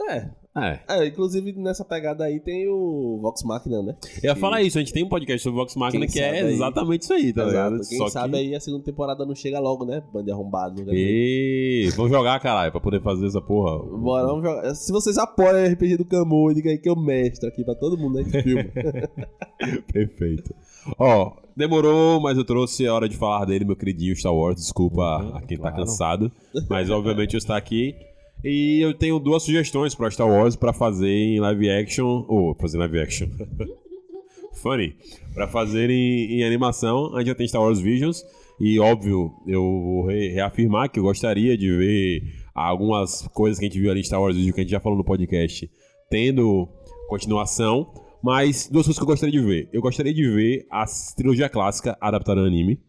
É, 0.09 0.31
É. 0.57 0.81
é, 0.89 1.07
inclusive 1.07 1.53
nessa 1.53 1.85
pegada 1.85 2.25
aí 2.25 2.41
tem 2.41 2.67
o 2.69 3.19
Vox 3.21 3.43
Machina, 3.43 3.83
né? 3.83 3.95
Eu 4.23 4.31
ia 4.31 4.37
falar 4.37 4.63
isso, 4.63 4.79
a 4.79 4.81
gente 4.81 4.93
tem 4.93 5.05
um 5.05 5.09
podcast 5.09 5.43
sobre 5.43 5.59
Vox 5.61 5.77
Machina 5.77 6.07
Quem 6.07 6.15
que 6.15 6.21
é 6.21 6.31
aí- 6.41 6.55
exatamente 6.55 7.03
isso 7.03 7.13
aí, 7.13 7.33
tá 7.33 7.43
Exato. 7.43 7.49
ligado? 7.75 7.89
Quem 7.89 7.99
Só 7.99 8.09
sabe 8.09 8.33
que... 8.33 8.39
aí 8.39 8.55
a 8.55 8.61
segunda 8.61 8.83
temporada 8.85 9.27
não 9.27 9.35
chega 9.35 9.59
logo, 9.61 9.85
né? 9.85 10.03
Bando 10.13 10.25
de 10.27 10.33
arrombado. 10.33 10.85
né? 10.85 10.93
E... 10.95 11.91
Vamos 11.97 12.11
jogar, 12.11 12.41
caralho, 12.41 12.73
pra 12.73 12.81
poder 12.81 13.03
fazer 13.03 13.27
essa 13.27 13.41
porra. 13.41 13.79
Bora, 13.99 14.27
vamos 14.27 14.43
jogar. 14.45 14.75
Se 14.75 14.91
vocês 14.93 15.19
apoiam 15.19 15.63
o 15.63 15.73
RPG 15.73 15.99
do 15.99 16.05
Camu, 16.05 16.55
diga 16.55 16.71
aí 16.71 16.79
que 16.79 16.89
eu 16.89 16.97
mestro 16.97 17.49
aqui 17.49 17.63
pra 17.65 17.75
todo 17.75 17.99
mundo 17.99 18.25
que 18.25 18.43
filma. 18.43 18.65
Perfeito. 19.93 20.55
Ó, 20.99 21.33
demorou, 21.57 22.21
mas 22.21 22.39
eu 22.39 22.45
trouxe 22.45 22.87
a 22.87 22.95
hora 22.95 23.09
de 23.09 23.17
falar 23.17 23.45
dele, 23.45 23.65
meu 23.65 23.77
queridinho 23.77 24.15
Star 24.17 24.35
Wars. 24.35 24.57
Desculpa 24.61 24.97
Uhum, 25.23 25.37
a 25.37 25.43
quem 25.43 25.57
tá 25.57 25.71
claro. 25.71 25.77
cansado. 25.77 26.33
Mas 26.69 26.91
obviamente 26.91 27.35
eu 27.35 27.39
estou 27.39 27.57
aqui. 27.57 27.95
E 28.45 28.81
eu 28.81 28.95
tenho 28.95 29.19
duas 29.19 29.43
sugestões 29.43 29.95
pra 29.95 30.11
Star 30.11 30.29
Wars 30.29 30.55
pra 30.57 30.73
fazer 30.73 31.09
em 31.09 31.41
live 31.41 31.71
action. 31.71 32.25
Ou 32.29 32.55
fazer 32.55 32.77
em 32.77 32.81
live 32.81 33.01
action. 33.01 33.29
funny, 34.63 34.97
pra 35.35 35.47
fazer 35.49 35.91
em, 35.91 36.39
em 36.41 36.45
animação. 36.45 37.15
A 37.15 37.19
gente 37.21 37.29
já 37.29 37.35
tem 37.35 37.49
Star 37.49 37.61
Wars 37.63 37.79
Visions. 37.81 38.23
E, 38.59 38.79
óbvio, 38.79 39.33
eu 39.47 39.61
vou 39.63 40.07
re- 40.07 40.29
reafirmar 40.29 40.91
que 40.91 40.99
eu 40.99 41.03
gostaria 41.03 41.57
de 41.59 41.71
ver 41.77 42.23
algumas 42.55 43.27
coisas 43.29 43.59
que 43.59 43.67
a 43.67 43.69
gente 43.69 43.79
viu 43.81 43.91
ali 43.91 44.01
em 44.01 44.05
Star 44.05 44.21
Wars 44.21 44.35
Visions, 44.35 44.55
que 44.55 44.61
a 44.61 44.65
gente 44.65 44.71
já 44.71 44.81
falou 44.81 44.97
no 44.97 45.05
podcast, 45.05 45.71
tendo 46.11 46.69
continuação. 47.09 47.93
Mas 48.23 48.69
duas 48.69 48.87
coisas 48.87 48.99
que 48.99 49.03
eu 49.03 49.07
gostaria 49.07 49.39
de 49.41 49.47
ver. 49.47 49.69
Eu 49.73 49.83
gostaria 49.83 50.13
de 50.13 50.29
ver 50.29 50.67
a 50.71 50.85
trilogia 51.17 51.49
clássica 51.49 51.97
adaptada 52.01 52.41
em 52.41 52.47
anime. 52.47 52.81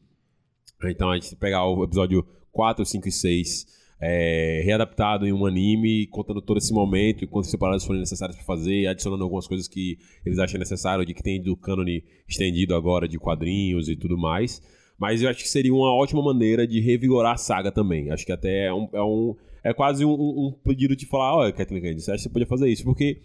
Então 0.86 1.12
a 1.12 1.16
gente 1.20 1.36
pegar 1.36 1.66
o 1.68 1.84
episódio 1.84 2.26
4, 2.52 2.86
5 2.86 3.08
e 3.08 3.12
6 3.12 3.66
é, 4.00 4.62
readaptado 4.64 5.26
em 5.26 5.34
um 5.34 5.46
anime, 5.46 6.08
contando 6.08 6.42
todo 6.42 6.58
esse 6.58 6.72
momento 6.74 7.24
e 7.24 7.28
quantas 7.28 7.50
separadas 7.52 7.84
forem 7.86 8.00
necessárias 8.00 8.36
para 8.36 8.46
fazer, 8.46 8.88
adicionando 8.88 9.24
algumas 9.24 9.48
coisas 9.48 9.68
que 9.68 9.98
eles 10.26 10.38
acham 10.40 10.60
necessário, 10.60 11.06
de 11.06 11.14
que 11.14 11.24
tem 11.24 11.42
do 11.42 11.56
cânone 11.58 12.04
estendido 12.28 12.76
agora 12.76 13.08
de 13.08 13.18
quadrinhos 13.18 13.90
e 13.90 13.96
tudo 13.96 14.18
mais. 14.18 14.62
Mas 15.00 15.22
eu 15.22 15.30
acho 15.30 15.44
que 15.44 15.50
seria 15.50 15.74
uma 15.74 15.94
ótima 15.94 16.24
maneira 16.24 16.66
de 16.68 16.80
revigorar 16.80 17.34
a 17.34 17.38
saga 17.38 17.72
também. 17.72 18.10
Acho 18.12 18.26
que 18.26 18.32
até 18.32 18.66
é 18.68 18.74
um. 18.74 18.90
É, 18.94 19.02
um- 19.04 19.36
é 19.64 19.74
quase 19.74 20.06
um, 20.06 20.12
um 20.12 20.54
pedido 20.64 20.96
de 20.96 21.06
falar: 21.06 21.36
olha, 21.36 21.52
Kathleen 21.52 21.82
Kennedy, 21.82 22.02
você 22.02 22.12
acha 22.12 22.18
que 22.18 22.24
você 22.24 22.30
podia 22.30 22.48
fazer 22.48 22.70
isso? 22.70 22.84
Porque 22.84 23.22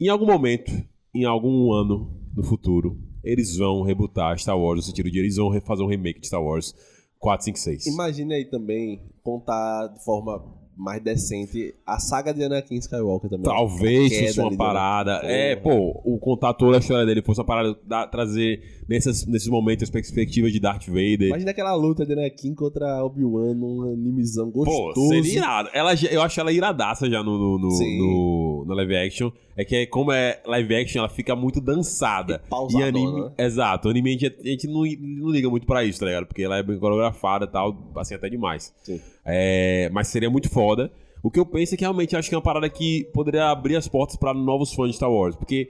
em 0.00 0.08
algum 0.08 0.24
momento, 0.26 0.70
em 1.14 1.24
algum 1.24 1.72
ano 1.72 2.10
no 2.34 2.42
futuro, 2.44 2.96
eles 3.24 3.56
vão 3.56 3.82
rebutar 3.82 4.38
Star 4.38 4.58
Wars, 4.58 4.76
no 4.78 4.82
sentido 4.82 5.10
de 5.10 5.18
eles 5.18 5.36
vão 5.36 5.52
fazer 5.60 5.82
um 5.82 5.88
remake 5.88 6.20
de 6.20 6.26
Star 6.28 6.42
Wars 6.42 6.74
4, 7.20 7.44
5, 7.44 7.58
6. 7.58 7.86
Imagine 7.86 8.34
aí 8.34 8.44
também 8.46 9.00
contar 9.22 9.88
de 9.88 10.02
forma 10.04 10.42
mais 10.76 11.02
decente 11.02 11.74
a 11.86 11.98
saga 12.00 12.32
de 12.32 12.42
Anakin 12.42 12.76
Skywalker 12.76 13.28
também. 13.28 13.44
Talvez 13.44 14.08
fosse 14.28 14.40
uma 14.40 14.56
parada. 14.56 15.20
É, 15.24 15.54
pô, 15.54 16.00
o 16.04 16.18
contar 16.18 16.54
toda 16.54 16.78
a 16.78 16.80
história 16.80 17.04
dele 17.04 17.20
fosse 17.22 17.38
uma 17.40 17.46
parada 17.46 17.76
da- 17.86 18.06
trazer 18.06 18.79
nessas, 18.90 19.24
nesses 19.24 19.48
momentos 19.48 19.84
as 19.84 19.90
perspectivas 19.90 20.52
de 20.52 20.58
Darth 20.58 20.86
Vader. 20.88 21.28
Imagina 21.28 21.52
aquela 21.52 21.74
luta 21.76 22.04
de 22.04 22.12
Anakin 22.12 22.54
contra 22.54 23.04
Obi-Wan 23.04 23.54
num 23.54 23.92
animezão 23.92 24.50
Pô, 24.50 24.64
gostoso. 24.64 25.08
seria 25.08 25.34
irado. 25.36 25.68
Ela, 25.72 25.92
eu 26.10 26.20
acho 26.20 26.40
ela 26.40 26.52
iradaça 26.52 27.08
já 27.08 27.22
no, 27.22 27.38
no, 27.38 27.58
no, 27.58 27.68
no- 27.68 28.64
no 28.66 28.74
live 28.74 28.96
action. 28.96 29.30
É 29.56 29.64
que 29.64 29.76
é- 29.76 29.86
como 29.86 30.10
é 30.12 30.40
live 30.44 30.74
action, 30.74 30.98
ela 30.98 31.08
fica 31.08 31.36
muito 31.36 31.60
dançada. 31.60 32.42
E 32.44 32.48
pausadona, 32.50 32.86
anime, 32.88 33.20
né? 33.22 33.32
exato. 33.38 33.88
Anime 33.88 34.10
a 34.10 34.12
gente, 34.12 34.26
a 34.26 34.48
gente 34.48 34.66
não, 34.66 34.82
não 34.98 35.30
liga 35.30 35.48
muito 35.48 35.66
pra 35.66 35.84
isso, 35.84 36.00
tá 36.00 36.06
ligado? 36.06 36.26
Porque 36.26 36.42
ela 36.42 36.58
é 36.58 36.62
bem 36.62 36.78
coreografada 36.78 37.44
e 37.44 37.48
tal, 37.48 37.92
assim, 37.96 38.14
até 38.14 38.28
demais. 38.28 38.74
Sim. 38.82 39.00
É, 39.24 39.88
mas 39.92 40.08
seria 40.08 40.28
muito 40.30 40.48
foda. 40.50 40.90
O 41.22 41.30
que 41.30 41.38
eu 41.38 41.44
penso 41.44 41.74
é 41.74 41.76
que 41.76 41.84
realmente 41.84 42.16
acho 42.16 42.28
que 42.30 42.34
é 42.34 42.38
uma 42.38 42.42
parada 42.42 42.68
que 42.70 43.04
poderia 43.12 43.50
abrir 43.50 43.76
as 43.76 43.86
portas 43.86 44.16
pra 44.16 44.32
novos 44.32 44.72
fãs 44.72 44.88
de 44.90 44.96
Star 44.96 45.12
Wars. 45.12 45.36
Porque, 45.36 45.68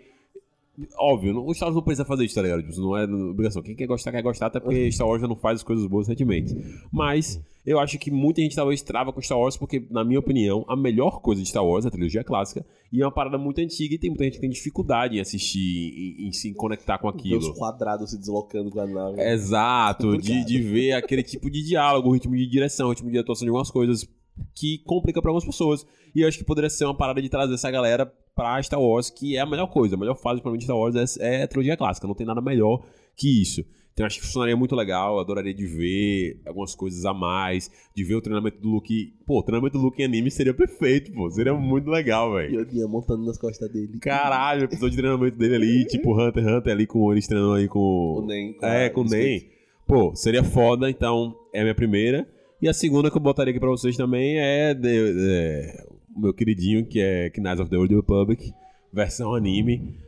óbvio, 0.98 1.32
não- 1.34 1.46
o 1.46 1.54
Star 1.54 1.68
Wars 1.68 1.76
não 1.76 1.82
precisa 1.82 2.04
fazer 2.04 2.24
isso, 2.24 2.34
tá 2.34 2.42
ligado? 2.42 2.62
Não 2.78 2.96
é 2.96 3.04
obrigação. 3.04 3.62
Quem 3.62 3.74
quer 3.76 3.86
gostar, 3.86 4.12
quer 4.12 4.22
gostar, 4.22 4.46
até 4.46 4.60
porque 4.60 4.90
Star 4.92 5.06
Wars 5.06 5.20
já 5.22 5.28
não 5.28 5.36
faz 5.36 5.56
as 5.60 5.62
coisas 5.62 5.86
boas 5.86 6.06
recentemente. 6.08 6.54
Mas 6.92 7.40
eu 7.66 7.78
acho 7.78 7.98
que 7.98 8.10
muita 8.10 8.40
gente 8.40 8.56
talvez 8.56 8.80
trava 8.82 9.12
com 9.12 9.20
Star 9.20 9.38
Wars 9.38 9.56
porque, 9.56 9.86
na 9.90 10.04
minha 10.04 10.18
opinião, 10.18 10.64
a 10.68 10.74
melhor 10.76 11.20
coisa 11.20 11.42
de 11.42 11.48
Star 11.48 11.64
Wars 11.64 11.84
é 11.84 11.88
a 11.88 11.90
trilogia 11.90 12.24
clássica. 12.24 12.64
E 12.92 13.00
é 13.00 13.04
uma 13.04 13.12
parada 13.12 13.38
muito 13.38 13.60
antiga 13.60 13.94
e 13.94 13.98
tem 13.98 14.10
muita 14.10 14.24
gente 14.24 14.34
que 14.34 14.40
tem 14.40 14.50
dificuldade 14.50 15.16
em 15.16 15.20
assistir, 15.20 16.16
em, 16.18 16.28
em 16.28 16.32
se 16.32 16.52
conectar 16.54 16.98
com 16.98 17.08
aquilo. 17.08 17.38
os 17.38 17.50
quadrados 17.58 18.10
se 18.10 18.18
deslocando 18.18 18.70
com 18.70 18.80
a 18.80 18.86
nave. 18.86 19.20
Exato, 19.20 20.08
de, 20.12 20.16
Complicado. 20.16 20.46
de 20.46 20.62
ver 20.62 20.92
aquele 20.94 21.22
tipo 21.22 21.50
de 21.50 21.62
diálogo, 21.62 22.10
ritmo 22.12 22.34
de 22.36 22.46
direção, 22.48 22.88
ritmo 22.90 23.10
de 23.10 23.18
atuação 23.18 23.44
de 23.44 23.50
algumas 23.50 23.70
coisas 23.70 24.06
que 24.54 24.78
complica 24.86 25.20
pra 25.20 25.30
algumas 25.30 25.44
pessoas. 25.44 25.86
E 26.14 26.22
eu 26.22 26.28
acho 26.28 26.38
que 26.38 26.44
poderia 26.44 26.70
ser 26.70 26.84
uma 26.86 26.96
parada 26.96 27.20
de 27.22 27.28
trazer 27.28 27.54
essa 27.54 27.70
galera 27.70 28.10
pra 28.34 28.62
Star 28.62 28.80
Wars, 28.80 29.10
que 29.10 29.36
é 29.36 29.40
a 29.40 29.46
melhor 29.46 29.66
coisa. 29.68 29.96
A 29.96 29.98
melhor 29.98 30.14
fase 30.16 30.40
pra 30.40 30.50
mim 30.50 30.58
de 30.58 30.64
Star 30.64 30.76
Wars 30.76 31.18
é, 31.18 31.38
é 31.40 31.42
a 31.42 31.48
trilogia 31.48 31.76
clássica, 31.76 32.06
não 32.06 32.14
tem 32.14 32.26
nada 32.26 32.40
melhor 32.40 32.82
que 33.16 33.40
isso. 33.42 33.64
Então 33.92 34.06
acho 34.06 34.18
que 34.20 34.24
funcionaria 34.24 34.56
muito 34.56 34.74
legal, 34.74 35.18
adoraria 35.18 35.52
de 35.52 35.66
ver 35.66 36.40
algumas 36.46 36.74
coisas 36.74 37.04
a 37.04 37.12
mais, 37.12 37.70
de 37.94 38.02
ver 38.04 38.14
o 38.14 38.20
treinamento 38.22 38.58
do 38.58 38.68
Luke. 38.68 39.12
Pô, 39.26 39.40
o 39.40 39.42
treinamento 39.42 39.76
do 39.76 39.84
Luke 39.84 40.00
em 40.00 40.04
anime 40.06 40.30
seria 40.30 40.54
perfeito, 40.54 41.12
pô. 41.12 41.28
Seria 41.30 41.52
muito 41.52 41.90
legal, 41.90 42.32
velho. 42.32 42.50
E 42.52 42.54
eu 42.54 42.64
tinha 42.66 42.86
montando 42.86 43.24
nas 43.26 43.36
costas 43.36 43.70
dele. 43.70 43.98
Caralho, 44.00 44.62
o 44.62 44.64
episódio 44.64 44.92
de 44.92 44.96
treinamento 44.96 45.36
dele 45.36 45.54
ali, 45.56 45.84
tipo 45.84 46.14
Hunter 46.14 46.42
x 46.44 46.52
Hunter 46.52 46.72
ali 46.72 46.86
com 46.86 47.12
eles 47.12 47.26
treinando 47.26 47.52
aí 47.54 47.68
com 47.68 47.78
O 47.80 48.26
Nen. 48.26 48.56
é, 48.62 48.88
com 48.88 49.02
o 49.02 49.04
Ney. 49.04 49.50
Pô, 49.86 50.14
seria 50.14 50.44
foda, 50.44 50.88
então 50.88 51.34
é 51.52 51.60
a 51.60 51.62
minha 51.64 51.74
primeira. 51.74 52.26
E 52.62 52.68
a 52.68 52.72
segunda 52.72 53.10
que 53.10 53.16
eu 53.16 53.20
botaria 53.20 53.50
aqui 53.50 53.60
pra 53.60 53.68
vocês 53.70 53.96
também 53.96 54.38
é, 54.38 54.72
de- 54.72 54.80
de- 55.12 55.84
o 55.89 55.89
meu 56.20 56.34
queridinho, 56.34 56.86
que 56.86 57.00
é 57.00 57.30
Knights 57.36 57.60
of 57.60 57.70
the 57.70 57.76
Old 57.76 57.94
Republic, 57.94 58.52
versão 58.92 59.34
anime. 59.34 59.98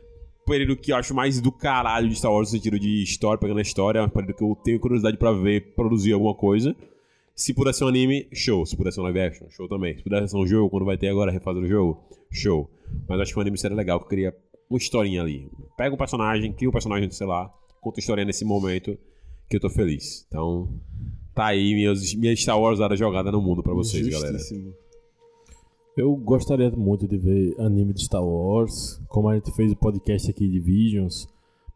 Período 0.45 0.75
que 0.75 0.91
eu 0.91 0.97
acho 0.97 1.13
mais 1.13 1.39
do 1.39 1.51
caralho 1.51 2.09
de 2.09 2.15
Star 2.15 2.31
Wars, 2.31 2.51
no 2.51 2.57
sentido 2.57 2.77
de 2.77 3.01
história, 3.01 3.39
pegando 3.39 3.59
a 3.59 3.61
história. 3.61 3.99
É 3.99 4.03
um 4.03 4.09
período 4.09 4.33
que 4.33 4.43
eu 4.43 4.55
tenho 4.63 4.79
curiosidade 4.79 5.17
pra 5.17 5.31
ver, 5.31 5.73
produzir 5.73 6.13
alguma 6.13 6.35
coisa. 6.35 6.75
Se 7.35 7.53
puder 7.53 7.73
ser 7.73 7.85
um 7.85 7.87
anime, 7.87 8.27
show. 8.33 8.65
Se 8.65 8.75
puder 8.75 8.91
ser 8.91 8.99
um 8.99 9.03
live 9.03 9.19
action, 9.19 9.49
show 9.49 9.67
também. 9.67 9.97
Se 9.97 10.03
puder 10.03 10.27
ser 10.27 10.37
um 10.37 10.45
jogo, 10.45 10.69
quando 10.69 10.85
vai 10.85 10.97
ter 10.97 11.07
agora 11.07 11.31
refazer 11.31 11.63
o 11.63 11.67
jogo, 11.67 12.03
show. 12.29 12.69
Mas 13.07 13.21
acho 13.21 13.33
que 13.33 13.39
um 13.39 13.41
anime 13.41 13.57
seria 13.57 13.75
legal, 13.75 13.99
que 13.99 14.05
eu 14.05 14.09
queria 14.09 14.35
uma 14.69 14.77
historinha 14.77 15.21
ali. 15.21 15.49
Pega 15.77 15.93
um 15.93 15.97
personagem, 15.97 16.51
cria 16.51 16.69
um 16.69 16.71
personagem, 16.71 17.09
sei 17.11 17.27
lá, 17.27 17.49
conta 17.81 17.99
a 17.99 18.01
história 18.01 18.25
nesse 18.25 18.43
momento 18.43 18.97
que 19.49 19.55
eu 19.55 19.59
tô 19.59 19.69
feliz. 19.69 20.25
Então, 20.27 20.69
tá 21.33 21.47
aí 21.47 21.73
meus, 21.73 22.13
minha 22.15 22.35
Star 22.35 22.59
Wars 22.59 22.79
jogada 22.97 23.31
no 23.31 23.41
mundo 23.41 23.63
pra 23.63 23.73
vocês, 23.73 24.07
galera. 24.07 24.37
Eu 25.95 26.15
gostaria 26.15 26.71
muito 26.71 27.07
de 27.07 27.17
ver 27.17 27.55
anime 27.59 27.93
de 27.93 28.03
Star 28.03 28.25
Wars, 28.25 28.99
como 29.07 29.29
a 29.29 29.35
gente 29.35 29.51
fez 29.55 29.71
o 29.71 29.75
podcast 29.75 30.29
aqui 30.29 30.47
de 30.47 30.59
Visions, 30.59 31.27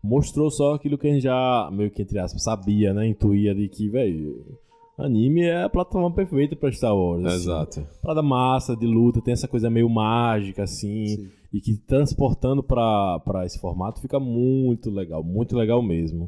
mostrou 0.04 0.50
só 0.50 0.74
aquilo 0.74 0.98
que 0.98 1.08
a 1.08 1.14
gente 1.14 1.22
já, 1.22 1.70
meio 1.72 1.92
que 1.92 2.02
entre 2.02 2.18
aspas, 2.18 2.44
sabia, 2.44 2.96
né? 2.96 3.08
Intuía 3.08 3.54
de 3.54 3.70
que, 3.70 3.88
velho, 3.88 4.58
anime 4.98 5.42
é 5.44 5.62
a 5.62 5.70
plataforma 5.70 6.12
perfeita 6.12 6.56
pra 6.56 6.72
Star 6.72 6.98
Wars. 6.98 7.26
assim. 7.26 7.36
Exato. 7.36 7.88
Parada 8.02 8.24
massa, 8.24 8.76
de 8.76 8.88
luta, 8.88 9.22
tem 9.22 9.34
essa 9.34 9.48
coisa 9.48 9.70
meio 9.70 9.88
mágica, 9.88 10.64
assim, 10.64 11.06
Sim. 11.06 11.30
e 11.54 11.62
que 11.62 11.78
transportando 11.78 12.64
pra 12.64 13.22
esse 13.46 13.60
formato 13.60 14.02
fica 14.02 14.20
muito 14.20 14.90
legal, 14.90 15.24
muito 15.24 15.56
legal 15.56 15.80
mesmo. 15.84 16.28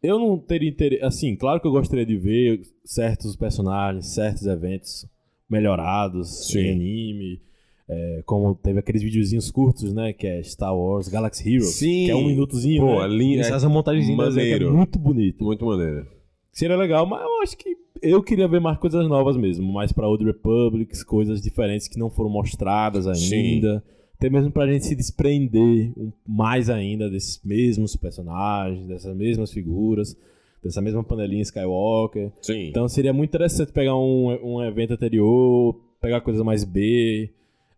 Eu 0.00 0.20
não 0.20 0.38
teria 0.38 0.70
interesse, 0.70 1.04
assim, 1.04 1.34
claro 1.34 1.60
que 1.60 1.66
eu 1.66 1.72
gostaria 1.72 2.06
de 2.06 2.16
ver 2.16 2.60
certos 2.84 3.34
personagens, 3.34 4.14
certos 4.14 4.46
eventos 4.46 5.04
melhorados 5.48 6.48
Sim. 6.48 6.60
em 6.60 6.72
anime, 6.72 7.42
é, 7.88 8.22
como 8.26 8.54
teve 8.54 8.78
aqueles 8.78 9.02
videozinhos 9.02 9.50
curtos, 9.50 9.92
né, 9.92 10.12
que 10.12 10.26
é 10.26 10.42
Star 10.42 10.76
Wars 10.76 11.08
Galaxy 11.08 11.48
Heroes, 11.48 11.74
Sim. 11.74 12.04
que 12.04 12.10
é 12.10 12.16
um 12.16 12.26
minutozinho, 12.26 12.82
Pô, 12.82 13.00
né, 13.00 13.08
lindo, 13.08 13.42
Eles 13.42 13.64
é 13.64 13.68
montagemzinha 13.68 14.16
é 14.16 14.70
muito 14.70 14.98
bonito. 14.98 15.44
Muito 15.44 15.64
maneiro. 15.64 16.06
Seria 16.52 16.76
legal, 16.76 17.06
mas 17.06 17.22
eu 17.22 17.42
acho 17.42 17.56
que 17.56 17.76
eu 18.02 18.22
queria 18.22 18.48
ver 18.48 18.60
mais 18.60 18.78
coisas 18.78 19.08
novas 19.08 19.36
mesmo, 19.36 19.72
mais 19.72 19.92
pra 19.92 20.08
Old 20.08 20.24
Republics, 20.24 21.02
coisas 21.02 21.40
diferentes 21.40 21.88
que 21.88 21.98
não 21.98 22.10
foram 22.10 22.30
mostradas 22.30 23.06
ainda. 23.06 23.82
Até 24.16 24.28
mesmo 24.28 24.50
pra 24.50 24.66
gente 24.66 24.84
se 24.84 24.96
desprender 24.96 25.92
mais 26.26 26.68
ainda 26.68 27.08
desses 27.08 27.40
mesmos 27.44 27.94
personagens, 27.94 28.88
dessas 28.88 29.16
mesmas 29.16 29.52
figuras, 29.52 30.16
dessa 30.62 30.80
mesma 30.80 31.04
panelinha 31.04 31.42
Skywalker. 31.42 32.32
Sim. 32.42 32.68
Então 32.68 32.88
seria 32.88 33.12
muito 33.12 33.30
interessante 33.30 33.72
pegar 33.72 33.96
um, 33.96 34.28
um 34.42 34.62
evento 34.62 34.92
anterior, 34.92 35.74
pegar 36.00 36.20
coisas 36.20 36.42
mais 36.42 36.64
B, 36.64 37.30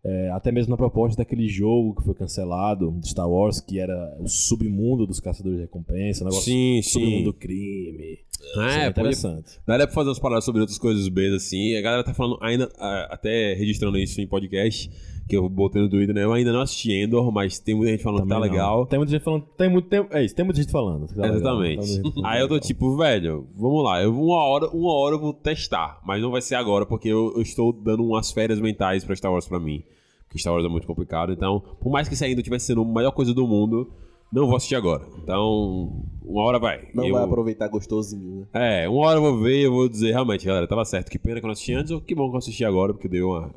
é, 0.03 0.31
até 0.31 0.51
mesmo 0.51 0.71
na 0.71 0.77
proposta 0.77 1.17
daquele 1.17 1.47
jogo 1.47 1.95
que 1.95 2.03
foi 2.03 2.15
cancelado 2.15 2.91
de 2.99 3.09
Star 3.09 3.29
Wars, 3.29 3.59
que 3.61 3.79
era 3.79 4.17
o 4.19 4.27
submundo 4.27 5.05
dos 5.05 5.19
caçadores 5.19 5.57
de 5.57 5.65
recompensa, 5.65 6.23
o 6.23 6.27
negócio 6.27 6.51
sim, 6.51 6.81
submundo 6.81 7.17
sim. 7.17 7.23
do 7.23 7.33
crime. 7.33 8.17
É, 8.41 8.43
Seria 8.43 8.71
podia 8.71 8.87
interessante. 8.89 9.59
Daria 9.65 9.85
pra 9.85 9.93
fazer 9.93 10.09
umas 10.09 10.19
paradas 10.19 10.43
sobre 10.43 10.61
outras 10.61 10.79
coisas 10.79 11.07
B, 11.07 11.35
assim. 11.35 11.75
A 11.75 11.81
galera 11.81 12.03
tá 12.03 12.15
falando, 12.15 12.39
ainda, 12.41 12.71
ah, 12.79 13.09
até 13.11 13.53
registrando 13.53 13.97
isso 13.99 14.19
em 14.19 14.27
podcast, 14.27 14.89
que 15.31 15.37
eu 15.37 15.47
botei 15.49 15.81
no 15.81 15.89
Twitter, 15.89 16.13
né? 16.13 16.23
Eu 16.23 16.33
ainda 16.33 16.51
não 16.51 16.61
assisti 16.61 16.91
Endor, 16.91 17.31
mas 17.31 17.57
tem 17.57 17.73
muita 17.73 17.91
gente 17.91 18.03
falando 18.03 18.23
que 18.23 18.27
tá 18.29 18.35
Também 18.35 18.49
não. 18.49 18.55
legal. 18.57 18.85
Tem 18.85 18.99
muita 18.99 19.11
gente 19.11 19.23
falando. 19.23 19.45
Tem 19.57 19.69
muito 19.69 19.87
tempo. 19.87 20.09
É 20.15 20.23
isso, 20.23 20.35
tem 20.35 20.43
muita 20.43 20.61
gente 20.61 20.71
falando. 20.71 21.07
que 21.07 21.15
tá 21.15 21.21
legal. 21.21 21.31
Tem 21.31 21.41
muita 21.41 21.49
Exatamente. 21.49 21.85
gente 21.87 22.13
falando 22.13 22.25
Aí 22.27 22.41
eu 22.41 22.47
tô 22.47 22.53
legal. 22.55 22.67
tipo, 22.67 22.97
velho, 22.97 23.47
vamos 23.55 23.83
lá. 23.83 24.03
Eu, 24.03 24.13
uma, 24.13 24.43
hora, 24.43 24.67
uma 24.69 24.93
hora 24.93 25.15
eu 25.15 25.19
vou 25.19 25.33
testar, 25.33 25.99
mas 26.05 26.21
não 26.21 26.31
vai 26.31 26.41
ser 26.41 26.55
agora, 26.55 26.85
porque 26.85 27.07
eu, 27.07 27.33
eu 27.35 27.41
estou 27.41 27.71
dando 27.71 28.03
umas 28.03 28.31
férias 28.31 28.59
mentais 28.59 29.03
pra 29.05 29.15
Star 29.15 29.31
Wars 29.31 29.47
pra 29.47 29.59
mim. 29.59 29.83
Porque 30.27 30.37
Star 30.39 30.53
Wars 30.53 30.65
é 30.65 30.69
muito 30.69 30.85
complicado. 30.87 31.31
Então, 31.31 31.61
por 31.81 31.89
mais 31.91 32.07
que 32.07 32.13
isso 32.13 32.23
ainda 32.25 32.41
tivesse 32.43 32.65
sendo 32.67 32.81
a 32.81 32.85
melhor 32.85 33.11
coisa 33.11 33.33
do 33.33 33.47
mundo, 33.47 33.89
não 34.31 34.47
vou 34.47 34.55
assistir 34.57 34.75
agora. 34.75 35.05
Então, 35.23 36.03
uma 36.23 36.41
hora 36.43 36.59
vai. 36.59 36.87
Não 36.93 37.05
Eu- 37.05 37.15
vai 37.15 37.23
aproveitar 37.23 37.67
gostosinho, 37.67 38.47
né? 38.53 38.83
É, 38.83 38.89
uma 38.89 39.07
hora 39.07 39.17
eu 39.17 39.21
vou 39.21 39.39
ver 39.41 39.59
e 39.59 39.63
eu 39.63 39.71
vou 39.71 39.87
dizer, 39.89 40.11
realmente, 40.11 40.45
galera, 40.45 40.67
tava 40.67 40.83
certo. 40.85 41.09
Que 41.09 41.17
pena 41.19 41.39
que 41.39 41.45
eu 41.45 41.47
não 41.47 41.53
assisti 41.53 41.73
antes, 41.73 41.91
ou 41.91 41.99
que 42.01 42.13
bom 42.15 42.29
que 42.29 42.35
eu 42.35 42.39
assisti 42.39 42.63
agora, 42.65 42.93
porque 42.93 43.07
deu 43.09 43.29
uma 43.29 43.49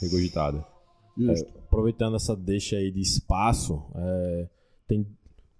regurgitada. 0.00 0.64
Justo. 1.16 1.48
Aproveitando 1.66 2.16
essa 2.16 2.34
deixa 2.36 2.76
aí 2.76 2.90
de 2.90 3.00
espaço, 3.00 3.82
é, 3.94 4.48
tem 4.88 5.06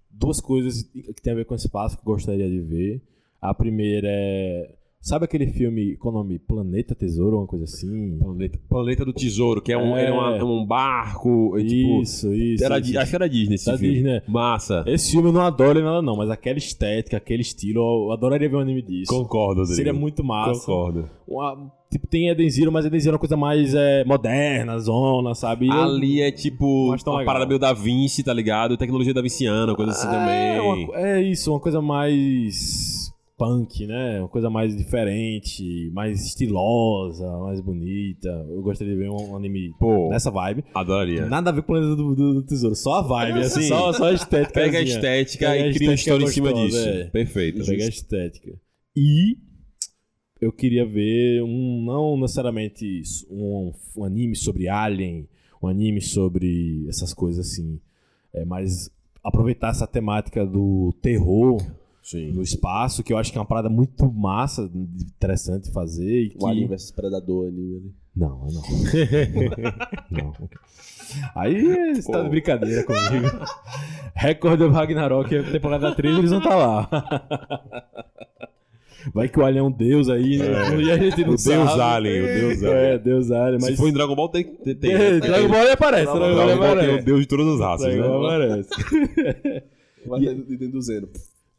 duas 0.09 0.39
coisas 0.39 0.83
que 0.83 1.21
tem 1.21 1.33
a 1.33 1.35
ver 1.35 1.45
com 1.45 1.55
espaço 1.55 1.97
que 1.97 2.01
eu 2.07 2.13
gostaria 2.13 2.49
de 2.49 2.59
ver. 2.59 3.01
A 3.41 3.53
primeira 3.53 4.07
é 4.09 4.75
Sabe 5.01 5.25
aquele 5.25 5.45
filme, 5.45 5.95
qual 5.97 6.11
é 6.11 6.17
o 6.17 6.23
nome? 6.23 6.39
Planeta 6.39 6.95
Tesouro, 6.95 7.37
uma 7.37 7.45
coisa 7.45 7.65
assim? 7.65 8.17
Planeta, 8.17 8.57
Planeta 8.67 9.05
do 9.05 9.13
Tesouro, 9.13 9.61
que 9.61 9.71
é 9.71 9.77
um, 9.77 9.95
É. 9.95 10.05
é 10.07 10.11
uma- 10.11 10.43
um 10.43 10.65
barco. 10.65 11.55
é 11.59 11.63
tipo, 11.63 12.01
isso, 12.01 12.33
isso. 12.33 12.65
era, 12.65 12.79
isso. 12.79 12.97
Acho 12.97 13.09
que 13.11 13.15
era 13.15 13.29
Disney 13.29 13.53
esse 13.53 13.77
filme. 13.77 13.93
Disney. 13.97 14.21
Massa. 14.27 14.83
Esse 14.87 15.11
filme 15.11 15.29
eu 15.29 15.31
não 15.31 15.41
adoro 15.41 15.79
nada, 15.83 16.01
não, 16.01 16.15
mas 16.17 16.31
aquela 16.31 16.57
estética, 16.57 17.17
aquele 17.17 17.43
estilo, 17.43 18.07
eu 18.07 18.13
adoraria 18.13 18.49
ver 18.49 18.55
um 18.55 18.59
anime 18.61 18.81
disso. 18.81 19.11
Concordo, 19.13 19.59
Rodrigo. 19.61 19.75
Seria 19.75 19.93
muito 19.93 20.23
massa. 20.23 20.59
Concordo. 20.61 21.07
Uma- 21.27 21.71
tipo, 21.97 22.07
tem 22.07 22.29
Eden 22.29 22.49
Zero, 22.49 22.71
mas 22.71 22.85
Eden 22.85 22.99
Zero 22.99 23.13
é 23.13 23.15
uma 23.15 23.19
coisa 23.19 23.37
mais 23.37 23.73
é, 23.73 24.03
moderna, 24.05 24.77
zona, 24.79 25.33
sabe? 25.35 25.69
Ali 25.71 26.21
é 26.21 26.31
tipo 26.31 26.87
uma 26.87 26.95
legal. 26.95 27.25
parada 27.25 27.45
meio 27.45 27.59
da 27.59 27.73
Vinci, 27.73 28.23
tá 28.23 28.33
ligado? 28.33 28.77
Tecnologia 28.77 29.13
da 29.13 29.21
Vinciana, 29.21 29.75
coisa 29.75 29.91
assim 29.91 30.07
é, 30.07 30.11
também. 30.11 30.59
uma- 30.87 30.97
é 30.99 31.21
isso, 31.21 31.51
uma 31.51 31.59
coisa 31.59 31.81
mais 31.81 33.05
punk, 33.37 33.85
né? 33.85 34.19
Uma 34.19 34.29
coisa 34.29 34.49
mais 34.49 34.75
diferente, 34.77 35.91
mais 35.93 36.25
estilosa, 36.25 37.29
mais 37.39 37.59
bonita. 37.59 38.29
Eu 38.49 38.61
gostaria 38.61 38.93
de 38.93 38.99
ver 38.99 39.09
um 39.09 39.35
anime 39.35 39.73
Pô, 39.79 40.09
nessa 40.09 40.31
vibe. 40.31 40.63
adoraria. 40.73 41.25
Nada 41.25 41.49
a 41.49 41.53
ver 41.53 41.61
com 41.61 41.73
o 41.73 41.75
planeta 41.75 41.95
do, 41.95 42.15
do- 42.15 42.33
do 42.35 42.43
tesouro, 42.43 42.75
só 42.75 42.95
a 42.95 43.01
vibe, 43.01 43.39
É, 43.39 43.41
assim, 43.43 43.63
sim. 43.63 43.67
só, 43.67 43.91
só 43.91 44.05
a 44.05 44.13
estética. 44.13 44.53
Pega 44.53 44.77
a 44.77 44.81
estética 44.81 45.47
Pega 45.49 45.63
a 45.63 45.67
e 45.67 45.73
cria 45.73 45.89
uma 45.89 45.95
história 45.95 46.23
em 46.23 46.27
cima 46.27 46.53
disso. 46.53 46.77
é. 46.77 47.03
Perfeito. 47.05 47.65
Pega 47.65 47.83
a 47.83 47.87
estética. 47.87 48.51
E 48.95 49.35
eu 50.39 50.51
queria 50.51 50.85
ver 50.85 51.41
um, 51.43 51.83
não 51.83 52.19
necessariamente 52.19 52.85
isso, 52.85 53.25
um, 53.31 53.71
um 53.95 54.03
anime 54.03 54.35
sobre 54.35 54.67
Alien, 54.67 55.27
um 55.61 55.67
anime 55.67 56.01
sobre 56.01 56.85
essas 56.87 57.13
coisas 57.13 57.47
assim, 57.47 57.79
é, 58.33 58.43
mas 58.45 58.91
aproveitar 59.23 59.69
essa 59.69 59.87
temática 59.87 60.45
do 60.45 60.93
terror 61.01 61.61
Sim. 62.01 62.33
no 62.33 62.43
espaço, 62.43 63.03
que 63.03 63.11
eu 63.11 63.17
acho 63.17 63.31
que 63.31 63.37
é 63.37 63.41
uma 63.41 63.47
parada 63.47 63.69
muito 63.69 64.11
massa, 64.11 64.69
interessante 64.73 65.71
fazer. 65.71 66.25
E 66.25 66.29
que... 66.29 66.43
O 66.43 66.45
Alien 66.45 66.67
vs 66.67 66.91
Predador 66.91 67.47
anime 67.47 67.47
ali. 67.47 67.91
Não, 68.15 68.45
não. 68.45 68.61
não. 70.11 70.33
Aí 71.35 71.95
você 71.95 72.11
tá 72.11 72.21
de 72.21 72.29
brincadeira 72.29 72.83
comigo. 72.83 73.27
Recorde 74.13 74.63
do 74.63 74.69
Ragnarok, 74.69 75.51
temporada 75.51 75.95
3, 75.95 76.19
eles 76.19 76.29
vão 76.29 76.39
estar 76.39 76.55
lá. 76.55 76.87
Vai 79.13 79.29
que 79.29 79.39
o 79.39 79.45
Alien 79.45 79.59
é 79.59 79.63
um 79.63 79.71
deus 79.71 80.09
aí, 80.09 80.37
né? 80.37 80.45
E 80.81 80.91
a 80.91 80.97
gente 80.97 81.23
não 81.23 81.33
O 81.33 81.37
sabe. 81.37 81.57
Deus 81.57 81.79
Alien, 81.79 82.21
o 82.21 82.25
Deus 82.25 82.63
Alien. 82.63 82.77
É, 82.77 82.97
Deus 82.97 83.31
Alien. 83.31 83.59
Mas... 83.61 83.65
Se 83.65 83.77
for 83.77 83.87
em 83.87 83.93
Dragon 83.93 84.15
Ball, 84.15 84.29
tem. 84.29 84.43
tem, 84.43 84.75
tem 84.75 84.91
É, 84.93 85.19
Dragon 85.19 85.47
Ball 85.47 85.61
ele 85.61 85.71
aparece, 85.71 86.05
Dragon 86.05 86.19
Ball 86.19 86.35
Dragon 86.35 86.59
Ball 86.59 86.69
tem 86.69 86.77
o 86.77 86.81
aparece. 86.83 87.05
Deus 87.05 87.19
de 87.21 87.27
todas 87.27 87.47
as 87.47 87.59
raças, 87.59 87.93
Dragon 87.93 88.09
Ball 88.09 88.39
né? 88.39 88.45
aparece. 88.45 88.69
Vai 90.07 90.19
ter 90.21 90.35
dentro 90.35 90.71
do 90.71 90.81
Zeno. 90.81 91.09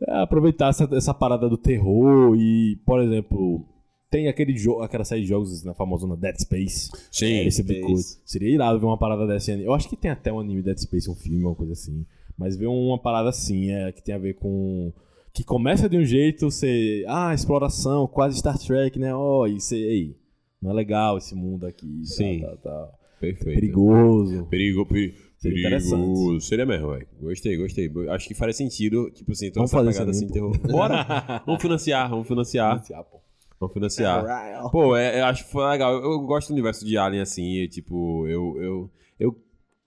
É, 0.00 0.20
aproveitar 0.20 0.68
essa, 0.68 0.88
essa 0.92 1.14
parada 1.14 1.48
do 1.48 1.56
terror 1.56 2.36
e, 2.36 2.76
por 2.84 3.00
exemplo, 3.00 3.66
tem 4.10 4.28
aquele 4.28 4.56
jogo, 4.56 4.82
aquela 4.82 5.04
série 5.04 5.22
de 5.22 5.28
jogos 5.28 5.64
na 5.64 5.74
famosona 5.74 6.16
Dead 6.16 6.36
Space. 6.38 6.90
Sim. 7.10 7.46
esse 7.46 7.64
tipo 7.64 7.86
coisa. 7.86 8.18
Seria 8.24 8.54
irado 8.54 8.78
ver 8.78 8.86
uma 8.86 8.98
parada 8.98 9.26
dessa. 9.26 9.52
Eu 9.52 9.74
acho 9.74 9.88
que 9.88 9.96
tem 9.96 10.10
até 10.10 10.32
um 10.32 10.38
anime 10.38 10.62
Dead 10.62 10.78
Space, 10.78 11.10
um 11.10 11.14
filme, 11.14 11.44
uma 11.44 11.54
coisa 11.54 11.72
assim. 11.72 12.04
Mas 12.38 12.56
ver 12.56 12.66
uma 12.66 13.00
parada 13.00 13.30
assim, 13.30 13.70
é, 13.70 13.90
que 13.92 14.02
tem 14.02 14.14
a 14.14 14.18
ver 14.18 14.34
com. 14.34 14.92
Que 15.36 15.44
começa 15.44 15.86
de 15.86 15.98
um 15.98 16.04
jeito, 16.04 16.50
você. 16.50 17.04
Ah, 17.06 17.34
exploração, 17.34 18.06
quase 18.06 18.38
Star 18.38 18.58
Trek, 18.58 18.98
né? 18.98 19.14
Ó, 19.14 19.46
e 19.46 19.60
você. 19.60 19.76
Ei, 19.76 20.16
não 20.62 20.70
é 20.70 20.74
legal 20.74 21.18
esse 21.18 21.34
mundo 21.34 21.66
aqui. 21.66 22.00
Sim. 22.06 22.40
Tá, 22.40 22.56
tá, 22.56 22.70
tá. 22.70 22.92
Perfeito. 23.20 23.60
Perigoso. 23.60 24.46
Perigo, 24.46 24.86
peri- 24.86 25.14
Seria 25.36 25.68
perigoso. 25.68 26.40
Seria 26.40 26.64
mesmo, 26.64 26.88
velho. 26.90 27.06
Gostei, 27.20 27.54
gostei. 27.58 27.90
Acho 28.08 28.26
que 28.26 28.34
faria 28.34 28.54
sentido, 28.54 29.10
tipo 29.10 29.32
assim, 29.32 29.50
toda 29.50 29.66
Vamos 29.66 29.72
essa 29.72 29.76
fazer 29.78 29.92
pegada 29.92 30.10
assim, 30.10 30.28
terror. 30.28 30.58
Bora! 30.72 31.42
vamos 31.44 31.60
financiar, 31.60 32.08
vamos 32.08 32.26
financiar. 32.26 32.82
Vamos 33.60 33.74
financiar. 33.74 34.24
Pô, 34.70 34.96
é, 34.96 35.20
eu 35.20 35.24
acho 35.26 35.44
que 35.44 35.52
foi 35.52 35.68
legal. 35.68 35.92
Eu, 35.92 36.12
eu 36.12 36.20
gosto 36.20 36.48
do 36.48 36.52
universo 36.54 36.82
de 36.84 36.96
Alien, 36.96 37.20
assim, 37.20 37.58
e, 37.58 37.68
tipo, 37.68 38.26
eu, 38.26 38.56
eu, 38.62 38.90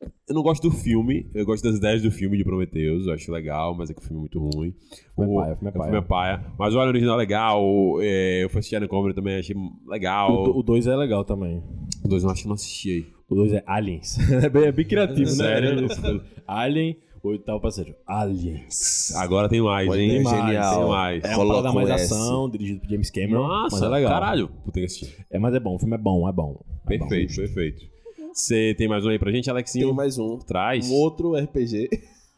eu, 0.01 0.33
não 0.35 0.41
gosto 0.41 0.69
do 0.69 0.75
filme, 0.75 1.29
eu 1.33 1.45
gosto 1.45 1.63
das 1.63 1.77
ideias 1.77 2.01
do 2.01 2.09
filme 2.11 2.37
de 2.37 2.43
Prometheus, 2.43 3.05
eu 3.07 3.13
acho 3.13 3.31
legal, 3.31 3.75
mas 3.75 3.89
é 3.89 3.93
que 3.93 3.99
o 3.99 4.03
filme 4.03 4.17
é 4.17 4.21
muito 4.21 4.39
ruim. 4.39 4.73
Filme 5.15 5.31
é 5.31 5.33
O- 5.35 5.41
paia, 5.41 5.55
filme 5.55 5.67
é 5.67 5.69
o 5.69 5.83
filme 5.83 5.89
paia. 5.89 5.97
é 5.97 6.01
paia. 6.37 6.45
Mas 6.57 6.73
o 6.73 6.77
Alien 6.79 6.89
original 6.89 7.15
é 7.15 7.17
legal, 7.17 7.63
o, 7.65 7.99
é, 8.01 8.43
eu 8.43 8.49
fui 8.49 8.59
assistir 8.59 8.75
Alien 8.75 8.89
Comedy 8.89 9.15
também, 9.15 9.37
achei 9.37 9.55
legal. 9.87 10.43
O 10.55 10.63
2 10.63 10.87
é 10.87 10.95
legal 10.95 11.23
também. 11.25 11.61
O 12.03 12.07
dois 12.07 12.23
eu 12.23 12.29
acho 12.29 12.43
que 12.43 12.47
não 12.47 12.55
assisti 12.55 12.89
aí. 12.91 13.05
O 13.29 13.35
2 13.35 13.53
é 13.53 13.63
Aliens. 13.67 14.17
é, 14.43 14.49
bem, 14.49 14.63
é 14.65 14.71
bem 14.71 14.85
criativo, 14.85 15.29
Sério? 15.31 15.81
né? 15.81 16.21
Alien, 16.47 16.97
o 17.21 17.27
oitavo 17.29 17.59
passageiro. 17.59 17.97
Aliens. 18.07 19.13
Agora 19.15 19.49
tem 19.49 19.61
mais, 19.61 19.87
Pode 19.87 20.01
hein? 20.01 20.09
ter 20.09 20.23
mais, 20.23 20.45
genial. 20.45 20.79
Tem 20.79 20.89
mais. 20.89 21.23
É 21.25 21.27
uma 21.29 21.35
Coloca 21.35 21.61
parada 21.61 21.75
mais 21.75 21.89
S. 21.89 22.13
ação, 22.13 22.49
dirigido 22.49 22.79
por 22.79 22.89
James 22.89 23.11
Cameron. 23.11 23.47
Nossa, 23.47 23.75
mas 23.75 23.83
é 23.83 23.87
legal. 23.89 24.11
caralho. 24.11 24.49
Vou 24.63 24.71
ter 24.71 24.79
que 24.79 24.85
assistir. 24.85 25.25
É, 25.29 25.37
mas 25.37 25.53
é 25.53 25.59
bom, 25.59 25.75
o 25.75 25.79
filme 25.79 25.95
é 25.95 25.97
bom, 25.99 26.27
é 26.27 26.31
bom. 26.31 26.63
É 26.89 26.97
bom. 26.97 27.07
Perfeito, 27.07 27.35
perfeito. 27.35 27.98
Você 28.39 28.73
tem 28.77 28.87
mais 28.87 29.05
um 29.05 29.09
aí 29.09 29.19
pra 29.19 29.31
gente, 29.33 29.49
Alexinho? 29.49 29.87
Tem 29.87 29.93
mais 29.95 30.17
um. 30.17 30.37
Traz. 30.39 30.89
Um 30.89 30.93
outro 30.93 31.33
RPG, 31.35 31.89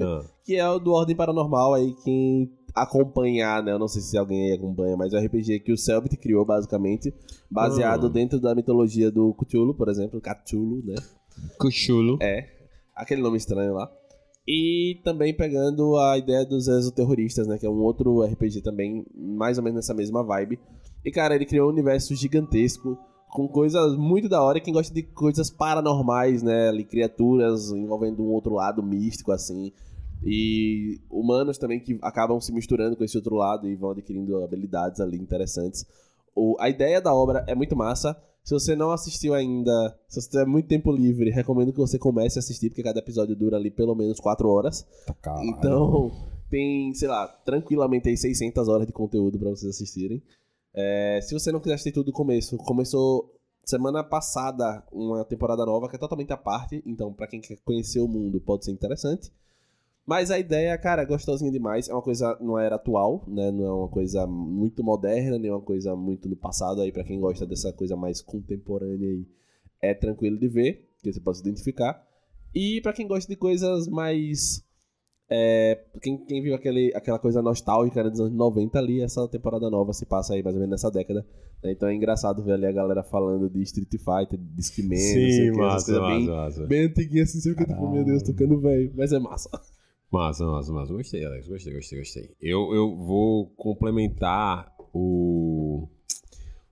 Ah, 0.01 0.23
que 0.43 0.55
é 0.55 0.67
o 0.67 0.79
do 0.79 0.91
Ordem 0.93 1.15
Paranormal 1.15 1.75
aí, 1.75 1.93
quem 2.03 2.51
acompanhar, 2.73 3.61
né? 3.61 3.71
Eu 3.71 3.77
não 3.77 3.87
sei 3.87 4.01
se 4.01 4.17
alguém 4.17 4.47
aí 4.47 4.53
acompanha, 4.57 4.97
mas 4.97 5.13
é 5.13 5.19
um 5.19 5.23
RPG 5.23 5.59
que 5.59 5.71
o 5.71 5.77
Selbit 5.77 6.17
criou, 6.17 6.43
basicamente, 6.43 7.13
baseado 7.51 8.07
Ah. 8.07 8.09
dentro 8.09 8.39
da 8.39 8.55
mitologia 8.55 9.11
do 9.11 9.31
Cthulhu, 9.35 9.75
por 9.75 9.89
exemplo, 9.89 10.19
Cthulhu, 10.19 10.81
né? 10.83 10.95
Cuchulo. 11.59 12.17
É, 12.19 12.47
aquele 12.95 13.21
nome 13.21 13.37
estranho 13.37 13.73
lá. 13.75 13.91
E 14.47 14.99
também 15.03 15.35
pegando 15.35 15.97
a 15.97 16.17
ideia 16.17 16.43
dos 16.43 16.67
exoterroristas, 16.67 17.45
né? 17.45 17.59
Que 17.59 17.65
é 17.67 17.69
um 17.69 17.79
outro 17.79 18.23
RPG 18.23 18.61
também, 18.63 19.05
mais 19.15 19.59
ou 19.59 19.63
menos 19.63 19.75
nessa 19.75 19.93
mesma 19.93 20.23
vibe. 20.23 20.59
E, 21.05 21.11
cara, 21.11 21.35
ele 21.35 21.45
criou 21.45 21.67
um 21.69 21.71
universo 21.71 22.15
gigantesco, 22.15 22.97
com 23.31 23.47
coisas 23.47 23.95
muito 23.95 24.27
da 24.27 24.43
hora. 24.43 24.59
Quem 24.59 24.73
gosta 24.73 24.93
de 24.93 25.03
coisas 25.03 25.49
paranormais, 25.49 26.43
né? 26.43 26.69
Ali, 26.69 26.83
criaturas 26.83 27.71
envolvendo 27.71 28.23
um 28.23 28.31
outro 28.31 28.53
lado 28.53 28.83
místico, 28.83 29.31
assim. 29.31 29.71
E 30.23 30.99
humanos 31.09 31.57
também 31.57 31.79
que 31.79 31.97
acabam 32.01 32.39
se 32.39 32.53
misturando 32.53 32.95
com 32.95 33.03
esse 33.03 33.17
outro 33.17 33.35
lado 33.35 33.67
e 33.67 33.75
vão 33.75 33.91
adquirindo 33.91 34.43
habilidades 34.43 34.99
ali 34.99 35.17
interessantes. 35.17 35.85
O, 36.35 36.55
a 36.59 36.69
ideia 36.69 37.01
da 37.01 37.13
obra 37.13 37.43
é 37.47 37.55
muito 37.55 37.75
massa. 37.75 38.15
Se 38.43 38.53
você 38.53 38.75
não 38.75 38.91
assistiu 38.91 39.33
ainda, 39.33 39.95
se 40.07 40.19
você 40.19 40.29
tiver 40.29 40.45
muito 40.45 40.67
tempo 40.67 40.91
livre, 40.91 41.29
recomendo 41.29 41.71
que 41.71 41.79
você 41.79 41.97
comece 41.97 42.39
a 42.39 42.41
assistir, 42.41 42.69
porque 42.69 42.83
cada 42.83 42.99
episódio 42.99 43.35
dura 43.35 43.55
ali 43.55 43.69
pelo 43.69 43.95
menos 43.95 44.19
4 44.19 44.47
horas. 44.47 44.85
Caralho. 45.21 45.47
Então, 45.47 46.11
tem, 46.49 46.93
sei 46.93 47.07
lá, 47.07 47.27
tranquilamente 47.27 48.09
aí 48.09 48.17
600 48.17 48.67
horas 48.67 48.87
de 48.87 48.93
conteúdo 48.93 49.39
pra 49.39 49.49
vocês 49.51 49.75
assistirem. 49.75 50.21
É, 50.73 51.19
se 51.21 51.33
você 51.33 51.51
não 51.51 51.59
quiser 51.59 51.75
assistir 51.75 51.91
tudo 51.91 52.07
do 52.07 52.13
começo, 52.13 52.57
começou 52.57 53.33
semana 53.65 54.03
passada 54.03 54.83
uma 54.91 55.23
temporada 55.23 55.65
nova 55.65 55.87
que 55.87 55.95
é 55.95 55.99
totalmente 55.99 56.33
à 56.33 56.37
parte, 56.37 56.81
então 56.85 57.13
pra 57.13 57.27
quem 57.27 57.39
quer 57.39 57.57
conhecer 57.63 57.99
o 57.99 58.07
mundo 58.07 58.39
pode 58.41 58.65
ser 58.65 58.71
interessante. 58.71 59.31
Mas 60.05 60.31
a 60.31 60.39
ideia, 60.39 60.77
cara, 60.77 61.03
é 61.03 61.05
gostosinha 61.05 61.51
demais. 61.51 61.87
É 61.87 61.93
uma 61.93 62.01
coisa 62.01 62.37
numa 62.41 62.63
era 62.63 62.75
atual, 62.75 63.23
né? 63.27 63.51
Não 63.51 63.65
é 63.65 63.71
uma 63.71 63.87
coisa 63.87 64.25
muito 64.25 64.83
moderna, 64.83 65.37
nem 65.37 65.51
uma 65.51 65.61
coisa 65.61 65.95
muito 65.95 66.27
no 66.27 66.35
passado 66.35 66.81
aí 66.81 66.91
pra 66.91 67.03
quem 67.03 67.19
gosta 67.19 67.45
dessa 67.45 67.71
coisa 67.71 67.95
mais 67.95 68.21
contemporânea 68.21 69.07
aí. 69.07 69.25
É 69.79 69.93
tranquilo 69.93 70.37
de 70.37 70.47
ver, 70.47 70.89
que 71.01 71.13
você 71.13 71.19
pode 71.19 71.37
se 71.37 71.43
identificar. 71.43 72.05
E 72.53 72.81
pra 72.81 72.93
quem 72.93 73.07
gosta 73.07 73.31
de 73.31 73.37
coisas 73.37 73.87
mais 73.87 74.63
é, 75.33 75.79
quem, 76.01 76.17
quem 76.25 76.41
viu 76.41 76.53
aquele, 76.53 76.91
aquela 76.93 77.17
coisa 77.17 77.41
nostálgica 77.41 78.03
né, 78.03 78.09
dos 78.09 78.19
anos 78.19 78.33
90 78.33 78.77
ali, 78.77 79.01
essa 79.01 79.25
temporada 79.29 79.69
nova 79.69 79.93
se 79.93 80.05
passa 80.05 80.33
aí 80.33 80.43
mais 80.43 80.53
ou 80.57 80.59
menos 80.59 80.71
nessa 80.71 80.91
década. 80.91 81.25
né? 81.63 81.71
Então 81.71 81.87
é 81.87 81.95
engraçado 81.95 82.43
ver 82.43 82.51
ali 82.51 82.65
a 82.65 82.71
galera 82.73 83.01
falando 83.01 83.49
de 83.49 83.61
Street 83.61 83.89
Fighter, 83.91 84.37
de 84.37 84.45
Discman, 84.55 84.97
Sim, 84.97 85.13
que, 85.13 85.51
massa, 85.51 85.85
coisas 85.85 86.01
massa, 86.01 86.07
bem, 86.17 86.27
massa. 86.27 86.67
bem 86.67 86.85
antiguinhas 86.85 87.29
assim, 87.29 87.39
você 87.39 87.49
fica 87.51 87.65
tipo, 87.65 87.89
meu 87.89 88.03
Deus, 88.03 88.23
tocando 88.23 88.59
velho. 88.59 88.91
Mas 88.93 89.13
é 89.13 89.19
massa. 89.19 89.49
Massa, 90.11 90.45
massa, 90.45 90.73
massa. 90.73 90.91
Gostei, 90.91 91.23
Alex. 91.23 91.47
Gostei, 91.47 91.73
gostei, 91.73 91.99
gostei. 91.99 92.29
Eu, 92.41 92.73
eu 92.75 92.93
vou 92.97 93.47
complementar 93.55 94.69
o, 94.93 95.87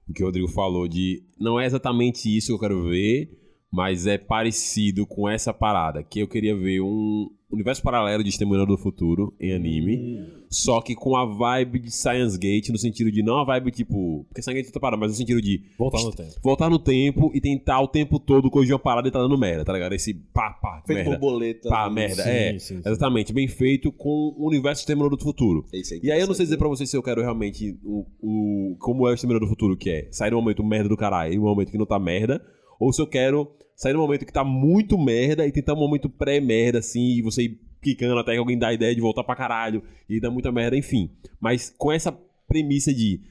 o 0.05 0.13
que 0.13 0.21
o 0.21 0.25
Rodrigo 0.25 0.49
falou 0.49 0.85
de. 0.85 1.23
Não 1.39 1.57
é 1.57 1.65
exatamente 1.65 2.27
isso 2.35 2.47
que 2.47 2.53
eu 2.53 2.59
quero 2.59 2.89
ver, 2.89 3.38
mas 3.71 4.07
é 4.07 4.17
parecido 4.17 5.05
com 5.05 5.27
essa 5.29 5.53
parada. 5.53 6.03
Que 6.03 6.19
eu 6.19 6.27
queria 6.27 6.55
ver 6.55 6.81
um 6.81 7.29
universo 7.51 7.81
paralelo 7.81 8.23
de 8.23 8.29
Exterminador 8.29 8.67
do 8.67 8.77
Futuro 8.77 9.33
em 9.39 9.53
anime. 9.53 10.39
Só 10.49 10.81
que 10.81 10.95
com 10.95 11.15
a 11.15 11.25
vibe 11.25 11.79
de 11.79 11.91
Science 11.91 12.37
Gate, 12.37 12.69
no 12.69 12.77
sentido 12.77 13.11
de 13.11 13.21
não 13.21 13.37
a 13.37 13.43
vibe 13.43 13.71
tipo. 13.71 14.25
Porque 14.27 14.41
Science 14.41 14.55
Gate 14.55 14.65
é 14.65 14.69
outra 14.69 14.81
parada, 14.81 14.99
mas 14.99 15.11
no 15.11 15.17
sentido 15.17 15.39
de 15.41 15.61
Voltar 15.77 16.01
no 16.01 16.11
tempo. 16.11 16.33
voltar 16.41 16.69
no 16.69 16.79
tempo 16.79 17.31
e 17.33 17.39
tentar 17.41 17.79
o 17.81 17.87
tempo 17.87 18.19
todo 18.19 18.49
corrigir 18.49 18.73
uma 18.73 18.79
parada 18.79 19.07
e 19.07 19.11
tá 19.11 19.19
dando 19.19 19.37
merda, 19.37 19.63
tá 19.63 19.73
ligado? 19.73 19.93
Esse 19.93 20.13
pá, 20.13 20.51
pá, 20.51 20.81
Feito 20.85 20.97
merda. 20.97 21.11
borboleta. 21.11 21.69
Pá, 21.69 21.89
merda. 21.89 22.23
Sim, 22.23 22.29
é, 22.29 22.51
sim, 22.53 22.59
sim. 22.59 22.81
exatamente. 22.83 23.31
Bem 23.31 23.47
feito 23.47 23.91
com 23.91 24.33
o 24.35 24.47
universo 24.47 24.81
Exterminador 24.81 25.15
do 25.17 25.23
Futuro. 25.23 25.65
Isso 25.71 25.93
E 26.01 26.11
aí 26.11 26.19
eu 26.19 26.27
não 26.27 26.33
sei 26.33 26.45
dizer 26.45 26.57
pra 26.57 26.67
vocês 26.67 26.89
se 26.89 26.97
eu 26.97 27.03
quero 27.03 27.21
realmente 27.21 27.77
o, 27.83 28.05
o 28.19 28.75
como 28.79 29.07
é 29.07 29.11
o 29.11 29.13
Exterminador 29.13 29.47
do 29.47 29.51
Futuro, 29.51 29.77
que 29.77 29.89
é 29.91 30.07
sair 30.11 30.31
no 30.31 30.37
momento 30.37 30.63
merda 30.63 30.89
do 30.89 30.97
caralho 30.97 31.33
e 31.33 31.37
um 31.39 31.43
momento 31.43 31.71
que 31.71 31.77
não 31.77 31.85
tá 31.85 31.99
merda, 31.99 32.43
ou 32.79 32.93
se 32.93 33.01
eu 33.01 33.07
quero 33.07 33.51
sair 33.75 33.93
no 33.93 33.99
momento 33.99 34.25
que 34.25 34.33
tá 34.33 34.43
muito 34.43 34.97
merda 34.97 35.45
e 35.45 35.51
tentar 35.51 35.73
um 35.73 35.79
momento 35.79 36.09
pré-merda, 36.09 36.79
assim, 36.79 37.17
e 37.17 37.21
você 37.21 37.43
ir 37.43 37.59
quicando 37.81 38.17
até 38.19 38.33
que 38.33 38.37
alguém 38.37 38.57
dá 38.57 38.69
a 38.69 38.73
ideia 38.73 38.93
de 38.93 39.01
voltar 39.01 39.23
pra 39.23 39.35
caralho 39.35 39.83
e 40.09 40.19
dá 40.19 40.29
muita 40.29 40.51
merda, 40.51 40.75
enfim. 40.75 41.11
Mas 41.39 41.73
com 41.77 41.91
essa 41.91 42.11
premissa 42.47 42.93
de 42.93 43.21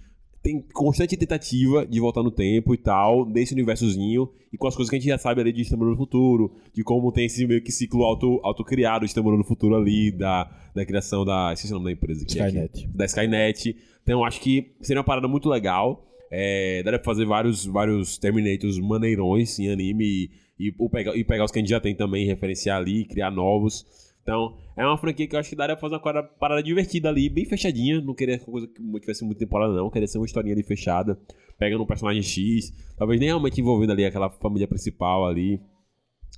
tem 0.42 0.64
constante 0.72 1.16
tentativa 1.16 1.84
de 1.84 2.01
voltar 2.01 2.22
no 2.22 2.30
tempo 2.30 2.72
e 2.72 2.78
tal, 2.78 3.26
nesse 3.26 3.53
universozinho, 3.53 4.30
e 4.53 4.57
com 4.57 4.66
as 4.66 4.74
coisas 4.74 4.88
que 4.88 4.96
a 4.96 4.99
gente 4.99 5.09
já 5.09 5.18
sabe 5.18 5.40
ali 5.40 5.53
de 5.53 5.62
Exterminador 5.62 5.99
no 5.99 5.99
Futuro, 5.99 6.55
de 6.72 6.82
como 6.82 7.12
tem 7.12 7.26
esse 7.26 7.44
meio 7.46 7.62
que 7.62 7.72
ciclo 7.72 8.05
auto, 8.05 8.40
autocriado 8.42 9.01
de 9.01 9.07
Exterminador 9.07 9.38
no 9.38 9.44
Futuro 9.44 9.76
ali, 9.76 10.11
da, 10.11 10.51
da 10.74 10.86
criação 10.86 11.24
da. 11.24 11.53
Esqueci 11.53 11.72
o 11.72 11.76
nome 11.76 11.86
da 11.86 11.92
empresa 11.92 12.22
aqui. 12.22 12.38
Skynet. 12.38 12.64
Aqui, 12.64 12.96
da 12.96 13.05
Skynet. 13.05 13.76
Então, 14.03 14.24
acho 14.24 14.40
que 14.40 14.72
seria 14.80 15.01
uma 15.01 15.05
parada 15.05 15.28
muito 15.28 15.49
legal. 15.49 16.07
É, 16.31 16.83
daria 16.83 16.99
pra 16.99 17.05
fazer 17.05 17.24
vários, 17.24 17.64
vários 17.64 18.18
Terminators 18.18 18.79
maneirões 18.79 19.59
em 19.59 19.70
anime 19.70 20.31
e, 20.59 20.68
e, 20.68 20.89
pegar, 20.91 21.16
e 21.16 21.24
pegar 21.24 21.45
os 21.45 21.51
que 21.51 21.59
a 21.59 21.62
gente 21.62 21.70
já 21.70 21.81
tem 21.81 21.95
também, 21.95 22.26
referenciar 22.26 22.79
ali, 22.79 23.05
criar 23.05 23.31
novos. 23.31 23.87
Então, 24.29 24.59
é 24.76 24.85
uma 24.85 24.99
franquia 24.99 25.26
que 25.26 25.35
eu 25.35 25.41
acho 25.41 25.49
que 25.49 25.57
daria 25.57 25.74
pra 25.74 25.81
fazer 25.81 25.95
uma 25.95 26.22
parada, 26.22 26.62
divertida 26.62 27.09
ali, 27.09 27.31
bem 27.31 27.47
fechadinha. 27.47 27.99
Não 27.99 28.14
queria 28.14 28.39
coisa 28.39 28.66
que 28.66 29.01
tivesse 29.01 29.24
muita 29.24 29.39
temporada, 29.39 29.72
não. 29.72 29.89
Queria 29.89 30.07
ser 30.07 30.18
uma 30.18 30.26
historinha 30.26 30.55
ali 30.55 30.62
fechada, 30.62 31.18
pegando 31.59 31.83
um 31.83 31.87
personagem 31.87 32.22
X. 32.22 32.70
Talvez 32.99 33.18
nem 33.18 33.31
realmente 33.31 33.59
envolvendo 33.59 33.93
ali 33.93 34.05
aquela 34.05 34.29
família 34.29 34.68
principal 34.68 35.26
ali 35.26 35.59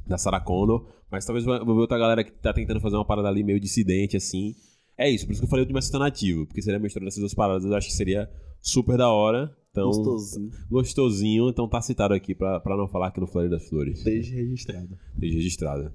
da 0.07 0.17
Sarah 0.17 0.41
Connor. 0.41 0.87
Mas 1.11 1.27
talvez 1.27 1.45
vou 1.45 1.59
ver 1.59 1.81
outra 1.81 1.99
galera 1.99 2.23
que 2.23 2.31
tá 2.31 2.53
tentando 2.53 2.81
fazer 2.81 2.95
uma 2.95 3.05
parada 3.05 3.27
ali 3.27 3.43
meio 3.43 3.59
dissidente, 3.59 4.17
assim. 4.17 4.55
É 4.97 5.11
isso, 5.11 5.27
por 5.27 5.33
isso 5.33 5.41
que 5.41 5.47
eu 5.47 5.51
falei 5.51 5.65
do 5.65 5.69
universo 5.69 5.89
alternativo. 5.89 6.47
Porque 6.47 6.63
seria 6.63 6.79
a 6.79 6.81
mistura 6.81 7.05
dessas 7.05 7.19
duas 7.19 7.35
paradas. 7.35 7.65
Eu 7.65 7.75
acho 7.75 7.89
que 7.89 7.95
seria 7.95 8.31
super 8.63 8.97
da 8.97 9.11
hora. 9.11 9.51
Então, 9.71 9.87
Gostosinho. 9.87 10.51
gostosinho. 10.71 11.49
Então 11.49 11.69
tá 11.69 11.81
citado 11.81 12.13
aqui 12.15 12.35
pra, 12.35 12.59
pra 12.61 12.77
não 12.77 12.89
falar 12.89 13.11
que 13.13 13.21
no 13.21 13.27
Florida 13.27 13.57
das 13.57 13.69
Flores. 13.69 14.03
Desde 14.03 14.35
registrado. 14.35 14.99
Desde 15.17 15.37
registrada. 15.39 15.95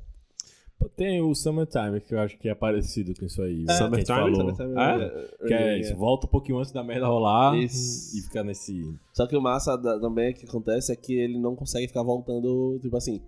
Tem 0.95 1.21
o 1.21 1.33
Summertime, 1.33 2.01
que 2.01 2.13
eu 2.13 2.19
acho 2.19 2.37
que 2.37 2.49
é 2.49 2.53
parecido 2.53 3.13
com 3.17 3.25
isso 3.25 3.41
aí. 3.41 3.63
É, 3.67 3.71
gente 3.71 3.77
Summertime? 3.77 4.35
falou. 4.35 4.79
É? 4.81 5.47
Que 5.47 5.53
é 5.53 5.79
isso, 5.79 5.95
volta 5.95 6.27
um 6.27 6.29
pouquinho 6.29 6.57
antes 6.59 6.71
da 6.71 6.83
merda 6.83 7.07
rolar 7.07 7.57
Isso. 7.57 8.17
e 8.17 8.21
fica 8.21 8.43
nesse. 8.43 8.93
Só 9.13 9.25
que 9.25 9.35
o 9.37 9.41
massa 9.41 9.77
da- 9.77 9.99
também 9.99 10.33
que 10.33 10.45
acontece 10.45 10.91
é 10.91 10.95
que 10.95 11.13
ele 11.13 11.39
não 11.39 11.55
consegue 11.55 11.87
ficar 11.87 12.03
voltando, 12.03 12.77
tipo 12.81 12.95
assim. 12.95 13.21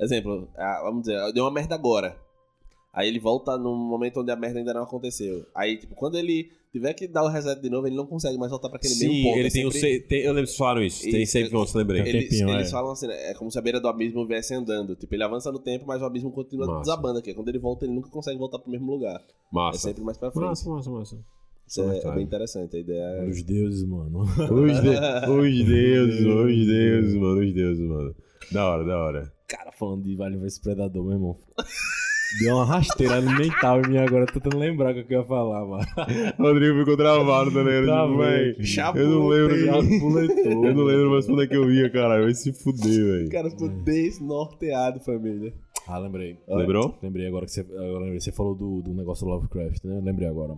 Exemplo, 0.00 0.48
vamos 0.82 1.02
dizer, 1.02 1.32
deu 1.32 1.44
uma 1.44 1.50
merda 1.52 1.74
agora. 1.74 2.16
Aí 2.92 3.06
ele 3.06 3.20
volta 3.20 3.56
num 3.58 3.76
momento 3.76 4.20
onde 4.20 4.30
a 4.32 4.36
merda 4.36 4.58
ainda 4.58 4.72
não 4.74 4.82
aconteceu. 4.84 5.46
Aí, 5.54 5.76
tipo, 5.76 5.94
quando 5.94 6.16
ele 6.16 6.50
tiver 6.74 6.92
que 6.92 7.06
dar 7.06 7.22
o 7.22 7.28
reset 7.28 7.60
de 7.62 7.70
novo, 7.70 7.86
ele 7.86 7.94
não 7.96 8.04
consegue 8.06 8.36
mais 8.36 8.50
voltar 8.50 8.68
pra 8.68 8.78
aquele 8.78 8.94
Sim, 8.94 9.08
mesmo 9.08 9.22
ponto. 9.24 9.38
ele 9.38 9.48
É 9.48 9.50
tem 9.50 9.64
o 9.66 9.70
sempre- 9.70 9.92
se- 9.94 10.00
tem- 10.00 10.22
Eu 10.22 10.32
lembro 10.32 10.50
que 10.50 10.56
falaram 10.56 10.82
isso. 10.82 11.02
Tem 11.02 11.22
é- 11.22 11.48
notes, 11.50 11.72
lembrei. 11.74 12.02
Tem 12.02 12.12
Eles, 12.16 12.28
tempinho, 12.30 12.50
eles 12.50 12.68
é. 12.68 12.70
falam 12.70 12.90
assim, 12.92 13.06
né, 13.06 13.30
é 13.30 13.34
como 13.34 13.50
se 13.50 13.58
a 13.58 13.62
beira 13.62 13.80
do 13.80 13.86
abismo 13.88 14.26
viesse 14.26 14.52
andando. 14.54 14.96
Tipo, 14.96 15.14
ele 15.14 15.22
avança 15.22 15.52
no 15.52 15.58
tempo, 15.60 15.84
mas 15.86 16.02
o 16.02 16.04
abismo 16.04 16.30
continua 16.32 16.66
Massa. 16.66 16.80
desabando 16.80 17.20
aqui. 17.20 17.32
Quando 17.32 17.48
ele 17.48 17.58
volta, 17.60 17.84
ele 17.84 17.94
nunca 17.94 18.10
consegue 18.10 18.38
voltar 18.38 18.58
pro 18.58 18.70
mesmo 18.70 18.90
lugar. 18.90 19.20
É 19.20 19.24
Massa. 19.52 19.78
sempre 19.78 20.02
mais 20.02 20.18
pra 20.18 20.30
frente. 20.32 20.44
Massa, 20.46 20.68
massa, 20.68 20.90
massa. 20.90 21.18
Isso 21.66 21.80
é, 21.80 21.98
é 21.98 22.12
bem 22.12 22.24
interessante. 22.24 22.76
A 22.76 22.80
ideia 22.80 23.00
é... 23.02 23.24
Os 23.28 23.42
deuses, 23.42 23.84
mano. 23.88 24.20
Os, 24.20 24.28
de... 24.82 24.88
os 25.30 25.64
deuses, 25.64 26.26
os 26.26 26.66
deuses, 26.66 27.14
mano, 27.14 27.40
os 27.40 27.54
deuses, 27.54 27.86
mano. 27.88 28.14
Da 28.52 28.68
hora, 28.68 28.84
da 28.84 28.98
hora. 28.98 29.32
Cara, 29.48 29.72
falando 29.72 30.02
de 30.04 30.14
Vale 30.14 30.36
vs 30.36 30.58
Predador, 30.58 31.04
meu 31.04 31.12
irmão. 31.14 31.36
Deu 32.40 32.56
uma 32.56 32.64
rasteira 32.64 33.20
mental 33.20 33.80
em 33.80 33.88
mim 33.90 33.96
agora, 33.98 34.26
tô 34.26 34.34
tentando 34.40 34.58
lembrar 34.58 34.90
o 34.96 35.04
que 35.04 35.14
eu 35.14 35.20
ia 35.20 35.24
falar, 35.26 35.64
mano. 35.64 35.84
Rodrigo 36.38 36.78
ficou 36.80 36.96
travado, 36.96 37.52
tá 37.52 37.62
ligado? 37.62 37.84
Travei. 38.16 38.54
Tipo, 38.54 38.98
Eu 38.98 39.08
não 39.10 39.28
lembro. 39.28 39.56
Já 39.66 39.80
de- 39.80 40.00
puletou. 40.00 40.64
Eu 40.64 40.74
não 40.74 40.82
lembro 40.84 41.10
mais 41.10 41.26
quando 41.26 41.42
é 41.42 41.46
que 41.46 41.56
eu 41.56 41.70
ia, 41.70 41.90
caralho. 41.90 42.24
Vai 42.24 42.34
se 42.34 42.52
fuder, 42.52 42.82
velho. 43.04 43.30
cara 43.30 43.50
ficou 43.50 43.68
desnorteado, 43.68 45.00
família. 45.00 45.52
Ah, 45.86 45.98
lembrei. 45.98 46.38
Lembrou? 46.48 46.94
Lembrei 47.02 47.26
agora 47.28 47.44
que 47.44 47.52
você, 47.52 47.60
agora 47.60 47.98
lembrei, 48.00 48.20
você 48.20 48.32
falou 48.32 48.54
do, 48.54 48.80
do 48.82 48.94
negócio 48.94 49.26
do 49.26 49.32
Lovecraft, 49.32 49.84
né? 49.84 50.00
Lembrei 50.02 50.26
agora. 50.28 50.54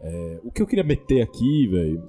É, 0.00 0.40
o 0.44 0.50
que 0.52 0.62
eu 0.62 0.66
queria 0.66 0.84
meter 0.84 1.20
aqui, 1.20 1.66
velho, 1.66 2.02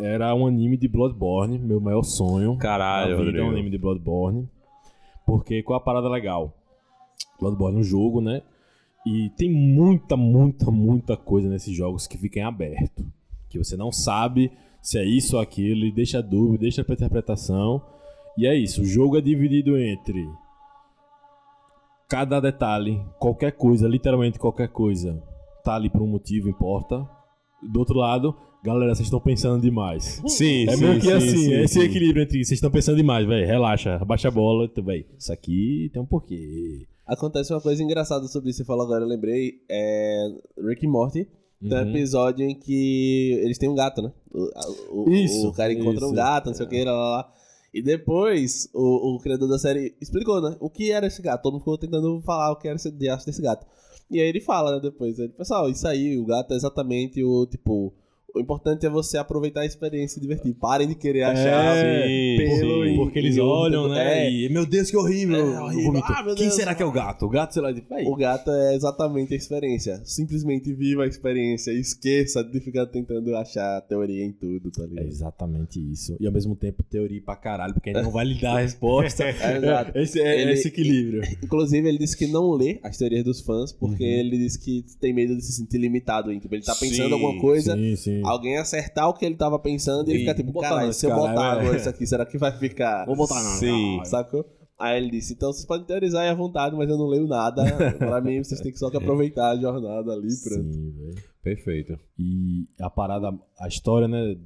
era 0.00 0.34
um 0.34 0.46
anime 0.46 0.76
de 0.76 0.88
Bloodborne, 0.88 1.58
meu 1.58 1.80
maior 1.80 2.02
sonho. 2.02 2.56
Caralho, 2.58 3.16
vida, 3.16 3.24
Rodrigo. 3.24 3.46
um 3.46 3.50
anime 3.50 3.70
de 3.70 3.78
Bloodborne. 3.78 4.48
Porque 5.24 5.62
qual 5.62 5.78
a 5.78 5.82
parada 5.82 6.08
legal? 6.08 6.52
Bloodborne 7.40 7.78
é 7.78 7.80
um 7.80 7.84
jogo, 7.84 8.20
né? 8.20 8.42
E 9.06 9.30
tem 9.36 9.50
muita, 9.52 10.16
muita, 10.16 10.70
muita 10.70 11.16
coisa 11.16 11.48
nesses 11.48 11.76
jogos 11.76 12.06
que 12.06 12.16
fica 12.16 12.38
em 12.38 12.42
aberto. 12.42 13.04
Que 13.50 13.58
você 13.58 13.76
não 13.76 13.92
sabe 13.92 14.50
se 14.80 14.98
é 14.98 15.04
isso 15.04 15.36
ou 15.36 15.42
aquilo, 15.42 15.86
e 15.86 15.92
deixa 15.92 16.22
dúvida, 16.22 16.62
deixa 16.62 16.84
pra 16.84 16.94
interpretação. 16.94 17.82
E 18.36 18.46
é 18.46 18.54
isso, 18.54 18.82
o 18.82 18.84
jogo 18.84 19.16
é 19.16 19.20
dividido 19.20 19.78
entre 19.78 20.26
cada 22.08 22.38
detalhe, 22.38 23.00
qualquer 23.18 23.52
coisa, 23.52 23.88
literalmente 23.88 24.38
qualquer 24.38 24.68
coisa, 24.68 25.22
tá 25.64 25.74
ali 25.74 25.88
por 25.88 26.02
um 26.02 26.06
motivo, 26.06 26.48
importa. 26.48 27.08
Do 27.62 27.78
outro 27.78 27.96
lado, 27.96 28.36
galera, 28.62 28.94
vocês 28.94 29.06
estão 29.06 29.20
pensando 29.20 29.62
demais. 29.62 30.22
Sim, 30.26 30.68
É 30.68 30.76
sim, 30.76 30.84
meio 30.84 31.00
que 31.00 31.06
sim, 31.06 31.12
assim, 31.12 31.36
sim, 31.36 31.52
é 31.54 31.62
esse 31.62 31.80
equilíbrio 31.80 32.22
entre 32.22 32.44
vocês 32.44 32.58
estão 32.58 32.70
pensando 32.70 32.96
demais, 32.96 33.26
velho. 33.26 33.46
Relaxa, 33.46 33.96
abaixa 33.96 34.28
a 34.28 34.30
bola, 34.30 34.70
véi. 34.84 35.06
Isso 35.18 35.32
aqui 35.32 35.90
tem 35.92 36.02
um 36.02 36.06
porquê. 36.06 36.86
Acontece 37.06 37.52
uma 37.52 37.60
coisa 37.60 37.82
engraçada 37.82 38.26
sobre 38.28 38.50
isso, 38.50 38.58
você 38.58 38.64
falou 38.64 38.84
agora, 38.84 39.04
eu 39.04 39.08
lembrei. 39.08 39.60
É 39.68 40.26
Rick 40.58 40.84
e 40.84 40.88
Morty. 40.88 41.28
Tem 41.60 41.72
um 41.78 41.82
Uhum. 41.82 41.90
episódio 41.90 42.44
em 42.46 42.54
que 42.54 43.38
eles 43.42 43.56
têm 43.58 43.68
um 43.68 43.74
gato, 43.74 44.02
né? 44.02 44.12
O, 44.32 45.04
o- 45.04 45.10
Isso, 45.10 45.48
o 45.48 45.52
cara 45.52 45.72
encontra 45.72 46.04
um 46.04 46.08
isso. 46.08 46.14
gato, 46.14 46.46
não 46.46 46.54
sei 46.54 46.66
o 46.66 46.68
que, 46.68 46.84
lá, 46.84 46.92
lá, 46.92 47.10
lá. 47.16 47.32
E 47.72 47.82
depois, 47.82 48.68
o, 48.74 49.14
o 49.16 49.18
criador 49.18 49.48
da 49.48 49.58
série 49.58 49.94
explicou, 50.00 50.40
né? 50.40 50.56
O 50.60 50.68
que 50.70 50.90
era 50.92 51.06
esse 51.06 51.20
gato. 51.22 51.42
Todo 51.42 51.52
mundo 51.54 51.60
ficou 51.62 51.78
tentando 51.78 52.20
falar 52.22 52.52
o 52.52 52.56
que 52.56 52.68
era 52.68 52.76
esse 52.76 52.90
diacho 52.90 53.24
desse 53.26 53.40
gato. 53.42 53.66
E 54.10 54.20
aí 54.20 54.28
ele 54.28 54.40
fala, 54.40 54.74
né, 54.74 54.80
depois. 54.80 55.18
Ele, 55.18 55.30
Pessoal, 55.30 55.68
isso 55.70 55.86
aí, 55.88 56.18
o 56.18 56.24
gato 56.26 56.52
é 56.52 56.56
exatamente 56.56 57.22
o, 57.24 57.46
tipo... 57.46 57.92
O 58.34 58.40
importante 58.40 58.84
é 58.84 58.90
você 58.90 59.16
aproveitar 59.16 59.60
a 59.60 59.66
experiência 59.66 60.06
e 60.06 60.14
se 60.14 60.20
divertir. 60.20 60.54
Parem 60.54 60.88
de 60.88 60.96
querer 60.96 61.22
achar 61.22 61.76
sim, 61.76 62.36
pelo 62.36 62.84
sim. 62.84 62.96
Porque 62.96 63.18
eles 63.20 63.38
olham, 63.38 63.88
né? 63.88 64.26
É, 64.26 64.30
E, 64.32 64.48
meu 64.48 64.66
Deus, 64.66 64.90
que 64.90 64.96
horrível. 64.96 65.36
É, 65.54 65.60
horrível. 65.62 66.02
Ah, 66.04 66.24
Quem 66.24 66.34
Deus. 66.48 66.54
será 66.54 66.74
que 66.74 66.82
é 66.82 66.86
o 66.86 66.90
gato? 66.90 67.26
O 67.26 67.28
gato, 67.28 67.54
sei 67.54 67.62
lá, 67.62 67.70
de. 67.70 67.84
O 68.06 68.16
gato 68.16 68.50
é 68.50 68.74
exatamente 68.74 69.32
a 69.34 69.36
experiência. 69.36 70.00
Simplesmente 70.04 70.72
viva 70.74 71.04
a 71.04 71.06
experiência. 71.06 71.70
e 71.70 71.78
Esqueça 71.80 72.42
de 72.42 72.58
ficar 72.58 72.86
tentando 72.86 73.36
achar 73.36 73.80
teoria 73.82 74.24
em 74.24 74.32
tudo, 74.32 74.68
tá 74.72 74.82
É 74.82 74.86
ligado? 74.86 75.06
exatamente 75.06 75.78
isso. 75.92 76.16
E 76.18 76.26
ao 76.26 76.32
mesmo 76.32 76.56
tempo 76.56 76.82
teoria 76.82 77.22
pra 77.22 77.36
caralho, 77.36 77.72
porque 77.74 77.90
ele 77.90 78.02
não 78.02 78.10
vai 78.10 78.24
lhe 78.24 78.40
dar 78.40 78.56
a 78.56 78.60
resposta. 78.62 79.22
É, 79.24 79.56
exato. 79.58 79.96
Esse 79.98 80.20
é 80.20 80.42
Ele- 80.42 80.52
esse 80.54 80.66
equilíbrio. 80.68 81.22
Inclusive, 81.42 81.88
ele 81.88 81.98
disse 81.98 82.16
que 82.16 82.26
não 82.26 82.50
lê 82.50 82.80
as 82.82 82.96
teorias 82.98 83.22
dos 83.22 83.40
fãs, 83.40 83.72
porque 83.72 84.02
Uhum. 84.02 84.10
ele 84.10 84.38
disse 84.38 84.58
que 84.58 84.84
tem 85.00 85.12
medo 85.14 85.36
de 85.36 85.44
se 85.44 85.52
sentir 85.52 85.78
limitado. 85.78 86.32
Hein? 86.32 86.40
Tipo, 86.40 86.54
ele 86.56 86.64
tá 86.64 86.74
pensando 86.74 87.06
Sim, 87.08 87.12
alguma 87.12 87.40
coisa, 87.40 87.76
Sim, 87.76 87.94
sim. 87.96 88.23
Alguém 88.26 88.56
acertar 88.58 89.08
o 89.08 89.14
que 89.14 89.24
ele 89.24 89.36
tava 89.36 89.58
pensando 89.58 90.08
e 90.08 90.12
ele 90.12 90.18
E 90.18 90.20
fica 90.22 90.34
tipo, 90.34 90.52
botar 90.52 90.68
caralho, 90.70 90.92
se 90.92 91.06
eu 91.06 91.10
cara, 91.10 91.22
botar 91.22 91.56
é. 91.56 91.60
agora 91.60 91.76
isso 91.76 91.88
aqui, 91.88 92.06
será 92.06 92.24
que 92.26 92.38
vai 92.38 92.52
ficar... 92.52 93.04
Vou 93.06 93.16
botar 93.16 93.42
não. 93.42 93.50
Sim. 93.58 93.96
não. 93.98 94.04
Sacou? 94.04 94.44
Aí 94.78 94.96
ele 94.96 95.10
disse, 95.10 95.34
então 95.34 95.52
vocês 95.52 95.64
podem 95.64 95.86
teorizar 95.86 96.22
aí 96.22 96.28
à 96.28 96.34
vontade, 96.34 96.74
mas 96.76 96.88
eu 96.90 96.98
não 96.98 97.06
leio 97.06 97.26
nada. 97.28 97.62
pra 97.96 98.20
mim, 98.20 98.42
vocês 98.42 98.60
têm 98.60 98.72
que 98.72 98.78
só 98.78 98.90
que 98.90 98.96
aproveitar 98.96 99.50
a 99.50 99.56
jornada 99.56 100.12
ali, 100.12 100.28
pronto. 100.42 100.72
Sim, 100.72 100.90
velho. 100.90 101.14
Perfeito. 101.42 101.96
E 102.18 102.66
a 102.80 102.90
parada, 102.90 103.32
a 103.60 103.68
história, 103.68 104.08
né, 104.08 104.36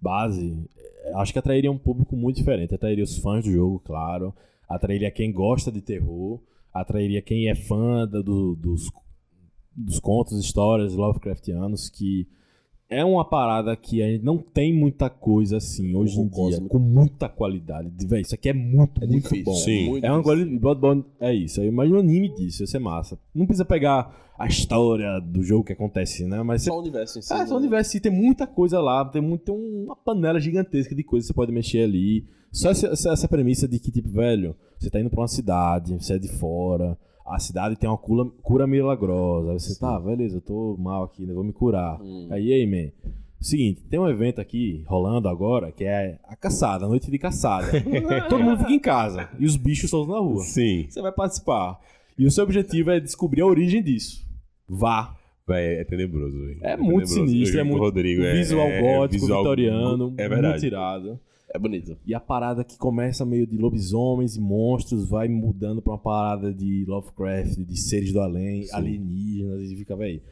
base, 0.00 0.68
é, 0.76 1.12
acho 1.16 1.32
que 1.32 1.38
atrairia 1.38 1.70
um 1.70 1.78
público 1.78 2.14
muito 2.16 2.36
diferente. 2.36 2.74
Atrairia 2.74 3.02
os 3.04 3.18
fãs 3.18 3.44
do 3.44 3.50
jogo, 3.50 3.80
claro. 3.80 4.32
Atrairia 4.68 5.10
quem 5.10 5.32
gosta 5.32 5.70
de 5.72 5.80
terror. 5.80 6.40
Atrairia 6.72 7.20
quem 7.20 7.48
é 7.50 7.54
fã 7.54 8.06
da- 8.06 8.22
do- 8.22 8.54
dos, 8.54 8.88
dos 9.76 9.98
contos, 9.98 10.38
histórias 10.38 10.94
Lovecraftianos, 10.94 11.88
que 11.90 12.26
é 12.98 13.04
uma 13.04 13.24
parada 13.24 13.74
que 13.76 14.02
a 14.02 14.06
gente 14.06 14.24
não 14.24 14.38
tem 14.38 14.72
muita 14.74 15.08
coisa 15.08 15.56
assim 15.56 15.94
hoje 15.94 16.20
em 16.20 16.28
dia, 16.28 16.60
com 16.68 16.78
muita 16.78 17.28
qualidade. 17.28 17.90
De- 17.90 18.06
Véi, 18.06 18.22
isso 18.22 18.34
aqui 18.34 18.48
é 18.48 18.52
muito, 18.52 19.02
É 19.02 19.06
muito 19.06 19.22
difícil. 19.22 19.44
bom. 19.44 19.54
Sim. 19.54 19.88
muito 19.90 20.04
É 20.06 20.10
uma 20.12 20.22
coisa. 20.22 20.44
Bloodborne 20.58 21.04
é 21.20 21.34
isso. 21.34 21.60
Eu 21.60 21.66
imagino 21.68 21.96
um 21.96 22.00
anime 22.00 22.28
disso, 22.34 22.62
ia 22.62 22.66
ser 22.66 22.78
massa. 22.78 23.18
Não 23.34 23.46
precisa 23.46 23.64
pegar 23.64 24.32
a 24.38 24.46
história 24.46 25.20
do 25.20 25.42
jogo 25.42 25.64
que 25.64 25.72
acontece, 25.72 26.24
né? 26.24 26.42
Mas. 26.42 26.62
Só 26.64 26.76
o 26.76 26.80
universo 26.80 27.18
em 27.18 27.22
si. 27.22 27.32
Ah, 27.32 27.38
né? 27.38 27.46
só 27.46 27.54
o 27.54 27.58
universo, 27.58 28.00
tem 28.00 28.12
muita 28.12 28.46
coisa 28.46 28.80
lá, 28.80 29.04
tem, 29.04 29.22
muito, 29.22 29.44
tem 29.44 29.54
uma 29.54 29.96
panela 29.96 30.40
gigantesca 30.40 30.94
de 30.94 31.02
coisas 31.02 31.26
que 31.26 31.32
você 31.32 31.36
pode 31.36 31.52
mexer 31.52 31.84
ali. 31.84 32.24
Só 32.50 32.70
essa, 32.70 32.88
essa, 32.88 33.12
essa 33.12 33.28
premissa 33.28 33.66
de 33.66 33.78
que, 33.78 33.90
tipo, 33.90 34.10
velho, 34.10 34.54
você 34.78 34.90
tá 34.90 35.00
indo 35.00 35.08
pra 35.08 35.20
uma 35.20 35.28
cidade, 35.28 35.94
você 35.94 36.14
é 36.14 36.18
de 36.18 36.28
fora, 36.28 36.98
a 37.26 37.38
cidade 37.38 37.76
tem 37.76 37.88
uma 37.88 37.98
cura, 37.98 38.28
cura 38.42 38.66
milagrosa. 38.66 39.52
Aí 39.52 39.60
você 39.60 39.78
tá, 39.78 39.98
beleza, 40.00 40.36
eu 40.36 40.40
tô 40.40 40.76
mal 40.78 41.04
aqui, 41.04 41.24
né? 41.26 41.32
Vou 41.32 41.44
me 41.44 41.52
curar. 41.52 42.00
Hum. 42.00 42.28
Aí, 42.30 42.52
aí, 42.52 42.66
man. 42.66 42.90
Seguinte, 43.40 43.82
tem 43.90 43.98
um 43.98 44.08
evento 44.08 44.40
aqui 44.40 44.84
rolando 44.86 45.28
agora 45.28 45.72
que 45.72 45.82
é 45.84 46.18
a 46.28 46.36
caçada, 46.36 46.84
a 46.84 46.88
noite 46.88 47.10
de 47.10 47.18
caçada. 47.18 47.66
Todo 48.30 48.42
mundo 48.44 48.58
fica 48.58 48.72
em 48.72 48.78
casa 48.78 49.28
e 49.38 49.44
os 49.44 49.56
bichos 49.56 49.90
soltos 49.90 50.14
na 50.14 50.20
rua. 50.20 50.42
Sim. 50.44 50.86
Você 50.88 51.02
vai 51.02 51.10
participar. 51.10 51.78
E 52.16 52.24
o 52.24 52.30
seu 52.30 52.44
objetivo 52.44 52.90
é 52.92 53.00
descobrir 53.00 53.40
a 53.42 53.46
origem 53.46 53.82
disso. 53.82 54.24
Vá. 54.68 55.16
Véi, 55.48 55.80
é 55.80 55.84
tenebroso, 55.84 56.38
velho. 56.38 56.58
É, 56.62 56.76
muito 56.76 57.08
tenebroso. 57.08 57.14
sinistro, 57.14 57.58
é 57.60 57.64
muito 57.64 57.80
Rodrigo, 57.80 58.22
é- 58.22 58.32
visual 58.32 58.66
é- 58.68 58.78
é 58.78 58.80
gótico, 58.80 59.20
visual 59.22 59.42
vitoriano, 59.42 60.14
É 60.16 60.28
verdade. 60.28 60.52
muito 60.52 60.66
irado. 60.66 61.20
É 61.54 61.58
bonito. 61.58 61.96
E 62.06 62.14
a 62.14 62.20
parada 62.20 62.64
que 62.64 62.78
começa 62.78 63.24
meio 63.26 63.46
de 63.46 63.56
lobisomens 63.58 64.36
e 64.36 64.40
monstros 64.40 65.08
vai 65.08 65.28
mudando 65.28 65.82
pra 65.82 65.92
uma 65.92 65.98
parada 65.98 66.52
de 66.52 66.84
Lovecraft, 66.88 67.58
de 67.58 67.76
seres 67.78 68.12
do 68.12 68.20
além, 68.20 68.62
Sim. 68.64 68.74
alienígenas, 68.74 69.70
e 69.70 69.76
fica, 69.76 69.94
véi. 69.94 70.22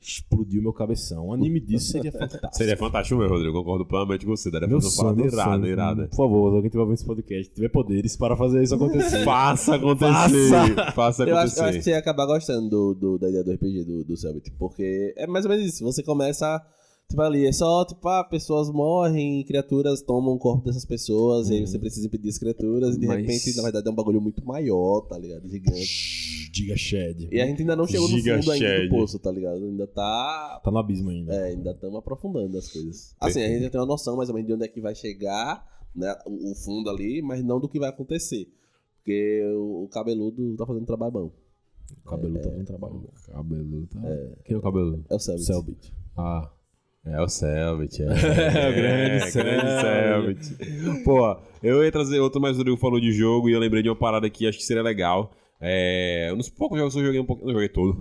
explodiu 0.00 0.62
meu 0.62 0.72
cabeção. 0.72 1.28
Um 1.28 1.32
anime 1.32 1.58
disso 1.58 1.90
seria 1.90 2.12
fantástico. 2.12 2.48
Seria 2.52 2.76
fantástico, 2.76 3.18
meu 3.18 3.28
Rodrigo. 3.28 3.52
Concordo 3.58 3.84
plenamente 3.84 4.24
com 4.24 4.36
você. 4.36 4.50
Daria 4.50 4.68
Meu 4.68 4.80
fazer 4.80 5.02
uma 5.02 5.14
parada 5.14 5.26
irada, 5.26 5.50
sonho. 5.60 5.66
irada. 5.72 6.06
Por 6.08 6.16
favor, 6.16 6.54
alguém 6.54 6.70
tiver 6.70 6.80
ouvindo 6.82 6.94
esse 6.96 7.04
podcast, 7.06 7.52
tiver 7.54 7.68
poderes 7.68 8.16
para 8.16 8.36
fazer 8.36 8.62
isso 8.62 8.74
acontecer. 8.74 9.24
Faça 9.26 9.74
acontecer. 9.74 10.50
Faça. 10.50 10.92
Faça 10.92 11.22
Eu 11.24 11.36
acho, 11.36 11.54
acontecer. 11.54 11.60
eu 11.60 11.64
acho 11.64 11.78
que 11.78 11.84
você 11.84 11.90
ia 11.90 11.98
acabar 11.98 12.26
gostando 12.26 12.68
do, 12.68 12.94
do- 12.94 13.18
da 13.18 13.28
ideia 13.28 13.42
do 13.42 13.52
RPG 13.52 13.84
do, 13.84 14.04
do 14.04 14.14
porque 14.58 15.14
é 15.16 15.26
mais 15.26 15.44
ou 15.44 15.50
menos 15.50 15.66
isso. 15.66 15.82
Você 15.84 16.02
começa, 16.02 16.64
tipo, 17.08 17.22
ali, 17.22 17.46
é 17.46 17.52
só, 17.52 17.84
tipo, 17.84 18.06
ah, 18.08 18.22
pessoas 18.22 18.70
morrem, 18.70 19.42
criaturas 19.44 20.02
tomam 20.02 20.34
o 20.34 20.38
corpo 20.38 20.66
dessas 20.66 20.84
pessoas, 20.84 21.48
e 21.48 21.54
aí 21.54 21.66
você 21.66 21.78
precisa 21.78 22.06
impedir 22.06 22.28
as 22.28 22.38
criaturas, 22.38 22.96
e 22.96 23.00
de 23.00 23.06
Mas- 23.06 23.20
repente, 23.20 23.56
na 23.56 23.62
verdade, 23.62 23.88
é 23.88 23.90
um 23.90 23.94
bagulho 23.94 24.20
muito 24.20 24.44
maior, 24.46 25.00
tá 25.02 25.18
ligado? 25.18 25.48
Gigante. 25.48 26.50
Diga 26.52 26.76
Shed. 26.76 27.28
E 27.30 27.40
a 27.40 27.46
gente 27.46 27.60
ainda 27.60 27.76
não 27.76 27.86
chegou 27.86 28.08
no 28.08 28.16
Giga 28.16 28.38
fundo 28.38 28.50
ainda 28.52 28.84
do 28.84 28.90
poço, 28.90 29.18
tá 29.18 29.30
ligado? 29.30 29.64
Ainda 29.64 29.86
tá. 29.86 30.60
Tá 30.62 30.70
no 30.70 30.78
abismo 30.78 31.10
ainda. 31.10 31.32
É, 31.34 31.44
ainda 31.48 31.70
estamos 31.70 31.98
aprofundando 31.98 32.56
as 32.56 32.70
coisas. 32.72 33.14
Assim, 33.20 33.42
a 33.42 33.48
gente 33.48 33.62
já 33.62 33.70
tem 33.70 33.80
uma 33.80 33.86
noção 33.86 34.16
mais 34.16 34.28
ou 34.28 34.34
menos 34.34 34.48
de 34.48 34.54
onde 34.54 34.64
é 34.64 34.68
que 34.68 34.80
vai 34.80 34.94
chegar, 34.94 35.64
né? 35.94 36.14
O, 36.26 36.54
fundo 36.54 36.90
ali, 36.90 37.22
mas 37.22 37.44
não 37.44 37.60
do 37.60 37.68
que 37.68 37.78
vai 37.78 37.90
acontecer. 37.90 38.48
Porque 38.98 39.42
o, 39.56 39.88
cabeludo 39.88 40.56
tá 40.56 40.66
fazendo 40.66 40.86
trabalho 40.86 41.12
bom. 41.12 41.30
O 42.04 42.08
cabelo 42.08 42.34
tá 42.38 42.48
fazendo 42.50 42.66
trabalho. 42.66 43.02
Cabelo, 43.30 43.86
tá? 43.86 44.00
Quem 44.44 44.54
é 44.54 44.58
o 44.58 44.62
cabelo? 44.62 45.04
É 45.08 45.14
o 45.14 45.18
Cellbit. 45.18 45.44
Cellbit. 45.46 45.94
Ah. 46.16 46.50
É 47.10 47.20
o 47.22 47.28
Selbit, 47.28 48.02
é. 48.02 48.06
É, 48.08 48.68
o 48.70 48.74
grande 48.74 49.30
Selbit. 49.30 51.04
Pô, 51.04 51.36
eu 51.62 51.82
ia 51.84 51.90
trazer 51.92 52.20
outro, 52.20 52.40
mas 52.40 52.54
o 52.54 52.58
Rodrigo 52.58 52.76
falou 52.78 53.00
de 53.00 53.12
jogo 53.12 53.48
e 53.48 53.52
eu 53.52 53.60
lembrei 53.60 53.82
de 53.82 53.88
uma 53.88 53.96
parada 53.96 54.28
que 54.28 54.46
acho 54.46 54.58
que 54.58 54.64
seria 54.64 54.82
legal. 54.82 55.32
É, 55.60 56.32
nos 56.36 56.48
poucos 56.48 56.78
jogos 56.78 56.94
eu 56.96 57.04
joguei 57.04 57.20
um 57.20 57.24
pouco, 57.24 57.44
não 57.44 57.52
joguei 57.52 57.68
todo, 57.68 57.96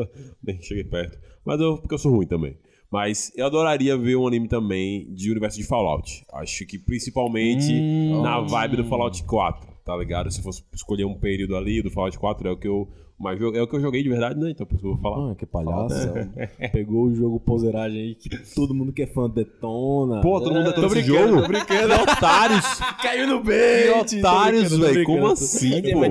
nem 0.44 0.60
cheguei 0.60 0.84
perto, 0.84 1.18
mas 1.42 1.58
eu, 1.58 1.78
porque 1.78 1.94
eu 1.94 1.98
sou 1.98 2.12
ruim 2.12 2.26
também. 2.26 2.56
Mas 2.90 3.30
eu 3.36 3.46
adoraria 3.46 3.96
ver 3.96 4.16
um 4.16 4.26
anime 4.26 4.48
também 4.48 5.12
de 5.14 5.30
universo 5.30 5.58
de 5.58 5.64
Fallout. 5.64 6.24
Acho 6.32 6.66
que 6.66 6.78
principalmente 6.78 7.70
Hum. 7.72 8.22
na 8.22 8.40
vibe 8.40 8.76
do 8.78 8.84
Fallout 8.84 9.22
4, 9.24 9.68
tá 9.84 9.94
ligado? 9.96 10.30
Se 10.30 10.42
fosse 10.42 10.62
escolher 10.74 11.04
um 11.04 11.14
período 11.18 11.54
ali 11.56 11.82
do 11.82 11.90
Fallout 11.90 12.18
4, 12.18 12.48
é 12.48 12.50
o 12.50 12.56
que 12.56 12.66
eu 12.68 12.88
mais 13.18 13.38
joguei, 13.38 13.60
é 13.60 13.62
o 13.62 13.66
que 13.66 13.74
eu 13.76 13.80
joguei 13.80 14.02
de 14.02 14.08
verdade, 14.08 14.38
né? 14.38 14.50
Então 14.50 14.64
por 14.66 14.76
isso 14.76 14.86
eu 14.86 14.92
vou 14.94 15.00
falar. 15.02 15.32
Ah, 15.32 15.34
que 15.34 15.44
palhaço. 15.44 16.08
Pegou 16.72 17.06
o 17.06 17.14
jogo 17.14 17.40
poseragem 17.40 18.00
aí 18.00 18.14
que 18.14 18.28
todo 18.54 18.72
mundo 18.74 18.92
que 18.92 19.02
é 19.02 19.06
fã 19.06 19.28
detona. 19.28 20.20
Pô, 20.20 20.40
todo 20.40 20.54
mundo 20.54 20.68
É, 20.68 20.72
detona 20.72 20.86
esse 20.86 21.02
jogo? 21.02 21.42
Tô 21.42 21.48
brincando. 21.48 21.94
Otários! 22.02 22.64
Caiu 23.02 23.26
no 23.26 23.40
Que 23.42 23.46
bait. 23.48 24.18
otários, 24.20 24.62
brincando, 24.68 24.86
tô 24.86 24.92
velho. 24.92 25.04
Como 25.06 25.26
assim, 25.26 25.74
Ele 25.74 25.92
pô? 25.92 26.00
vai 26.00 26.08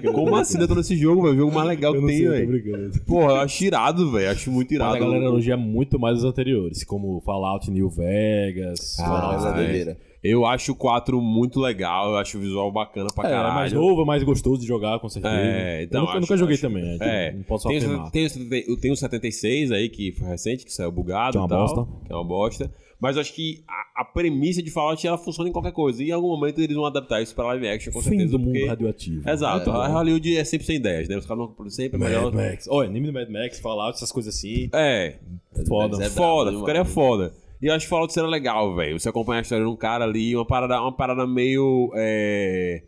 brincando. 0.00 0.14
Como 0.14 0.36
assim 0.36 0.58
detona 0.58 0.80
esse 0.80 0.96
jogo, 0.96 1.22
velho? 1.22 1.34
O 1.34 1.38
jogo 1.38 1.54
mais 1.54 1.68
legal 1.68 1.92
que 1.92 2.06
tem, 2.06 2.28
velho. 2.28 2.46
brincando. 2.48 3.00
Porra, 3.06 3.32
eu 3.32 3.36
acho 3.36 3.64
irado, 3.64 4.10
velho. 4.10 4.30
Acho 4.30 4.50
muito 4.50 4.68
Mas 4.70 4.76
irado. 4.76 4.94
a 4.96 4.98
galera 4.98 5.24
elogia 5.24 5.56
muito 5.56 5.98
mais 5.98 6.18
os 6.18 6.24
anteriores, 6.24 6.82
como 6.84 7.20
Fallout 7.20 7.70
New 7.70 7.88
Vegas. 7.90 8.98
Ah, 9.00 9.32
mas 9.34 9.44
é 9.44 9.48
é. 9.48 9.52
doideira. 9.52 9.96
Eu 10.22 10.44
acho 10.44 10.72
o 10.72 10.74
4 10.74 11.18
muito 11.20 11.58
legal, 11.58 12.10
eu 12.10 12.16
acho 12.18 12.36
o 12.36 12.40
visual 12.40 12.70
bacana 12.70 13.08
pra 13.14 13.26
É, 13.28 13.32
caralho. 13.32 13.54
mais 13.54 13.72
novo, 13.72 14.04
mais 14.04 14.22
gostoso 14.22 14.60
de 14.60 14.66
jogar, 14.66 14.98
com 15.00 15.08
certeza. 15.08 15.34
É, 15.34 15.82
então, 15.84 16.00
eu 16.00 16.02
nunca, 16.02 16.12
acho- 16.12 16.20
nunca 16.20 16.36
joguei 16.36 16.54
acho- 16.54 16.62
também, 16.62 16.82
né? 16.82 16.98
É, 17.00 17.32
não 17.32 17.42
posso 17.42 17.66
tem, 17.68 17.78
afirmar. 17.78 18.06
o- 18.08 18.10
tem, 18.10 18.26
o 18.26 18.28
70 18.30 18.80
tem 18.80 18.92
o 18.92 18.96
76 18.96 19.72
aí, 19.72 19.88
que 19.88 20.12
foi 20.12 20.28
recente, 20.28 20.64
que 20.64 20.72
saiu 20.72 20.92
bugado 20.92 21.32
Que 21.32 21.38
é 21.38 21.40
uma 21.40 21.46
e 21.46 21.48
tal, 21.48 21.58
bosta. 21.66 21.86
Que 22.06 22.12
é 22.12 22.16
uma 22.16 22.24
bosta. 22.24 22.70
Mas 23.00 23.16
eu 23.16 23.22
acho 23.22 23.32
que 23.34 23.64
a, 23.66 24.02
a 24.02 24.04
premissa 24.04 24.62
de 24.62 24.70
Fallout, 24.70 25.06
ela 25.06 25.16
funciona 25.16 25.48
em 25.48 25.52
qualquer 25.54 25.72
coisa. 25.72 26.04
E 26.04 26.08
em 26.08 26.12
algum 26.12 26.28
momento 26.28 26.60
eles 26.60 26.76
vão 26.76 26.84
adaptar 26.84 27.22
isso 27.22 27.34
pra 27.34 27.46
live 27.46 27.66
action, 27.66 27.90
com 27.90 28.02
Fim 28.02 28.10
certeza. 28.10 28.32
do 28.32 28.38
mundo 28.38 28.52
porque... 28.52 28.66
radioativo. 28.66 29.30
Exato, 29.30 29.70
É. 29.70 29.72
a 29.72 29.88
Hollywood 29.88 30.36
é 30.36 30.44
sempre 30.44 30.66
sem 30.66 30.76
ideias, 30.76 31.08
né? 31.08 31.16
Os 31.16 31.24
caras 31.24 31.48
não 31.58 31.70
sempre 31.70 31.98
Mad 31.98 32.10
melhor. 32.10 32.30
Max. 32.30 32.68
Olha, 32.70 32.90
anime 32.90 33.06
do 33.06 33.12
Mad 33.14 33.26
Max, 33.30 33.58
Fallout, 33.58 33.96
essas 33.96 34.12
coisas 34.12 34.34
assim. 34.36 34.68
É, 34.74 35.16
Foda. 35.66 36.04
É 36.04 36.10
foda, 36.10 36.52
ficaria 36.52 36.84
foda. 36.84 37.32
E 37.62 37.66
eu 37.66 37.74
acho 37.74 37.84
que 37.86 37.90
Fallout 37.90 38.12
seria 38.12 38.28
legal, 38.28 38.74
velho. 38.74 38.98
Você 38.98 39.08
acompanhar 39.08 39.40
a 39.40 39.42
história 39.42 39.64
de 39.64 39.70
um 39.70 39.76
cara 39.76 40.04
ali, 40.04 40.34
uma 40.34 40.46
parada, 40.46 40.80
uma 40.80 40.96
parada 40.96 41.26
meio. 41.26 41.90
É... 41.94 42.82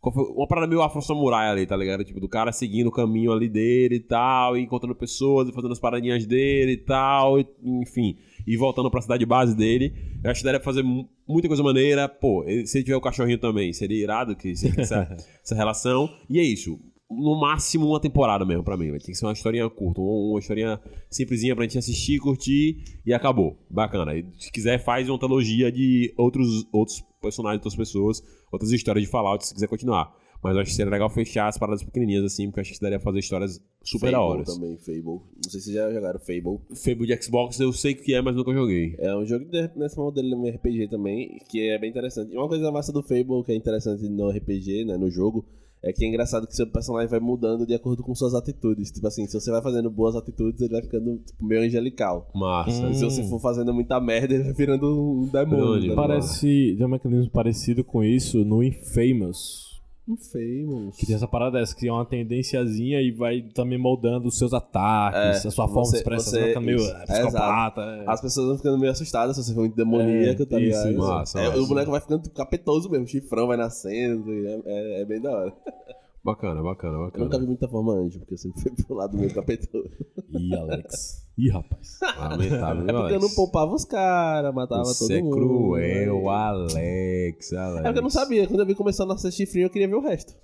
Uma 0.00 0.46
parada 0.46 0.66
meio 0.68 0.80
afro-samurai 0.80 1.48
ali, 1.50 1.66
tá 1.66 1.76
ligado? 1.76 2.04
Tipo, 2.04 2.20
do 2.20 2.28
cara 2.28 2.52
seguindo 2.52 2.86
o 2.86 2.92
caminho 2.92 3.32
ali 3.32 3.48
dele 3.48 3.96
e 3.96 4.00
tal, 4.00 4.56
e 4.56 4.60
encontrando 4.62 4.94
pessoas 4.94 5.48
e 5.48 5.52
fazendo 5.52 5.72
as 5.72 5.80
paradinhas 5.80 6.24
dele 6.24 6.72
e 6.72 6.76
tal, 6.76 7.38
e- 7.40 7.46
enfim. 7.64 8.16
E 8.46 8.56
voltando 8.56 8.90
pra 8.90 9.00
cidade 9.02 9.26
base 9.26 9.56
dele. 9.56 9.92
Eu 10.22 10.30
acho 10.30 10.40
que 10.40 10.44
daria 10.44 10.60
pra 10.60 10.64
fazer 10.64 10.82
mu- 10.84 11.08
muita 11.26 11.48
coisa 11.48 11.62
maneira. 11.64 12.08
Pô, 12.08 12.44
se 12.64 12.78
ele 12.78 12.84
tiver 12.84 12.96
o 12.96 13.00
cachorrinho 13.00 13.38
também, 13.38 13.72
seria 13.72 14.00
irado 14.02 14.36
que 14.36 14.54
se- 14.54 14.72
essa, 14.80 15.16
essa 15.44 15.54
relação. 15.56 16.08
E 16.30 16.38
é 16.38 16.42
isso. 16.44 16.78
No 17.10 17.40
máximo 17.40 17.86
uma 17.86 18.00
temporada 18.00 18.44
mesmo 18.44 18.62
pra 18.62 18.76
mim. 18.76 18.90
Vai 18.90 18.98
ter 19.00 19.06
que 19.06 19.14
ser 19.14 19.24
uma 19.26 19.32
historinha 19.32 19.68
curta, 19.70 20.00
uma, 20.00 20.38
historinha 20.38 20.78
simplesinha 21.10 21.54
pra 21.56 21.64
gente 21.64 21.78
assistir, 21.78 22.18
curtir 22.18 22.82
e 23.06 23.14
acabou. 23.14 23.56
Bacana. 23.70 24.14
E 24.14 24.26
se 24.38 24.52
quiser, 24.52 24.78
faz 24.78 25.08
uma 25.08 25.16
antologia 25.16 25.72
de 25.72 26.12
outros, 26.18 26.66
outros 26.72 27.02
personagens, 27.22 27.58
outras 27.64 27.76
pessoas, 27.76 28.22
outras 28.52 28.70
histórias 28.72 29.04
de 29.04 29.10
Fallout, 29.10 29.46
se 29.46 29.54
quiser 29.54 29.68
continuar. 29.68 30.14
Mas 30.40 30.54
eu 30.54 30.60
acho 30.60 30.70
que 30.70 30.76
seria 30.76 30.92
legal 30.92 31.10
fechar 31.10 31.48
as 31.48 31.58
paradas 31.58 31.82
pequenininhas 31.82 32.24
assim, 32.24 32.46
porque 32.46 32.60
eu 32.60 32.62
acho 32.62 32.72
que 32.74 32.80
daria 32.80 32.98
pra 32.98 33.06
fazer 33.06 33.18
histórias 33.18 33.60
super 33.82 34.12
da 34.12 34.20
hora. 34.20 34.44
também, 34.44 34.76
Fable. 34.76 35.02
Não 35.04 35.50
sei 35.50 35.60
se 35.60 35.64
vocês 35.72 35.76
já 35.76 35.92
jogaram 35.92 36.20
Fable. 36.20 36.60
Fable 36.76 37.06
de 37.06 37.22
Xbox 37.24 37.58
eu 37.58 37.72
sei 37.72 37.94
o 37.94 37.96
que 37.96 38.14
é, 38.14 38.22
mas 38.22 38.36
nunca 38.36 38.52
joguei. 38.52 38.94
É 39.00 39.16
um 39.16 39.26
jogo 39.26 39.46
de- 39.46 39.70
nesse 39.74 39.96
modelo 39.96 40.46
RPG 40.46 40.88
também, 40.88 41.38
que 41.48 41.68
é 41.70 41.76
bem 41.78 41.90
interessante. 41.90 42.32
E 42.32 42.36
uma 42.36 42.46
coisa 42.46 42.70
massa 42.70 42.92
do 42.92 43.02
Fable 43.02 43.42
que 43.44 43.50
é 43.50 43.56
interessante 43.56 44.08
no 44.08 44.30
RPG, 44.30 44.84
né, 44.84 44.96
no 44.96 45.10
jogo, 45.10 45.44
é 45.82 45.92
que 45.92 46.04
é 46.04 46.08
engraçado 46.08 46.46
que 46.46 46.56
seu 46.56 46.66
personagem 46.66 47.08
vai 47.08 47.20
mudando 47.20 47.66
de 47.66 47.74
acordo 47.74 48.02
com 48.02 48.14
suas 48.14 48.34
atitudes. 48.34 48.90
Tipo 48.90 49.06
assim, 49.06 49.26
se 49.26 49.38
você 49.38 49.50
vai 49.50 49.62
fazendo 49.62 49.90
boas 49.90 50.16
atitudes, 50.16 50.60
ele 50.60 50.72
vai 50.72 50.82
ficando 50.82 51.18
tipo, 51.18 51.44
meio 51.44 51.62
angelical. 51.62 52.28
Massa. 52.34 52.86
Hum. 52.86 52.94
Se 52.94 53.04
você 53.04 53.22
for 53.28 53.40
fazendo 53.40 53.72
muita 53.72 54.00
merda, 54.00 54.34
ele 54.34 54.44
vai 54.44 54.52
virando 54.52 54.86
um 54.86 55.26
demônio. 55.26 55.74
Tá 55.74 55.78
ligado? 55.78 55.96
Parece. 55.96 56.74
Tem 56.76 56.86
um 56.86 56.90
mecanismo 56.90 57.30
parecido 57.30 57.84
com 57.84 58.02
isso 58.02 58.44
no 58.44 58.62
Infamous. 58.62 59.67
Um 60.08 60.16
Famous. 60.16 60.96
Que 60.96 61.04
tem 61.06 61.14
essa 61.16 61.28
parada 61.28 61.58
dessa, 61.58 61.74
que 61.76 61.86
é 61.86 61.92
uma 61.92 62.04
tendênciazinha 62.06 63.00
e 63.02 63.10
vai 63.10 63.42
também 63.54 63.78
moldando 63.78 64.28
os 64.28 64.38
seus 64.38 64.52
ataques, 64.54 65.44
É, 65.44 65.48
a 65.48 65.50
sua 65.50 65.66
forma 65.68 65.84
você- 65.84 65.90
de 65.92 65.96
expressão, 65.98 66.32
você- 66.40 66.48
ficando 66.48 66.64
meio 66.66 66.82
ah, 66.82 67.04
psicopata. 67.06 67.80
é. 67.82 68.04
As 68.06 68.20
pessoas 68.20 68.46
vão 68.48 68.56
ficando 68.56 68.78
meio 68.78 68.92
assustadas 68.92 69.36
se 69.36 69.44
você 69.44 69.52
for 69.54 69.60
muito 69.60 69.76
demoníaco, 69.76 70.42
É, 70.42 70.46
tá 70.46 70.60
isso, 70.60 70.78
ligado? 70.86 70.90
isso. 70.90 70.98
Massa, 70.98 71.40
É, 71.40 71.48
massa. 71.48 71.60
o 71.60 71.66
boneco 71.66 71.90
vai 71.90 72.00
ficando 72.00 72.22
tipo, 72.22 72.34
capetoso 72.34 72.88
mesmo, 72.90 73.04
o 73.04 73.08
chifrão 73.08 73.46
vai 73.46 73.56
nascendo, 73.56 74.32
e 74.32 74.46
é, 74.46 74.60
é- 74.64 75.00
é 75.02 75.04
bem 75.04 75.20
da 75.20 75.30
hora. 75.30 75.52
Bacana, 76.24 76.62
bacana, 76.62 76.94
Eu 76.94 77.00
nunca 77.04 77.18
bacana. 77.20 77.38
vi 77.40 77.46
muita 77.46 77.68
forma 77.68 77.92
anjo, 77.94 78.18
porque 78.18 78.34
eu 78.34 78.38
sempre 78.38 78.60
fui 78.60 78.72
pro 78.84 78.96
lado 78.96 79.16
meio 79.16 79.32
capetoso. 79.32 79.88
Ih, 80.30 80.54
Alex. 80.54 81.26
Ih, 81.38 81.48
rapaz. 81.50 81.98
Lamentável, 82.18 82.82
É 82.88 82.92
porque 82.92 83.14
eu 83.14 83.20
não 83.20 83.30
poupava 83.30 83.72
os 83.72 83.84
caras, 83.84 84.52
matava 84.54 84.84
Você 84.84 85.06
todo 85.06 85.12
é 85.18 85.22
mundo. 85.22 85.36
cruel, 85.36 86.22
né? 86.22 86.28
Alex, 86.30 87.52
Alex. 87.52 87.80
É 87.80 87.82
porque 87.84 87.98
eu 87.98 88.02
não 88.02 88.10
sabia, 88.10 88.46
quando 88.46 88.60
eu 88.60 88.66
vi 88.66 88.74
começando 88.74 89.10
a 89.10 89.14
nascer 89.14 89.32
chifrinho, 89.32 89.66
eu 89.66 89.70
queria 89.70 89.88
ver 89.88 89.94
o 89.94 90.00
resto. 90.02 90.34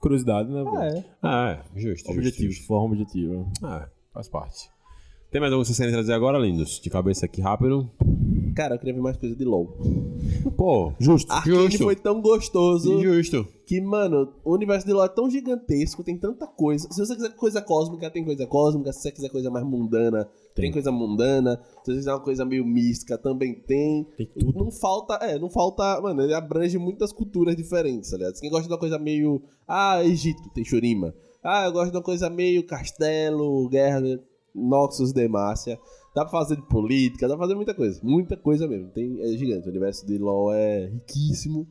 Curiosidade, 0.00 0.50
né? 0.50 0.64
Ah, 0.66 0.86
é. 0.86 1.04
Ah, 1.22 1.50
é, 1.74 1.80
justo, 1.80 2.10
Objetivo, 2.10 2.50
justo. 2.52 2.66
forma 2.66 2.86
objetiva. 2.94 3.46
Ah, 3.62 3.88
faz 4.12 4.28
parte. 4.28 4.68
Tem 5.30 5.40
mais 5.40 5.52
alguma 5.52 5.62
que 5.64 5.68
vocês 5.68 5.78
querem 5.78 5.92
trazer 5.94 6.12
agora, 6.12 6.38
lindos? 6.38 6.80
De 6.80 6.90
cabeça 6.90 7.24
aqui 7.24 7.40
rápido. 7.40 7.88
Cara, 8.54 8.74
eu 8.74 8.78
queria 8.78 8.94
ver 8.94 9.00
mais 9.00 9.16
coisa 9.16 9.34
de 9.34 9.44
LoL. 9.44 9.76
Pô, 10.56 10.92
justo, 10.98 11.30
Arkane 11.32 11.70
justo. 11.70 11.84
foi 11.84 11.96
tão 11.96 12.20
gostoso 12.20 13.00
Justo. 13.00 13.46
que, 13.66 13.80
mano, 13.80 14.32
o 14.44 14.52
universo 14.52 14.86
de 14.86 14.92
LoL 14.92 15.04
é 15.04 15.08
tão 15.08 15.30
gigantesco, 15.30 16.02
tem 16.04 16.18
tanta 16.18 16.46
coisa. 16.46 16.86
Se 16.90 16.98
você 16.98 17.14
quiser 17.14 17.34
coisa 17.34 17.62
cósmica, 17.62 18.10
tem 18.10 18.24
coisa 18.24 18.46
cósmica. 18.46 18.92
Se 18.92 19.00
você 19.02 19.12
quiser 19.12 19.28
coisa 19.30 19.50
mais 19.50 19.64
mundana, 19.64 20.24
tem, 20.54 20.64
Tem. 20.64 20.72
coisa 20.72 20.90
mundana. 20.92 21.60
Se 21.84 21.92
você 21.92 21.98
quiser 21.98 22.12
uma 22.12 22.20
coisa 22.20 22.44
meio 22.44 22.64
mística, 22.64 23.16
também 23.16 23.54
tem. 23.54 24.04
Tem 24.16 24.26
tudo. 24.38 24.64
Não 24.64 24.70
falta, 24.70 25.14
é, 25.24 25.38
não 25.38 25.48
falta, 25.48 26.00
mano, 26.00 26.22
ele 26.22 26.34
abrange 26.34 26.76
muitas 26.78 27.12
culturas 27.12 27.56
diferentes, 27.56 28.10
tá 28.10 28.16
ligado? 28.16 28.38
Quem 28.40 28.50
gosta 28.50 28.66
de 28.66 28.72
uma 28.72 28.78
coisa 28.80 28.98
meio, 28.98 29.42
ah, 29.66 30.04
Egito, 30.04 30.42
tem 30.54 30.64
Shurima. 30.64 31.14
Ah, 31.42 31.64
eu 31.66 31.72
gosto 31.72 31.90
de 31.90 31.96
uma 31.96 32.02
coisa 32.02 32.28
meio 32.28 32.64
castelo, 32.66 33.68
guerra, 33.68 34.00
Noxus, 34.54 35.12
Demacia. 35.12 35.78
Dá 36.14 36.22
pra 36.24 36.30
fazer 36.30 36.56
de 36.56 36.62
política, 36.62 37.26
dá 37.26 37.34
pra 37.36 37.44
fazer 37.44 37.54
muita 37.54 37.74
coisa, 37.74 37.98
muita 38.02 38.36
coisa 38.36 38.68
mesmo. 38.68 38.88
Tem, 38.90 39.20
é 39.20 39.28
gigante, 39.36 39.66
o 39.66 39.70
universo 39.70 40.06
de 40.06 40.18
LoL 40.18 40.52
é 40.52 40.86
riquíssimo. 40.86 41.66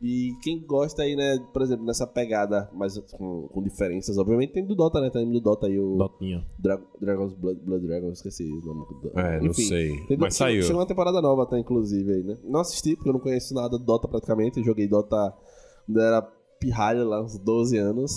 E 0.00 0.32
quem 0.42 0.60
gosta 0.64 1.02
aí, 1.02 1.16
né, 1.16 1.38
por 1.52 1.60
exemplo, 1.60 1.84
nessa 1.84 2.06
pegada, 2.06 2.70
mas 2.72 2.96
com, 3.16 3.48
com 3.48 3.60
diferenças, 3.62 4.16
obviamente 4.16 4.52
tem 4.52 4.64
do 4.64 4.76
Dota, 4.76 5.00
né? 5.00 5.10
Tem 5.10 5.28
do 5.28 5.40
Dota 5.40 5.66
aí 5.66 5.76
o 5.76 5.96
Dotinha. 5.96 6.44
Dra 6.56 6.80
Dragon's 7.00 7.34
Blood, 7.34 7.60
Blood 7.64 7.84
Dragon, 7.84 8.10
esqueci 8.12 8.44
o 8.44 8.64
nome 8.64 8.86
do 9.02 9.18
É, 9.18 9.40
não 9.40 9.48
Enfim, 9.48 9.62
sei. 9.64 10.06
tem- 10.06 10.16
Mas 10.16 10.36
saiu. 10.36 10.62
Chegou 10.62 10.80
uma 10.80 10.86
temporada 10.86 11.20
nova 11.20 11.42
até, 11.42 11.58
inclusive, 11.58 12.12
aí, 12.12 12.22
né? 12.22 12.36
Não 12.44 12.60
assisti, 12.60 12.94
porque 12.94 13.08
eu 13.08 13.12
não 13.14 13.18
conheço 13.20 13.52
nada 13.54 13.70
do 13.76 13.84
Dota 13.84 14.06
praticamente. 14.06 14.58
Eu 14.60 14.64
joguei 14.64 14.86
Dota 14.86 15.34
quando 15.86 16.00
era 16.00 16.22
pirralho 16.60 17.04
lá, 17.08 17.20
uns 17.20 17.36
12 17.36 17.76
anos. 17.76 18.12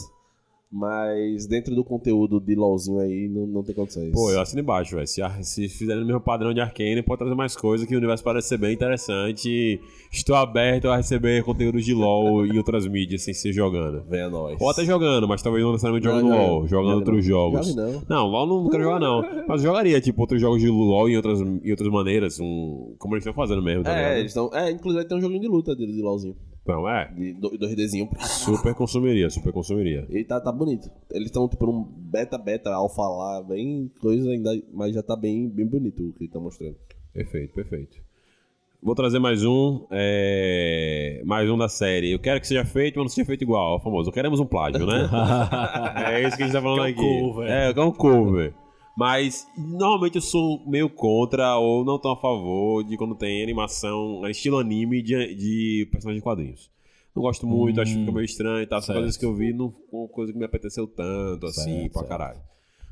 Mas 0.73 1.45
dentro 1.47 1.75
do 1.75 1.83
conteúdo 1.83 2.39
de 2.39 2.55
LOLzinho 2.55 2.99
aí, 2.99 3.27
não, 3.27 3.45
não 3.45 3.61
tem 3.61 3.75
condições. 3.75 4.09
Pô, 4.13 4.31
eu 4.31 4.39
assino 4.39 4.61
embaixo, 4.61 4.95
velho. 4.95 5.05
Se, 5.05 5.21
se 5.43 5.67
fizerem 5.67 6.01
o 6.01 6.05
mesmo 6.05 6.21
padrão 6.21 6.53
de 6.53 6.61
Arcane, 6.61 7.03
pode 7.03 7.19
trazer 7.19 7.35
mais 7.35 7.57
coisas 7.57 7.85
que 7.85 7.93
o 7.93 7.97
universo 7.97 8.23
parece 8.23 8.47
ser 8.47 8.57
bem 8.57 8.73
interessante. 8.73 9.81
Estou 10.09 10.33
aberto 10.33 10.87
a 10.87 10.95
receber 10.95 11.43
conteúdos 11.43 11.83
de 11.83 11.93
LoL 11.93 12.45
e 12.47 12.57
outras 12.57 12.87
mídias 12.87 13.21
sem 13.23 13.33
ser 13.33 13.51
jogando. 13.51 14.03
Venha 14.09 14.29
nós. 14.29 14.57
Ou 14.61 14.69
até 14.69 14.85
jogando, 14.85 15.27
mas 15.27 15.41
talvez 15.41 15.61
não 15.61 15.71
necessariamente 15.73 16.07
Não, 16.07 16.15
jogando 16.21 16.29
não, 16.29 16.47
LoL, 16.47 16.67
jogando 16.67 16.87
jogue 16.87 16.95
outros 16.99 17.15
não. 17.17 17.21
jogos. 17.23 17.75
Não. 17.75 18.03
Não, 18.07 18.27
LoL 18.27 18.47
não 18.63 18.69
quero 18.69 18.83
jogar 18.83 18.99
não. 19.01 19.45
Mas 19.49 19.61
jogaria, 19.61 19.99
tipo, 19.99 20.21
outros 20.21 20.39
jogos 20.39 20.61
de 20.61 20.69
LoL 20.69 21.09
em 21.09 21.17
outras, 21.17 21.41
em 21.41 21.69
outras 21.71 21.89
maneiras, 21.89 22.39
um, 22.39 22.95
como 22.97 23.15
eles 23.15 23.25
estão 23.25 23.33
fazendo 23.33 23.61
mesmo, 23.61 23.83
tá 23.83 23.91
É, 23.91 23.97
ligado? 23.97 24.17
eles 24.19 24.31
estão. 24.31 24.49
É, 24.53 24.71
inclusive 24.71 25.03
tem 25.05 25.17
um 25.17 25.21
joguinho 25.21 25.41
de 25.41 25.47
luta 25.49 25.75
dele 25.75 25.91
de 25.91 26.01
LOLzinho. 26.01 26.35
Então, 26.63 26.87
é, 26.87 27.11
De 27.11 27.33
do- 27.33 27.57
2Dzinho. 27.57 28.07
super 28.21 28.75
consumiria, 28.75 29.29
super 29.29 29.51
consumiria. 29.51 30.05
E 30.09 30.23
tá, 30.23 30.39
tá 30.39 30.51
bonito. 30.51 30.89
Eles 31.11 31.27
estão 31.27 31.47
tipo 31.49 31.65
num 31.65 31.83
beta, 31.83 32.37
beta, 32.37 32.69
alfa 32.71 33.01
lá, 33.01 33.41
bem 33.41 33.89
coisa 33.99 34.29
ainda, 34.29 34.51
mas 34.71 34.93
já 34.93 35.01
tá 35.01 35.15
bem, 35.15 35.49
bem 35.49 35.65
bonito 35.65 36.03
o 36.03 36.13
que 36.13 36.19
eles 36.19 36.29
estão 36.29 36.41
mostrando. 36.41 36.75
Perfeito, 37.13 37.53
perfeito. 37.53 37.97
Vou 38.83 38.95
trazer 38.95 39.19
mais 39.19 39.43
um, 39.45 39.85
é, 39.91 41.21
mais 41.25 41.47
um 41.49 41.57
da 41.57 41.67
série. 41.69 42.11
Eu 42.11 42.19
quero 42.19 42.39
que 42.39 42.47
seja 42.47 42.65
feito, 42.65 42.95
mas 42.97 43.05
não 43.05 43.09
seja 43.09 43.25
feito 43.25 43.43
igual, 43.43 43.73
é 43.73 43.75
o 43.77 43.79
famoso. 43.79 44.11
Queremos 44.11 44.39
um 44.39 44.45
plágio, 44.45 44.85
né? 44.87 45.07
é 46.13 46.27
isso 46.27 46.35
que 46.37 46.43
a 46.43 46.45
gente 46.47 46.53
tá 46.55 46.61
falando 46.61 46.77
Que 46.93 46.99
é 46.99 47.03
um 47.03 47.17
aqui. 47.17 47.21
cover. 47.21 47.49
É, 47.51 47.73
que 47.73 47.79
é 47.79 47.83
um 47.83 47.91
cover. 47.91 48.53
Mas 49.01 49.47
normalmente 49.57 50.17
eu 50.17 50.21
sou 50.21 50.63
meio 50.69 50.87
contra 50.87 51.57
ou 51.57 51.83
não 51.83 51.97
tão 51.97 52.11
a 52.11 52.15
favor 52.15 52.83
de 52.83 52.95
quando 52.95 53.15
tem 53.15 53.41
animação 53.41 54.21
estilo 54.29 54.59
anime 54.59 55.01
de, 55.01 55.33
de 55.33 55.87
personagens 55.91 56.21
de 56.21 56.23
quadrinhos. 56.23 56.69
Não 57.15 57.23
gosto 57.23 57.47
muito, 57.47 57.81
acho 57.81 57.93
que 57.93 57.99
fica 57.99 58.11
meio 58.11 58.25
estranho 58.25 58.61
e 58.61 58.67
tal. 58.67 58.79
São 58.79 58.93
certo. 58.93 58.99
coisas 58.99 59.17
que 59.17 59.25
eu 59.25 59.35
vi, 59.35 59.53
não 59.53 59.73
uma 59.91 60.07
coisa 60.07 60.31
que 60.31 60.37
me 60.37 60.45
apeteceu 60.45 60.85
tanto, 60.85 61.47
assim, 61.47 61.63
Certo, 61.63 61.93
pra 61.93 62.01
certo. 62.01 62.09
caralho. 62.09 62.39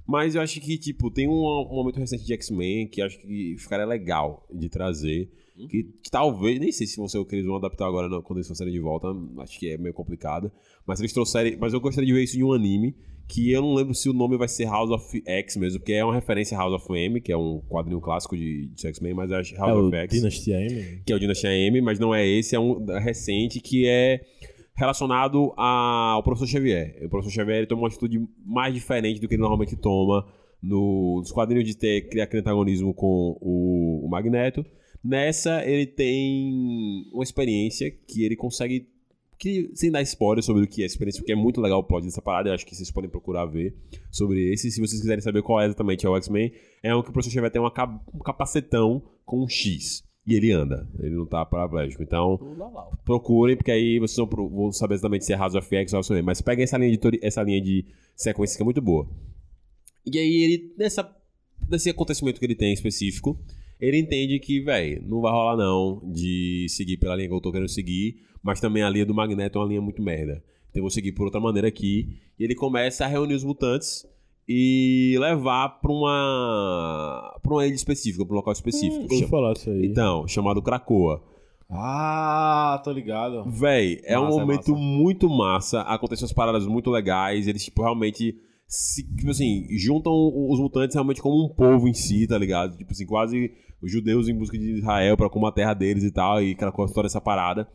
Mas 0.04 0.34
eu 0.34 0.42
acho 0.42 0.60
que, 0.60 0.80
tipo, 0.80 1.12
tem 1.12 1.28
um, 1.28 1.44
um 1.44 1.76
momento 1.76 2.00
recente 2.00 2.26
de 2.26 2.34
X-Men 2.34 2.88
que 2.88 3.04
acho 3.04 3.20
que 3.20 3.56
ficaria 3.60 3.86
legal 3.86 4.44
de 4.52 4.68
trazer. 4.68 5.30
Que, 5.56 5.84
que 5.84 6.10
talvez, 6.10 6.60
nem 6.60 6.72
sei 6.72 6.88
se 6.88 6.96
que 6.96 7.36
eles 7.36 7.46
vão 7.46 7.58
adaptar 7.58 7.86
agora 7.86 8.10
não, 8.10 8.24
quando 8.24 8.40
eles 8.40 8.48
trouxerem 8.48 8.74
de 8.74 8.80
volta. 8.80 9.10
Acho 9.44 9.60
que 9.60 9.70
é 9.70 9.78
meio 9.78 9.94
complicado. 9.94 10.52
Mas 10.88 11.00
eles 11.00 11.14
trouxerem. 11.14 11.56
Mas 11.56 11.72
eu 11.72 11.80
gostaria 11.80 12.08
de 12.08 12.14
ver 12.14 12.24
isso 12.24 12.36
em 12.36 12.44
um 12.44 12.52
anime. 12.52 12.96
Que 13.32 13.52
eu 13.52 13.62
não 13.62 13.76
lembro 13.76 13.94
se 13.94 14.10
o 14.10 14.14
nome 14.14 14.36
vai 14.38 14.48
ser 14.48 14.66
House 14.66 14.90
of 14.90 15.22
X 15.26 15.56
mesmo, 15.56 15.80
porque 15.80 15.94
é 15.94 16.04
uma 16.04 16.14
referência 16.16 16.58
a 16.58 16.62
House 16.62 16.74
of 16.82 16.92
M, 16.92 17.22
que 17.22 17.32
é 17.32 17.38
um 17.38 17.62
quadrinho 17.70 18.02
clássico 18.02 18.36
de, 18.36 18.70
de 18.70 18.88
X-Men, 18.88 19.14
mas 19.14 19.32
acho 19.32 19.54
É 19.54 19.58
House 19.60 19.78
o 19.78 19.88
of 19.88 19.96
X 19.96 20.18
Dynasty 20.18 20.52
M. 20.52 21.02
que 21.06 21.14
é 21.14 21.16
o 21.16 21.20
Dynasty 21.20 21.46
M, 21.48 21.80
mas 21.82 22.00
não 22.00 22.14
é 22.16 22.28
esse, 22.28 22.56
é 22.56 22.60
um 22.60 22.84
recente 22.86 23.62
que 23.62 23.86
é 23.86 24.22
relacionado 24.76 25.54
ao 25.58 26.24
professor 26.24 26.48
Xavier. 26.48 26.96
O 27.06 27.10
professor 27.10 27.32
Xavier 27.36 27.68
toma 27.68 27.84
uma 27.84 27.88
atitude 27.88 28.20
mais 28.46 28.74
diferente 28.74 29.20
do 29.22 29.28
que 29.28 29.36
ele 29.36 29.42
normalmente 29.42 29.76
toma 29.76 30.26
no- 30.62 31.18
nos 31.20 31.32
quadrinhos 31.32 31.66
de 31.68 31.76
ter, 31.78 32.08
criar 32.10 32.24
aquele 32.24 32.42
antagonismo 32.42 32.94
com 32.94 33.38
o, 33.42 34.06
o 34.06 34.10
Magneto. 34.10 34.66
Nessa, 35.04 35.64
ele 35.66 35.86
tem 35.86 37.04
uma 37.14 37.24
experiência 37.24 37.90
que 37.92 38.24
ele 38.24 38.36
consegue. 38.36 38.88
Que, 39.40 39.72
sem 39.74 39.90
dar 39.90 40.02
spoiler 40.02 40.44
sobre 40.44 40.64
o 40.64 40.68
que 40.68 40.82
é 40.82 40.84
a 40.84 40.88
experiência, 40.88 41.22
porque 41.22 41.32
é 41.32 41.36
muito 41.36 41.62
legal 41.62 41.80
o 41.80 41.84
plot 41.84 42.04
dessa 42.04 42.22
parada, 42.22 42.50
eu 42.50 42.54
acho 42.54 42.66
que 42.66 42.76
vocês 42.76 42.92
podem 42.92 43.10
procurar 43.10 43.46
ver 43.46 43.74
sobre 44.12 44.52
esse. 44.52 44.70
Se 44.70 44.82
vocês 44.82 45.00
quiserem 45.00 45.22
saber 45.22 45.42
qual 45.42 45.62
é 45.62 45.66
exatamente 45.66 46.06
é 46.06 46.10
o 46.10 46.18
X-Men, 46.18 46.52
é 46.84 46.94
um 46.94 47.02
que 47.02 47.10
o 47.10 47.14
professor 47.14 47.34
Xavier 47.34 47.50
tem 47.52 47.62
uma, 47.62 47.72
um 48.14 48.20
capacetão 48.20 49.02
com 49.26 49.42
um 49.42 49.48
X. 49.48 50.04
E 50.28 50.36
ele 50.36 50.52
anda, 50.52 50.88
ele 51.00 51.16
não 51.16 51.26
tá 51.26 51.44
paraplégico. 51.46 52.04
Então, 52.04 52.38
procurem, 53.06 53.56
porque 53.56 53.72
aí 53.72 53.98
vocês 53.98 54.18
vão, 54.18 54.28
pro- 54.28 54.50
vão 54.50 54.72
saber 54.74 54.96
exatamente 54.96 55.24
se 55.26 55.32
é 55.32 55.38
House 55.38 55.56
of 55.56 55.74
X 55.74 55.94
ou 55.94 55.98
House 55.98 56.10
of 56.10 56.20
M. 56.20 56.26
Mas 56.26 56.42
peguem 56.42 56.66
essa 56.66 56.78
linha 56.78 56.96
de, 56.96 57.20
essa 57.24 57.42
linha 57.42 57.62
de 57.62 57.86
sequência 58.18 58.58
que 58.58 58.62
é 58.62 58.66
muito 58.66 58.82
boa. 58.82 59.10
E 60.06 60.20
aí 60.20 60.44
ele, 60.44 60.76
nessa, 60.78 61.10
nesse 61.70 61.90
acontecimento 61.90 62.40
que 62.40 62.46
ele 62.46 62.56
tem 62.56 62.74
específico, 62.74 63.40
ele 63.80 63.98
entende 64.00 64.40
que, 64.40 64.60
velho, 64.62 65.04
não 65.08 65.22
vai 65.22 65.32
rolar 65.32 65.56
não 65.58 66.02
de 66.12 66.66
seguir 66.70 66.98
pela 66.98 67.16
linha 67.16 67.28
que 67.28 67.34
eu 67.34 67.42
tô 67.42 67.52
querendo 67.52 67.70
seguir, 67.70 68.18
mas 68.44 68.60
também 68.60 68.84
a 68.84 68.90
linha 68.90 69.06
do 69.06 69.14
Magneto 69.14 69.58
é 69.58 69.62
uma 69.62 69.68
linha 69.68 69.82
muito 69.82 70.02
merda. 70.02 70.44
Então 70.70 70.80
eu 70.80 70.84
vou 70.84 70.90
seguir 70.90 71.12
por 71.14 71.26
outra 71.26 71.40
maneira 71.40 71.68
aqui. 71.68 72.18
E 72.40 72.44
ele 72.44 72.56
começa 72.56 73.04
a 73.06 73.08
reunir 73.08 73.34
os 73.36 73.44
mutantes 73.44 74.06
e 74.48 75.16
levar 75.20 75.70
pra 75.82 75.92
uma 75.92 77.40
pra 77.42 77.54
uma 77.54 77.66
ilha 77.66 77.74
específica, 77.76 78.26
pra 78.26 78.34
um 78.34 78.38
local 78.38 78.54
específico. 78.54 79.08
Vou 79.08 79.18
Chama- 79.18 79.30
falar 79.30 79.54
isso 79.54 79.70
aí. 79.70 79.86
Então, 79.86 80.28
chamado 80.28 80.62
Krakoa. 80.62 81.24
Ah, 81.72 82.82
tô 82.84 82.92
ligado. 82.92 83.44
Véi, 83.50 84.02
é 84.04 84.18
um 84.18 84.24
Massa, 84.24 84.38
é 84.38 84.40
momento 84.42 84.72
massa. 84.72 84.84
muito 84.84 85.30
massa. 85.30 85.82
Acontecem 85.82 86.24
umas 86.26 86.34
paradas 86.34 86.66
muito 86.66 86.90
legais. 86.90 87.48
Eles, 87.48 87.64
tipo, 87.64 87.82
realmente. 87.84 88.36
Se, 88.72 89.02
tipo 89.16 89.32
assim, 89.32 89.66
juntam 89.80 90.14
os 90.14 90.60
mutantes 90.60 90.94
realmente 90.94 91.20
como 91.22 91.44
um 91.44 91.50
povo 91.50 91.88
em 91.88 91.94
si, 91.94 92.28
tá 92.28 92.38
ligado? 92.38 92.78
Tipo 92.78 92.92
assim, 92.92 93.06
quase 93.06 93.52
os 93.82 93.92
judeus 93.92 94.28
em 94.28 94.36
busca 94.36 94.58
de 94.58 94.78
Israel 94.78 95.16
pra 95.16 95.30
como 95.30 95.48
a 95.48 95.52
terra 95.52 95.74
deles 95.74 96.04
e 96.04 96.12
tal. 96.12 96.42
E 96.42 96.52
aquela 96.52 96.72
coisa, 96.72 96.94
toda 96.94 97.08
essa 97.08 97.22
parada. 97.22 97.68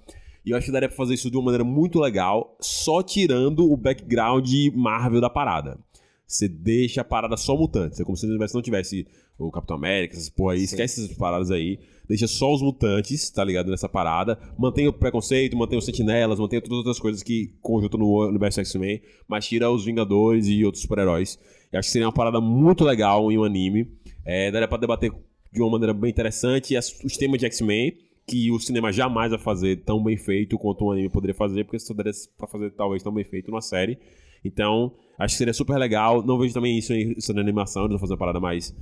E 0.44 0.50
eu 0.50 0.56
acho 0.56 0.66
que 0.66 0.72
daria 0.72 0.88
pra 0.88 0.96
fazer 0.96 1.14
isso 1.14 1.30
de 1.30 1.36
uma 1.36 1.44
maneira 1.44 1.64
muito 1.64 1.98
legal, 1.98 2.56
só 2.60 3.02
tirando 3.02 3.70
o 3.70 3.76
background 3.76 4.46
Marvel 4.74 5.20
da 5.20 5.30
parada. 5.30 5.78
Você 6.26 6.48
deixa 6.48 7.00
a 7.00 7.04
parada 7.04 7.36
só 7.36 7.56
mutantes. 7.56 8.00
É 8.00 8.04
como 8.04 8.16
se 8.16 8.26
não 8.26 8.62
tivesse 8.62 9.06
o 9.38 9.50
Capitão 9.50 9.76
América, 9.76 10.14
essas 10.14 10.28
porra 10.28 10.54
aí. 10.54 10.64
Esquece 10.64 11.04
essas 11.04 11.16
paradas 11.16 11.50
aí. 11.50 11.78
Deixa 12.06 12.26
só 12.26 12.52
os 12.52 12.60
mutantes, 12.60 13.30
tá 13.30 13.42
ligado? 13.42 13.70
Nessa 13.70 13.88
parada. 13.88 14.38
Mantém 14.58 14.86
o 14.86 14.92
preconceito, 14.92 15.56
mantém 15.56 15.78
os 15.78 15.84
sentinelas, 15.84 16.38
mantém 16.38 16.60
todas 16.60 16.72
as 16.72 16.78
outras 16.78 17.00
coisas 17.00 17.22
que 17.22 17.54
conjuntam 17.62 17.98
no 17.98 18.28
universo 18.28 18.60
X-Men. 18.60 19.00
Mas 19.26 19.46
tira 19.46 19.70
os 19.70 19.84
Vingadores 19.84 20.46
e 20.46 20.64
outros 20.64 20.82
super-heróis. 20.82 21.38
Eu 21.72 21.78
acho 21.78 21.88
que 21.88 21.92
seria 21.92 22.06
uma 22.06 22.12
parada 22.12 22.40
muito 22.40 22.84
legal 22.84 23.32
em 23.32 23.38
um 23.38 23.44
anime. 23.44 23.90
É, 24.24 24.50
daria 24.50 24.68
pra 24.68 24.78
debater 24.78 25.12
de 25.54 25.62
uma 25.62 25.70
maneira 25.70 25.94
bem 25.94 26.10
interessante 26.10 26.76
as- 26.76 26.92
os 27.04 27.16
temas 27.16 27.38
de 27.38 27.46
X-Men. 27.46 27.96
Que 28.26 28.50
o 28.50 28.58
cinema 28.58 28.90
jamais 28.90 29.30
vai 29.30 29.38
fazer 29.38 29.76
tão 29.84 30.02
bem 30.02 30.16
feito 30.16 30.58
quanto 30.58 30.86
um 30.86 30.90
anime 30.90 31.10
poderia 31.10 31.34
fazer. 31.34 31.64
Porque 31.64 31.78
só 31.78 31.92
daria 31.94 32.12
pra 32.38 32.46
fazer 32.46 32.70
talvez 32.72 33.02
tão 33.02 33.12
bem 33.12 33.24
feito 33.24 33.50
numa 33.50 33.60
série. 33.60 33.98
Então, 34.44 34.92
acho 35.18 35.34
que 35.34 35.38
seria 35.38 35.52
super 35.54 35.76
legal. 35.78 36.22
Não 36.22 36.38
vejo 36.38 36.52
também 36.54 36.78
isso, 36.78 36.92
isso 36.94 37.32
na 37.34 37.40
animação, 37.40 37.86
vão 37.88 37.98
fazer 37.98 38.12
uma 38.14 38.18
parada 38.18 38.40
mais 38.40 38.74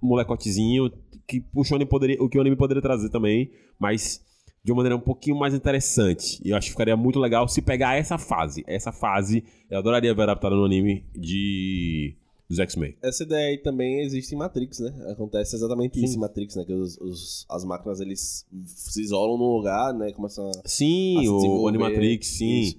molecotezinho, 0.00 0.90
que 1.26 1.44
o 1.54 1.86
poderia, 1.86 2.22
o 2.22 2.28
que 2.28 2.36
o 2.36 2.40
anime 2.40 2.56
poderia 2.56 2.82
trazer 2.82 3.08
também, 3.08 3.50
mas 3.78 4.20
de 4.64 4.72
uma 4.72 4.76
maneira 4.78 4.96
um 4.96 5.00
pouquinho 5.00 5.36
mais 5.36 5.54
interessante. 5.54 6.40
E 6.44 6.50
eu 6.50 6.56
acho 6.56 6.66
que 6.66 6.72
ficaria 6.72 6.96
muito 6.96 7.18
legal 7.18 7.48
se 7.48 7.60
pegar 7.62 7.96
essa 7.96 8.16
fase. 8.18 8.64
Essa 8.66 8.92
fase, 8.92 9.44
eu 9.70 9.78
adoraria 9.78 10.14
ver 10.14 10.22
adaptada 10.22 10.54
no 10.54 10.64
anime 10.64 11.04
de 11.14 12.16
dos 12.52 12.58
X-Men. 12.60 12.94
Essa 13.02 13.22
ideia 13.24 13.48
aí 13.50 13.58
também 13.58 14.00
existe 14.00 14.34
em 14.34 14.38
Matrix, 14.38 14.78
né? 14.78 14.94
Acontece 15.10 15.56
exatamente 15.56 16.02
isso 16.04 16.16
em 16.16 16.20
Matrix, 16.20 16.54
né? 16.56 16.64
Que 16.64 16.72
os, 16.72 16.96
os- 16.98 17.46
as 17.50 17.64
máquinas, 17.64 18.00
eles 18.00 18.46
se 18.66 19.02
isolam 19.02 19.36
num 19.38 19.56
lugar, 19.56 19.92
né? 19.94 20.12
Começam 20.12 20.48
a... 20.48 20.52
Sim, 20.64 21.18
a 21.18 21.22
se 21.22 21.28
o. 21.28 21.66
Animatrix, 21.68 22.26
sim. 22.26 22.60
Isso. 22.60 22.76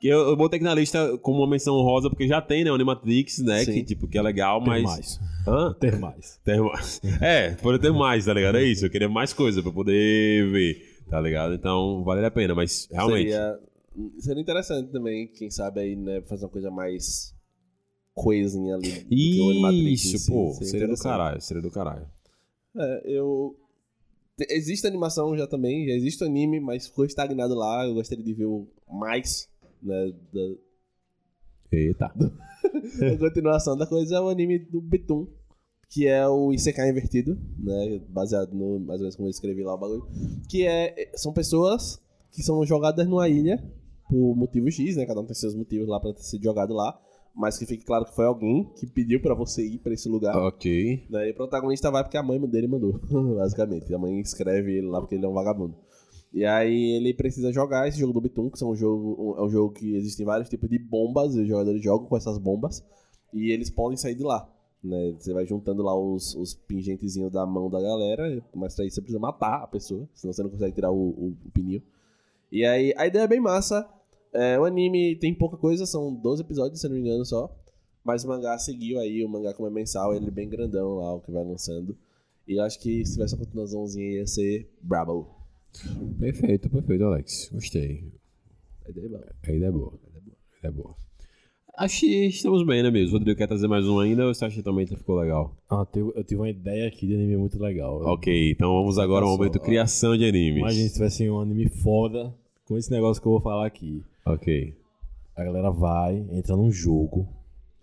Que 0.00 0.06
eu, 0.06 0.20
eu 0.28 0.36
botei 0.36 0.58
aqui 0.58 0.64
na 0.64 0.74
lista 0.74 1.18
como 1.18 1.38
uma 1.38 1.50
menção 1.50 1.74
honrosa, 1.74 2.08
porque 2.08 2.28
já 2.28 2.40
tem, 2.40 2.62
né, 2.62 2.70
o 2.70 2.74
Animatrix, 2.74 3.40
né, 3.40 3.64
Sim. 3.64 3.72
que, 3.72 3.82
tipo, 3.82 4.06
que 4.06 4.16
é 4.16 4.22
legal, 4.22 4.60
Ter 4.62 4.68
mas... 4.70 4.82
mais. 4.84 5.20
Hã? 5.46 5.74
Ter 5.80 5.98
mais. 5.98 6.38
Ter 6.44 6.60
mais. 6.62 7.00
É, 7.20 7.50
poder 7.56 7.80
ter 7.80 7.92
mais, 7.92 8.24
tá 8.26 8.32
ligado? 8.32 8.58
É 8.58 8.62
isso. 8.62 8.86
Eu 8.86 8.90
queria 8.90 9.08
mais 9.08 9.32
coisa 9.32 9.60
pra 9.60 9.72
poder 9.72 10.48
ver, 10.52 11.02
tá 11.10 11.20
ligado? 11.20 11.52
Então, 11.52 12.04
vale 12.04 12.24
a 12.24 12.30
pena, 12.30 12.54
mas 12.54 12.86
realmente. 12.92 13.30
Seria, 13.32 13.58
seria 14.20 14.40
interessante 14.40 14.92
também, 14.92 15.26
quem 15.26 15.50
sabe 15.50 15.80
aí, 15.80 15.96
né? 15.96 16.22
Fazer 16.28 16.44
uma 16.44 16.50
coisa 16.52 16.70
mais 16.70 17.34
coisinha 18.22 18.74
ali. 18.74 19.06
Isso, 19.10 20.30
pô. 20.32 20.52
Seria 20.54 20.68
Seria 20.70 20.88
do 20.88 20.96
caralho, 20.96 21.40
seria 21.40 21.62
do 21.62 21.70
caralho. 21.70 22.06
É, 22.76 23.02
eu. 23.04 23.56
te- 24.36 24.46
Existe 24.52 24.86
animação 24.86 25.36
já 25.36 25.46
também, 25.46 25.86
já 25.86 25.94
existe 25.94 26.22
anime, 26.24 26.60
mas 26.60 26.86
ficou 26.86 27.04
estagnado 27.04 27.54
lá. 27.54 27.86
Eu 27.86 27.94
gostaria 27.94 28.24
de 28.24 28.34
ver 28.34 28.46
o 28.46 28.66
mais, 28.88 29.48
né? 29.82 30.12
Da, 30.32 30.40
Eita. 31.70 32.06
a 32.12 33.18
continuação 33.18 33.76
da 33.76 33.86
coisa 33.86 34.16
é 34.16 34.20
o 34.20 34.28
anime 34.28 34.58
do 34.58 34.80
Betum, 34.80 35.26
que 35.90 36.06
é 36.06 36.26
o 36.26 36.52
Isekai 36.52 36.88
invertido, 36.90 37.38
né? 37.58 38.00
Baseado 38.08 38.52
no 38.54 38.78
mais 38.80 39.00
ou 39.00 39.04
menos 39.04 39.16
como 39.16 39.28
eu 39.28 39.30
escrevi 39.30 39.62
lá 39.62 39.74
o 39.74 39.78
bagulho. 39.78 40.06
Que 40.48 40.66
é. 40.66 41.10
São 41.14 41.32
pessoas 41.32 42.00
que 42.32 42.42
são 42.42 42.64
jogadas 42.64 43.06
numa 43.06 43.28
ilha 43.28 43.62
por 44.08 44.34
motivo 44.34 44.70
X, 44.70 44.96
né? 44.96 45.04
Cada 45.04 45.20
um 45.20 45.26
tem 45.26 45.34
seus 45.34 45.54
motivos 45.54 45.86
lá 45.88 46.00
pra 46.00 46.12
ter 46.14 46.22
sido 46.22 46.42
jogado 46.44 46.72
lá. 46.72 46.98
Mas 47.40 47.56
que 47.56 47.64
fique 47.64 47.84
claro 47.84 48.04
que 48.04 48.16
foi 48.16 48.26
alguém 48.26 48.64
que 48.74 48.84
pediu 48.84 49.22
pra 49.22 49.32
você 49.32 49.64
ir 49.64 49.78
pra 49.78 49.92
esse 49.94 50.08
lugar. 50.08 50.36
Ok. 50.36 51.06
Daí 51.08 51.30
o 51.30 51.34
protagonista 51.36 51.88
vai 51.88 52.02
porque 52.02 52.16
a 52.16 52.22
mãe 52.22 52.40
dele 52.40 52.66
mandou, 52.66 52.98
basicamente. 53.38 53.94
A 53.94 53.98
mãe 53.98 54.18
escreve 54.18 54.78
ele 54.78 54.88
lá 54.88 55.00
porque 55.00 55.14
ele 55.14 55.24
é 55.24 55.28
um 55.28 55.32
vagabundo. 55.34 55.76
E 56.34 56.44
aí 56.44 56.96
ele 56.96 57.14
precisa 57.14 57.52
jogar 57.52 57.86
esse 57.86 57.98
jogo 58.00 58.12
do 58.12 58.20
Bitum, 58.20 58.50
que 58.50 58.58
são 58.58 58.70
um 58.70 58.74
jogo, 58.74 59.16
um- 59.18 59.38
é 59.38 59.42
um 59.46 59.48
jogo 59.48 59.72
que 59.72 59.94
existem 59.94 60.26
vários 60.26 60.48
tipos 60.48 60.68
de 60.68 60.78
bombas, 60.80 61.34
e 61.36 61.40
os 61.42 61.48
jogadores 61.48 61.80
jogam 61.82 62.08
com 62.08 62.16
essas 62.16 62.36
bombas, 62.38 62.84
e 63.32 63.52
eles 63.52 63.70
podem 63.70 63.96
sair 63.96 64.16
de 64.16 64.24
lá. 64.24 64.46
Né? 64.82 65.14
Você 65.18 65.32
vai 65.32 65.46
juntando 65.46 65.82
lá 65.82 65.96
os, 65.98 66.34
os 66.34 66.54
pingentezinhos 66.54 67.32
da 67.32 67.46
mão 67.46 67.70
da 67.70 67.80
galera, 67.80 68.44
mas 68.54 68.74
pra 68.74 68.84
isso 68.84 68.96
você 68.96 69.00
precisa 69.00 69.18
matar 69.20 69.62
a 69.62 69.66
pessoa, 69.68 70.08
senão 70.12 70.32
você 70.32 70.42
não 70.42 70.50
consegue 70.50 70.74
tirar 70.74 70.90
o, 70.90 70.96
o, 70.96 71.36
o 71.46 71.50
pneu. 71.52 71.80
E 72.52 72.64
aí 72.64 72.92
a 72.96 73.06
ideia 73.06 73.22
é 73.22 73.28
bem 73.28 73.40
massa, 73.40 73.88
É, 74.32 74.58
o 74.58 74.64
anime 74.64 75.16
tem 75.16 75.34
pouca 75.34 75.56
coisa, 75.56 75.86
são 75.86 76.14
12 76.14 76.42
episódios, 76.42 76.80
se 76.80 76.86
eu 76.86 76.90
não 76.90 76.96
me 76.96 77.02
engano, 77.02 77.24
só. 77.24 77.54
Mas 78.04 78.24
o 78.24 78.28
mangá 78.28 78.58
seguiu 78.58 78.98
aí, 78.98 79.24
o 79.24 79.28
mangá 79.28 79.52
como 79.52 79.68
é 79.68 79.70
mensal, 79.70 80.14
ele 80.14 80.28
é 80.28 80.30
bem 80.30 80.48
grandão 80.48 80.96
lá, 80.96 81.14
o 81.14 81.20
que 81.20 81.30
vai 81.30 81.44
lançando. 81.44 81.96
E 82.46 82.58
eu 82.58 82.64
acho 82.64 82.80
que 82.80 83.04
se 83.04 83.12
tivesse 83.12 83.34
uma 83.34 83.44
continuaçãozinha 83.44 84.18
ia 84.18 84.26
ser 84.26 84.70
brabo. 84.80 85.28
Perfeito, 86.18 86.70
perfeito, 86.70 87.04
Alex. 87.04 87.50
Gostei. 87.52 88.10
A 88.86 88.90
ideia 88.90 89.06
é 89.06 89.08
boa. 89.08 89.26
A 89.42 89.52
ideia 89.52 89.68
é 89.68 89.70
boa. 89.70 89.92
A 89.92 90.58
ideia 90.58 90.70
é 90.70 90.70
boa. 90.70 90.94
Acho 91.76 92.00
que 92.00 92.26
estamos 92.26 92.66
bem, 92.66 92.82
né 92.82 92.90
mesmo? 92.90 93.18
Rodrigo 93.18 93.38
quer 93.38 93.46
trazer 93.46 93.68
mais 93.68 93.86
um 93.86 94.00
ainda 94.00 94.26
ou 94.26 94.34
você 94.34 94.44
acha 94.44 94.56
que 94.56 94.62
também 94.62 94.84
ficou 94.84 95.16
legal? 95.16 95.56
Ah, 95.70 95.86
eu, 95.94 96.12
eu 96.16 96.24
tive 96.24 96.40
uma 96.40 96.50
ideia 96.50 96.88
aqui 96.88 97.06
de 97.06 97.14
anime 97.14 97.36
muito 97.36 97.56
legal. 97.62 98.02
Ok, 98.02 98.50
então 98.50 98.72
vamos 98.72 98.98
agora 98.98 99.24
ao 99.24 99.30
momento 99.30 99.60
criação 99.60 100.16
de 100.16 100.24
animes. 100.24 100.58
Imagina 100.58 100.88
se 100.88 100.94
tivesse 100.94 101.30
um 101.30 101.38
anime 101.38 101.68
foda 101.68 102.34
com 102.64 102.76
esse 102.76 102.90
negócio 102.90 103.22
que 103.22 103.28
eu 103.28 103.32
vou 103.32 103.40
falar 103.40 103.64
aqui. 103.64 104.02
Ok. 104.28 104.76
A 105.34 105.44
galera 105.44 105.70
vai, 105.70 106.16
entra 106.32 106.54
num 106.54 106.70
jogo 106.70 107.28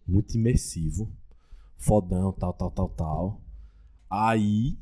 muito 0.07 0.35
imersivo, 0.35 1.11
fodão, 1.77 2.31
tal, 2.31 2.53
tal, 2.53 2.69
tal, 2.69 2.89
tal. 2.89 3.41
Aí, 4.09 4.77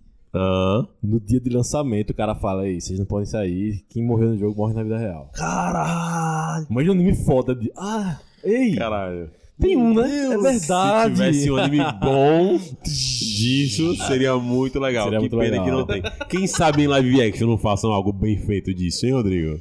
no 1.01 1.19
dia 1.21 1.39
de 1.39 1.49
lançamento, 1.49 2.09
o 2.09 2.13
cara 2.13 2.35
fala 2.35 2.63
aí, 2.63 2.81
vocês 2.81 2.99
não 2.99 3.05
podem 3.05 3.25
sair, 3.25 3.85
quem 3.89 4.05
morreu 4.05 4.29
no 4.29 4.37
jogo 4.37 4.57
morre 4.57 4.73
na 4.73 4.83
vida 4.83 4.97
real. 4.97 5.29
Caralho! 5.33 6.67
Imagina 6.69 6.93
um 6.93 6.95
anime 6.95 7.15
foda 7.15 7.55
de. 7.55 7.71
Ah, 7.77 8.19
ei! 8.43 8.75
caralho. 8.75 9.31
Tem 9.59 9.77
um, 9.77 9.93
né? 9.93 10.33
É 10.33 10.37
verdade. 10.37 11.15
Se 11.15 11.21
tivesse 11.23 11.51
um 11.51 11.57
anime 11.57 11.83
bom 12.01 12.59
disso, 12.83 13.95
seria 14.07 14.35
muito 14.37 14.79
legal. 14.79 15.05
Seria 15.05 15.19
que 15.19 15.29
muito 15.35 15.37
pena 15.37 15.63
legal. 15.63 15.65
que 15.65 15.71
não 15.71 15.85
tem. 15.85 16.27
Quem 16.27 16.47
sabe 16.47 16.83
em 16.83 16.87
live 16.87 17.21
action 17.21 17.47
não 17.47 17.57
façam 17.57 17.91
algo 17.91 18.11
bem 18.11 18.37
feito 18.37 18.73
disso, 18.73 19.05
hein, 19.05 19.13
Rodrigo? 19.13 19.59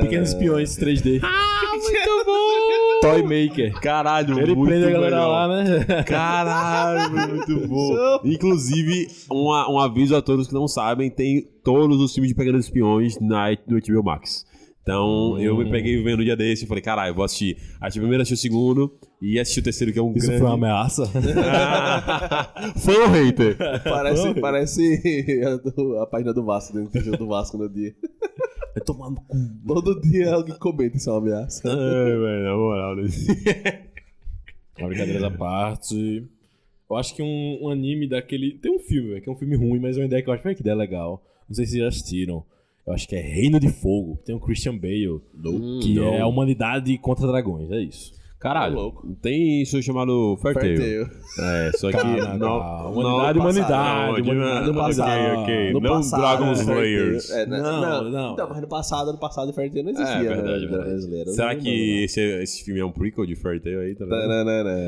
Pequenos 0.00 0.28
espiões 0.30 0.76
3D. 0.76 1.20
Ah, 1.22 1.60
muito 1.72 2.24
bom! 2.26 2.40
Toy 3.00 3.22
Maker. 3.22 3.80
Caralho, 3.80 4.38
Ele 4.38 4.54
muito 4.54 4.68
prende 4.68 4.84
a 4.86 4.90
galera 4.90 5.16
legal. 5.16 5.30
lá, 5.32 5.48
né? 5.64 5.84
Caralho, 6.04 7.10
muito 7.30 7.66
bom. 7.66 8.20
Inclusive, 8.24 9.08
um, 9.32 9.46
um 9.48 9.78
aviso 9.78 10.14
a 10.14 10.20
todos 10.20 10.48
que 10.48 10.54
não 10.54 10.68
sabem, 10.68 11.08
tem 11.08 11.48
todos 11.64 11.98
os 11.98 12.12
filmes 12.12 12.28
de 12.28 12.34
Pequenos 12.34 12.66
Espiões 12.66 13.18
na, 13.18 13.46
no 13.66 13.80
HBO 13.80 14.04
Max. 14.04 14.44
Então, 14.90 15.40
eu 15.40 15.56
me 15.56 15.70
peguei 15.70 16.02
vendo 16.02 16.20
um 16.20 16.24
dia 16.24 16.36
desse 16.36 16.64
e 16.64 16.68
falei, 16.68 16.82
caralho, 16.82 17.14
vou 17.14 17.24
assistir. 17.24 17.56
Assisti 17.80 17.98
o 17.98 18.02
primeiro, 18.02 18.22
assisti 18.22 18.48
o 18.48 18.50
segundo 18.50 18.92
e 19.22 19.38
assisti 19.38 19.60
o 19.60 19.62
terceiro, 19.62 19.92
que 19.92 19.98
é 19.98 20.02
um 20.02 20.12
Isso 20.14 20.26
grande... 20.26 20.38
foi 20.40 20.46
uma 20.48 20.54
ameaça? 20.54 21.06
Fã 22.80 22.92
ou 23.02 23.08
hater? 23.08 23.56
Parece, 23.84 24.34
parece 24.40 25.42
a, 25.46 25.56
do- 25.70 25.98
a 25.98 26.06
página 26.06 26.32
do 26.34 26.44
Vasco, 26.44 26.72
dentro 26.74 26.92
do 26.98 27.04
jogo 27.04 27.16
do 27.18 27.26
Vasco 27.28 27.56
no 27.58 27.68
dia. 27.68 27.94
Vai 28.74 28.84
tomar 28.84 29.10
no 29.10 29.16
cu. 29.22 29.36
Todo 29.66 30.00
dia 30.00 30.32
alguém 30.34 30.54
comenta 30.56 30.96
isso 30.96 31.10
é 31.10 31.12
uma 31.12 31.18
ameaça. 31.18 31.68
Ai, 31.68 32.10
velho, 32.18 32.44
na 32.44 32.56
moral. 32.56 32.96
né? 32.96 33.02
Uma 34.78 34.88
brincadeira 34.88 35.26
à 35.26 35.30
parte. 35.30 36.24
Eu 36.88 36.96
acho 36.96 37.14
que 37.14 37.22
um, 37.22 37.58
um 37.62 37.68
anime 37.68 38.08
daquele. 38.08 38.58
Tem 38.58 38.72
um 38.74 38.78
filme, 38.78 39.10
velho, 39.10 39.22
que 39.22 39.28
é 39.28 39.32
um 39.32 39.36
filme 39.36 39.56
ruim, 39.56 39.80
mas 39.80 39.96
é 39.96 40.00
uma 40.00 40.06
ideia 40.06 40.22
que 40.22 40.28
eu 40.30 40.34
acho 40.34 40.46
"Olha 40.46 40.54
que 40.54 40.60
ideia 40.62 40.76
legal. 40.76 41.22
Não 41.48 41.54
sei 41.54 41.64
se 41.66 41.72
vocês 41.72 41.82
já 41.82 41.88
assistiram. 41.88 42.44
Eu 42.90 42.94
acho 42.94 43.06
que 43.06 43.14
é 43.14 43.20
Reino 43.20 43.60
de 43.60 43.68
Fogo. 43.68 44.18
Tem 44.24 44.34
o 44.34 44.40
Christian 44.40 44.76
Bale. 44.76 45.20
que 45.80 45.94
não. 45.94 46.04
é 46.12 46.20
a 46.20 46.26
humanidade 46.26 46.98
contra 46.98 47.26
dragões. 47.26 47.70
É 47.70 47.80
isso. 47.80 48.18
Caralho, 48.40 48.74
Tá 48.74 48.80
louco. 48.80 49.16
tem 49.20 49.60
isso 49.60 49.82
chamado 49.82 50.34
Fairtail. 50.40 50.78
Fairtail. 50.78 51.08
É, 51.38 51.72
só 51.76 51.90
que... 51.90 51.96
Cara, 51.98 52.38
não, 52.38 52.90
humanidade, 52.90 53.38
não, 53.38 53.44
humanidade, 53.44 54.22
não, 54.22 54.32
humanidade, 54.32 54.64
no 54.66 54.70
humanidade. 54.72 54.76
passado, 54.96 55.38
ok, 55.42 55.72
No 55.74 55.80
não 55.80 55.90
passado, 55.90 56.20
Dragon 56.20 56.46
é, 56.46 56.52
Slayers. 56.54 57.30
É, 57.30 57.46
né? 57.46 57.60
Não, 57.60 57.80
não, 57.82 58.10
não. 58.10 58.32
Então, 58.32 58.48
mas 58.48 58.60
no 58.62 58.66
passado, 58.66 59.12
no 59.12 59.18
passado, 59.18 59.52
Fairtail 59.52 59.84
não 59.84 59.90
existia, 59.92 60.16
É, 60.16 60.22
verdade, 60.22 60.64
né? 60.64 60.68
verdade. 60.70 60.88
Brasileiro. 60.90 61.30
Será 61.32 61.52
Não 61.54 61.60
que 61.60 62.02
esse, 62.04 62.20
esse 62.20 62.64
filme 62.64 62.80
é 62.80 62.84
um 62.84 62.90
prequel 62.92 63.26
de 63.26 63.36
Fairtail 63.36 63.80
aí? 63.80 63.94
Tá 63.94 64.06
não. 64.06 64.16
ligado? 64.16 64.28
Tananana. 64.30 64.86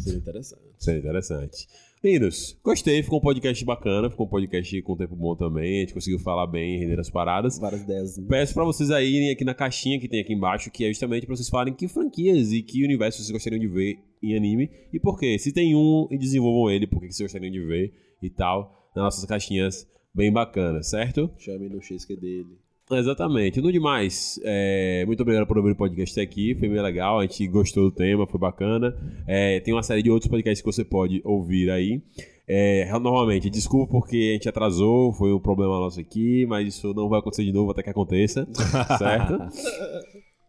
Seria 0.00 0.18
interessante. 0.18 0.62
Seria 0.78 1.00
interessante. 1.00 1.66
Lindos, 2.06 2.56
gostei, 2.62 3.02
ficou 3.02 3.18
um 3.18 3.20
podcast 3.20 3.64
bacana, 3.64 4.08
ficou 4.08 4.26
um 4.26 4.28
podcast 4.28 4.80
com 4.82 4.96
tempo 4.96 5.16
bom 5.16 5.34
também, 5.34 5.78
a 5.78 5.80
gente 5.80 5.92
conseguiu 5.92 6.20
falar 6.20 6.46
bem, 6.46 6.78
render 6.78 7.00
as 7.00 7.10
paradas. 7.10 7.58
Várias 7.58 7.82
ideias. 7.82 8.16
Peço 8.28 8.54
pra 8.54 8.62
vocês 8.62 8.92
aí 8.92 9.12
irem 9.12 9.30
aqui 9.30 9.44
na 9.44 9.52
caixinha 9.52 9.98
que 9.98 10.06
tem 10.06 10.20
aqui 10.20 10.32
embaixo, 10.32 10.70
que 10.70 10.84
é 10.84 10.88
justamente 10.88 11.26
pra 11.26 11.34
vocês 11.34 11.48
falarem 11.48 11.74
que 11.74 11.88
franquias 11.88 12.52
e 12.52 12.62
que 12.62 12.84
universo 12.84 13.18
vocês 13.18 13.32
gostariam 13.32 13.58
de 13.58 13.66
ver 13.66 13.98
em 14.22 14.36
anime 14.36 14.70
e 14.92 15.00
por 15.00 15.18
quê. 15.18 15.36
Se 15.36 15.52
tem 15.52 15.74
um, 15.74 16.06
e 16.08 16.16
desenvolvam 16.16 16.70
ele, 16.70 16.86
por 16.86 17.00
que 17.00 17.08
que 17.08 17.12
vocês 17.12 17.26
gostariam 17.26 17.50
de 17.50 17.66
ver 17.66 17.92
e 18.22 18.30
tal, 18.30 18.88
nas 18.94 19.06
nossas 19.06 19.24
caixinhas 19.24 19.84
bem 20.14 20.32
bacanas, 20.32 20.88
certo? 20.88 21.28
Chame 21.36 21.68
no 21.68 21.82
XQ 21.82 22.16
dele. 22.18 22.65
Exatamente. 22.90 23.60
No 23.60 23.72
demais, 23.72 24.38
é, 24.44 25.04
muito 25.06 25.20
obrigado 25.20 25.46
por 25.46 25.58
ouvir 25.58 25.72
o 25.72 25.76
podcast 25.76 26.20
aqui. 26.20 26.54
Foi 26.54 26.68
bem 26.68 26.80
legal, 26.80 27.18
a 27.18 27.22
gente 27.22 27.46
gostou 27.48 27.84
do 27.84 27.90
tema, 27.90 28.26
foi 28.26 28.38
bacana. 28.38 28.94
É, 29.26 29.58
tem 29.60 29.74
uma 29.74 29.82
série 29.82 30.02
de 30.02 30.10
outros 30.10 30.30
podcasts 30.30 30.60
que 30.60 30.66
você 30.66 30.84
pode 30.84 31.20
ouvir 31.24 31.70
aí. 31.70 32.00
É, 32.48 32.88
novamente, 33.00 33.50
desculpa 33.50 33.90
porque 33.90 34.28
a 34.30 34.32
gente 34.34 34.48
atrasou, 34.48 35.12
foi 35.12 35.32
um 35.32 35.40
problema 35.40 35.80
nosso 35.80 35.98
aqui, 35.98 36.46
mas 36.46 36.68
isso 36.68 36.94
não 36.94 37.08
vai 37.08 37.18
acontecer 37.18 37.44
de 37.44 37.52
novo 37.52 37.72
até 37.72 37.82
que 37.82 37.90
aconteça, 37.90 38.46
certo? 38.98 39.36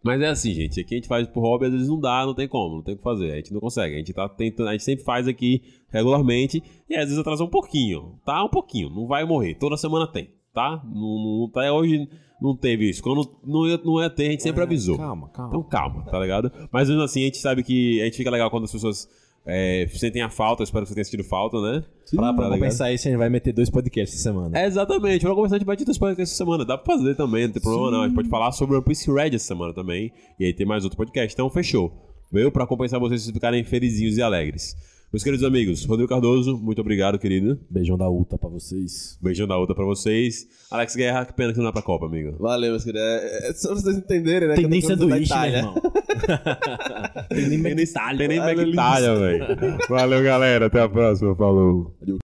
Mas 0.03 0.21
é 0.21 0.27
assim, 0.27 0.53
gente, 0.53 0.79
aqui 0.79 0.93
a 0.93 0.97
gente 0.97 1.07
faz 1.07 1.27
por 1.27 1.41
hobby, 1.41 1.65
às 1.65 1.71
vezes 1.71 1.89
não 1.89 1.99
dá, 1.99 2.23
não 2.23 2.35
tem 2.35 2.47
como, 2.47 2.75
não 2.75 2.83
tem 2.83 2.93
o 2.93 2.97
que 2.97 3.03
fazer, 3.03 3.31
a 3.31 3.35
gente 3.37 3.51
não 3.51 3.59
consegue. 3.59 3.95
A 3.95 3.97
gente 3.97 4.13
tá 4.13 4.29
tentando, 4.29 4.69
a 4.69 4.73
gente 4.73 4.83
sempre 4.83 5.03
faz 5.03 5.27
aqui 5.27 5.63
regularmente 5.89 6.61
e 6.87 6.95
às 6.95 7.05
vezes 7.05 7.17
atrasa 7.17 7.43
um 7.43 7.49
pouquinho, 7.49 8.19
tá? 8.23 8.43
Um 8.43 8.49
pouquinho, 8.49 8.91
não 8.91 9.07
vai 9.07 9.25
morrer, 9.25 9.55
toda 9.55 9.75
semana 9.75 10.05
tem, 10.05 10.29
tá? 10.57 10.83
Não, 10.83 11.41
não 11.41 11.49
tá 11.51 11.71
hoje 11.71 12.09
não 12.41 12.55
teve 12.55 12.89
isso. 12.89 13.01
Quando 13.01 13.29
não 13.43 13.67
ia, 13.67 13.79
não 13.83 14.01
ia 14.01 14.09
ter, 14.09 14.27
a 14.27 14.31
gente 14.31 14.43
sempre 14.43 14.63
avisou. 14.63 14.97
Calma, 14.97 15.29
calma. 15.29 15.49
Então 15.49 15.63
calma, 15.63 16.03
tá 16.03 16.19
ligado? 16.19 16.51
Mas 16.71 16.87
mesmo 16.87 17.03
assim, 17.03 17.21
a 17.21 17.25
gente 17.25 17.37
sabe 17.37 17.63
que 17.63 18.01
a 18.01 18.05
gente 18.05 18.17
fica 18.17 18.29
legal 18.29 18.49
quando 18.49 18.65
as 18.65 18.71
pessoas 18.71 19.07
é, 19.45 19.87
sentem 19.89 20.21
a 20.21 20.29
falta, 20.29 20.61
eu 20.61 20.65
espero 20.65 20.83
que 20.83 20.89
você 20.89 20.95
tenha 20.95 21.05
sentido 21.05 21.23
falta, 21.23 21.59
né? 21.61 21.83
Pra, 22.11 22.33
pra 22.33 22.43
ligado? 22.43 22.59
compensar 22.59 22.93
isso, 22.93 23.07
a 23.07 23.11
gente 23.11 23.17
vai 23.17 23.29
meter 23.29 23.53
dois 23.53 23.69
podcasts 23.69 24.19
essa 24.19 24.29
semana. 24.29 24.59
É, 24.59 24.65
exatamente. 24.65 25.25
Pra 25.25 25.33
começar, 25.33 25.55
a 25.55 25.57
gente 25.57 25.65
vai 25.65 25.77
ter 25.77 25.85
dois 25.85 25.97
podcasts 25.97 26.33
essa 26.33 26.43
semana. 26.43 26.63
Dá 26.63 26.77
pra 26.77 26.95
fazer 26.95 27.15
também, 27.15 27.45
não 27.45 27.53
tem 27.53 27.61
problema 27.61 27.91
não. 27.91 28.01
A 28.01 28.07
gente 28.07 28.15
pode 28.15 28.29
falar 28.29 28.51
sobre 28.51 28.75
One 28.75 28.85
Piece 28.85 29.11
Red 29.11 29.35
essa 29.35 29.47
semana 29.47 29.73
também. 29.73 30.11
E 30.39 30.45
aí 30.45 30.53
tem 30.53 30.65
mais 30.65 30.83
outro 30.83 30.97
podcast. 30.97 31.33
Então, 31.33 31.49
fechou. 31.49 31.91
Veio 32.31 32.51
pra 32.51 32.67
compensar 32.67 32.99
vocês 32.99 33.29
ficarem 33.29 33.63
felizinhos 33.63 34.17
e 34.17 34.21
alegres. 34.21 34.75
Meus 35.11 35.23
queridos 35.23 35.45
amigos, 35.45 35.85
Rodrigo 35.85 36.09
Cardoso, 36.09 36.57
muito 36.57 36.81
obrigado, 36.81 37.17
querido. 37.17 37.57
Beijão 37.69 37.97
da 37.97 38.09
Uta 38.09 38.37
pra 38.37 38.49
vocês. 38.49 39.17
Beijão 39.21 39.47
da 39.47 39.57
outra 39.57 39.73
pra 39.73 39.85
vocês. 39.85 40.45
Alex 40.69 40.97
Guerra, 40.97 41.25
que 41.25 41.33
pena 41.33 41.53
que 41.53 41.57
não 41.59 41.65
dá 41.65 41.71
pra 41.71 41.81
Copa, 41.81 42.07
amigo. 42.07 42.35
Valeu, 42.37 42.71
meus 42.71 42.83
queridos. 42.83 43.07
É, 43.07 43.49
é 43.49 43.53
só 43.53 43.69
pra 43.69 43.77
vocês 43.77 43.97
entenderem, 43.97 44.49
né? 44.49 44.55
Tem 44.55 44.67
nem 44.67 44.81
sanduíche, 44.81 45.33
né, 45.33 45.57
irmão? 45.59 45.75
Tem 47.29 47.47
nem 47.47 47.63
Tem 47.63 47.75
nem, 47.75 47.85
tem 48.17 48.27
nem 48.27 48.39
Olha, 48.39 48.65
Mectalha, 48.65 49.15
velho. 49.15 49.77
Valeu, 49.87 50.23
galera. 50.23 50.65
Até 50.65 50.81
a 50.81 50.89
próxima. 50.89 51.35
Falou. 51.35 51.95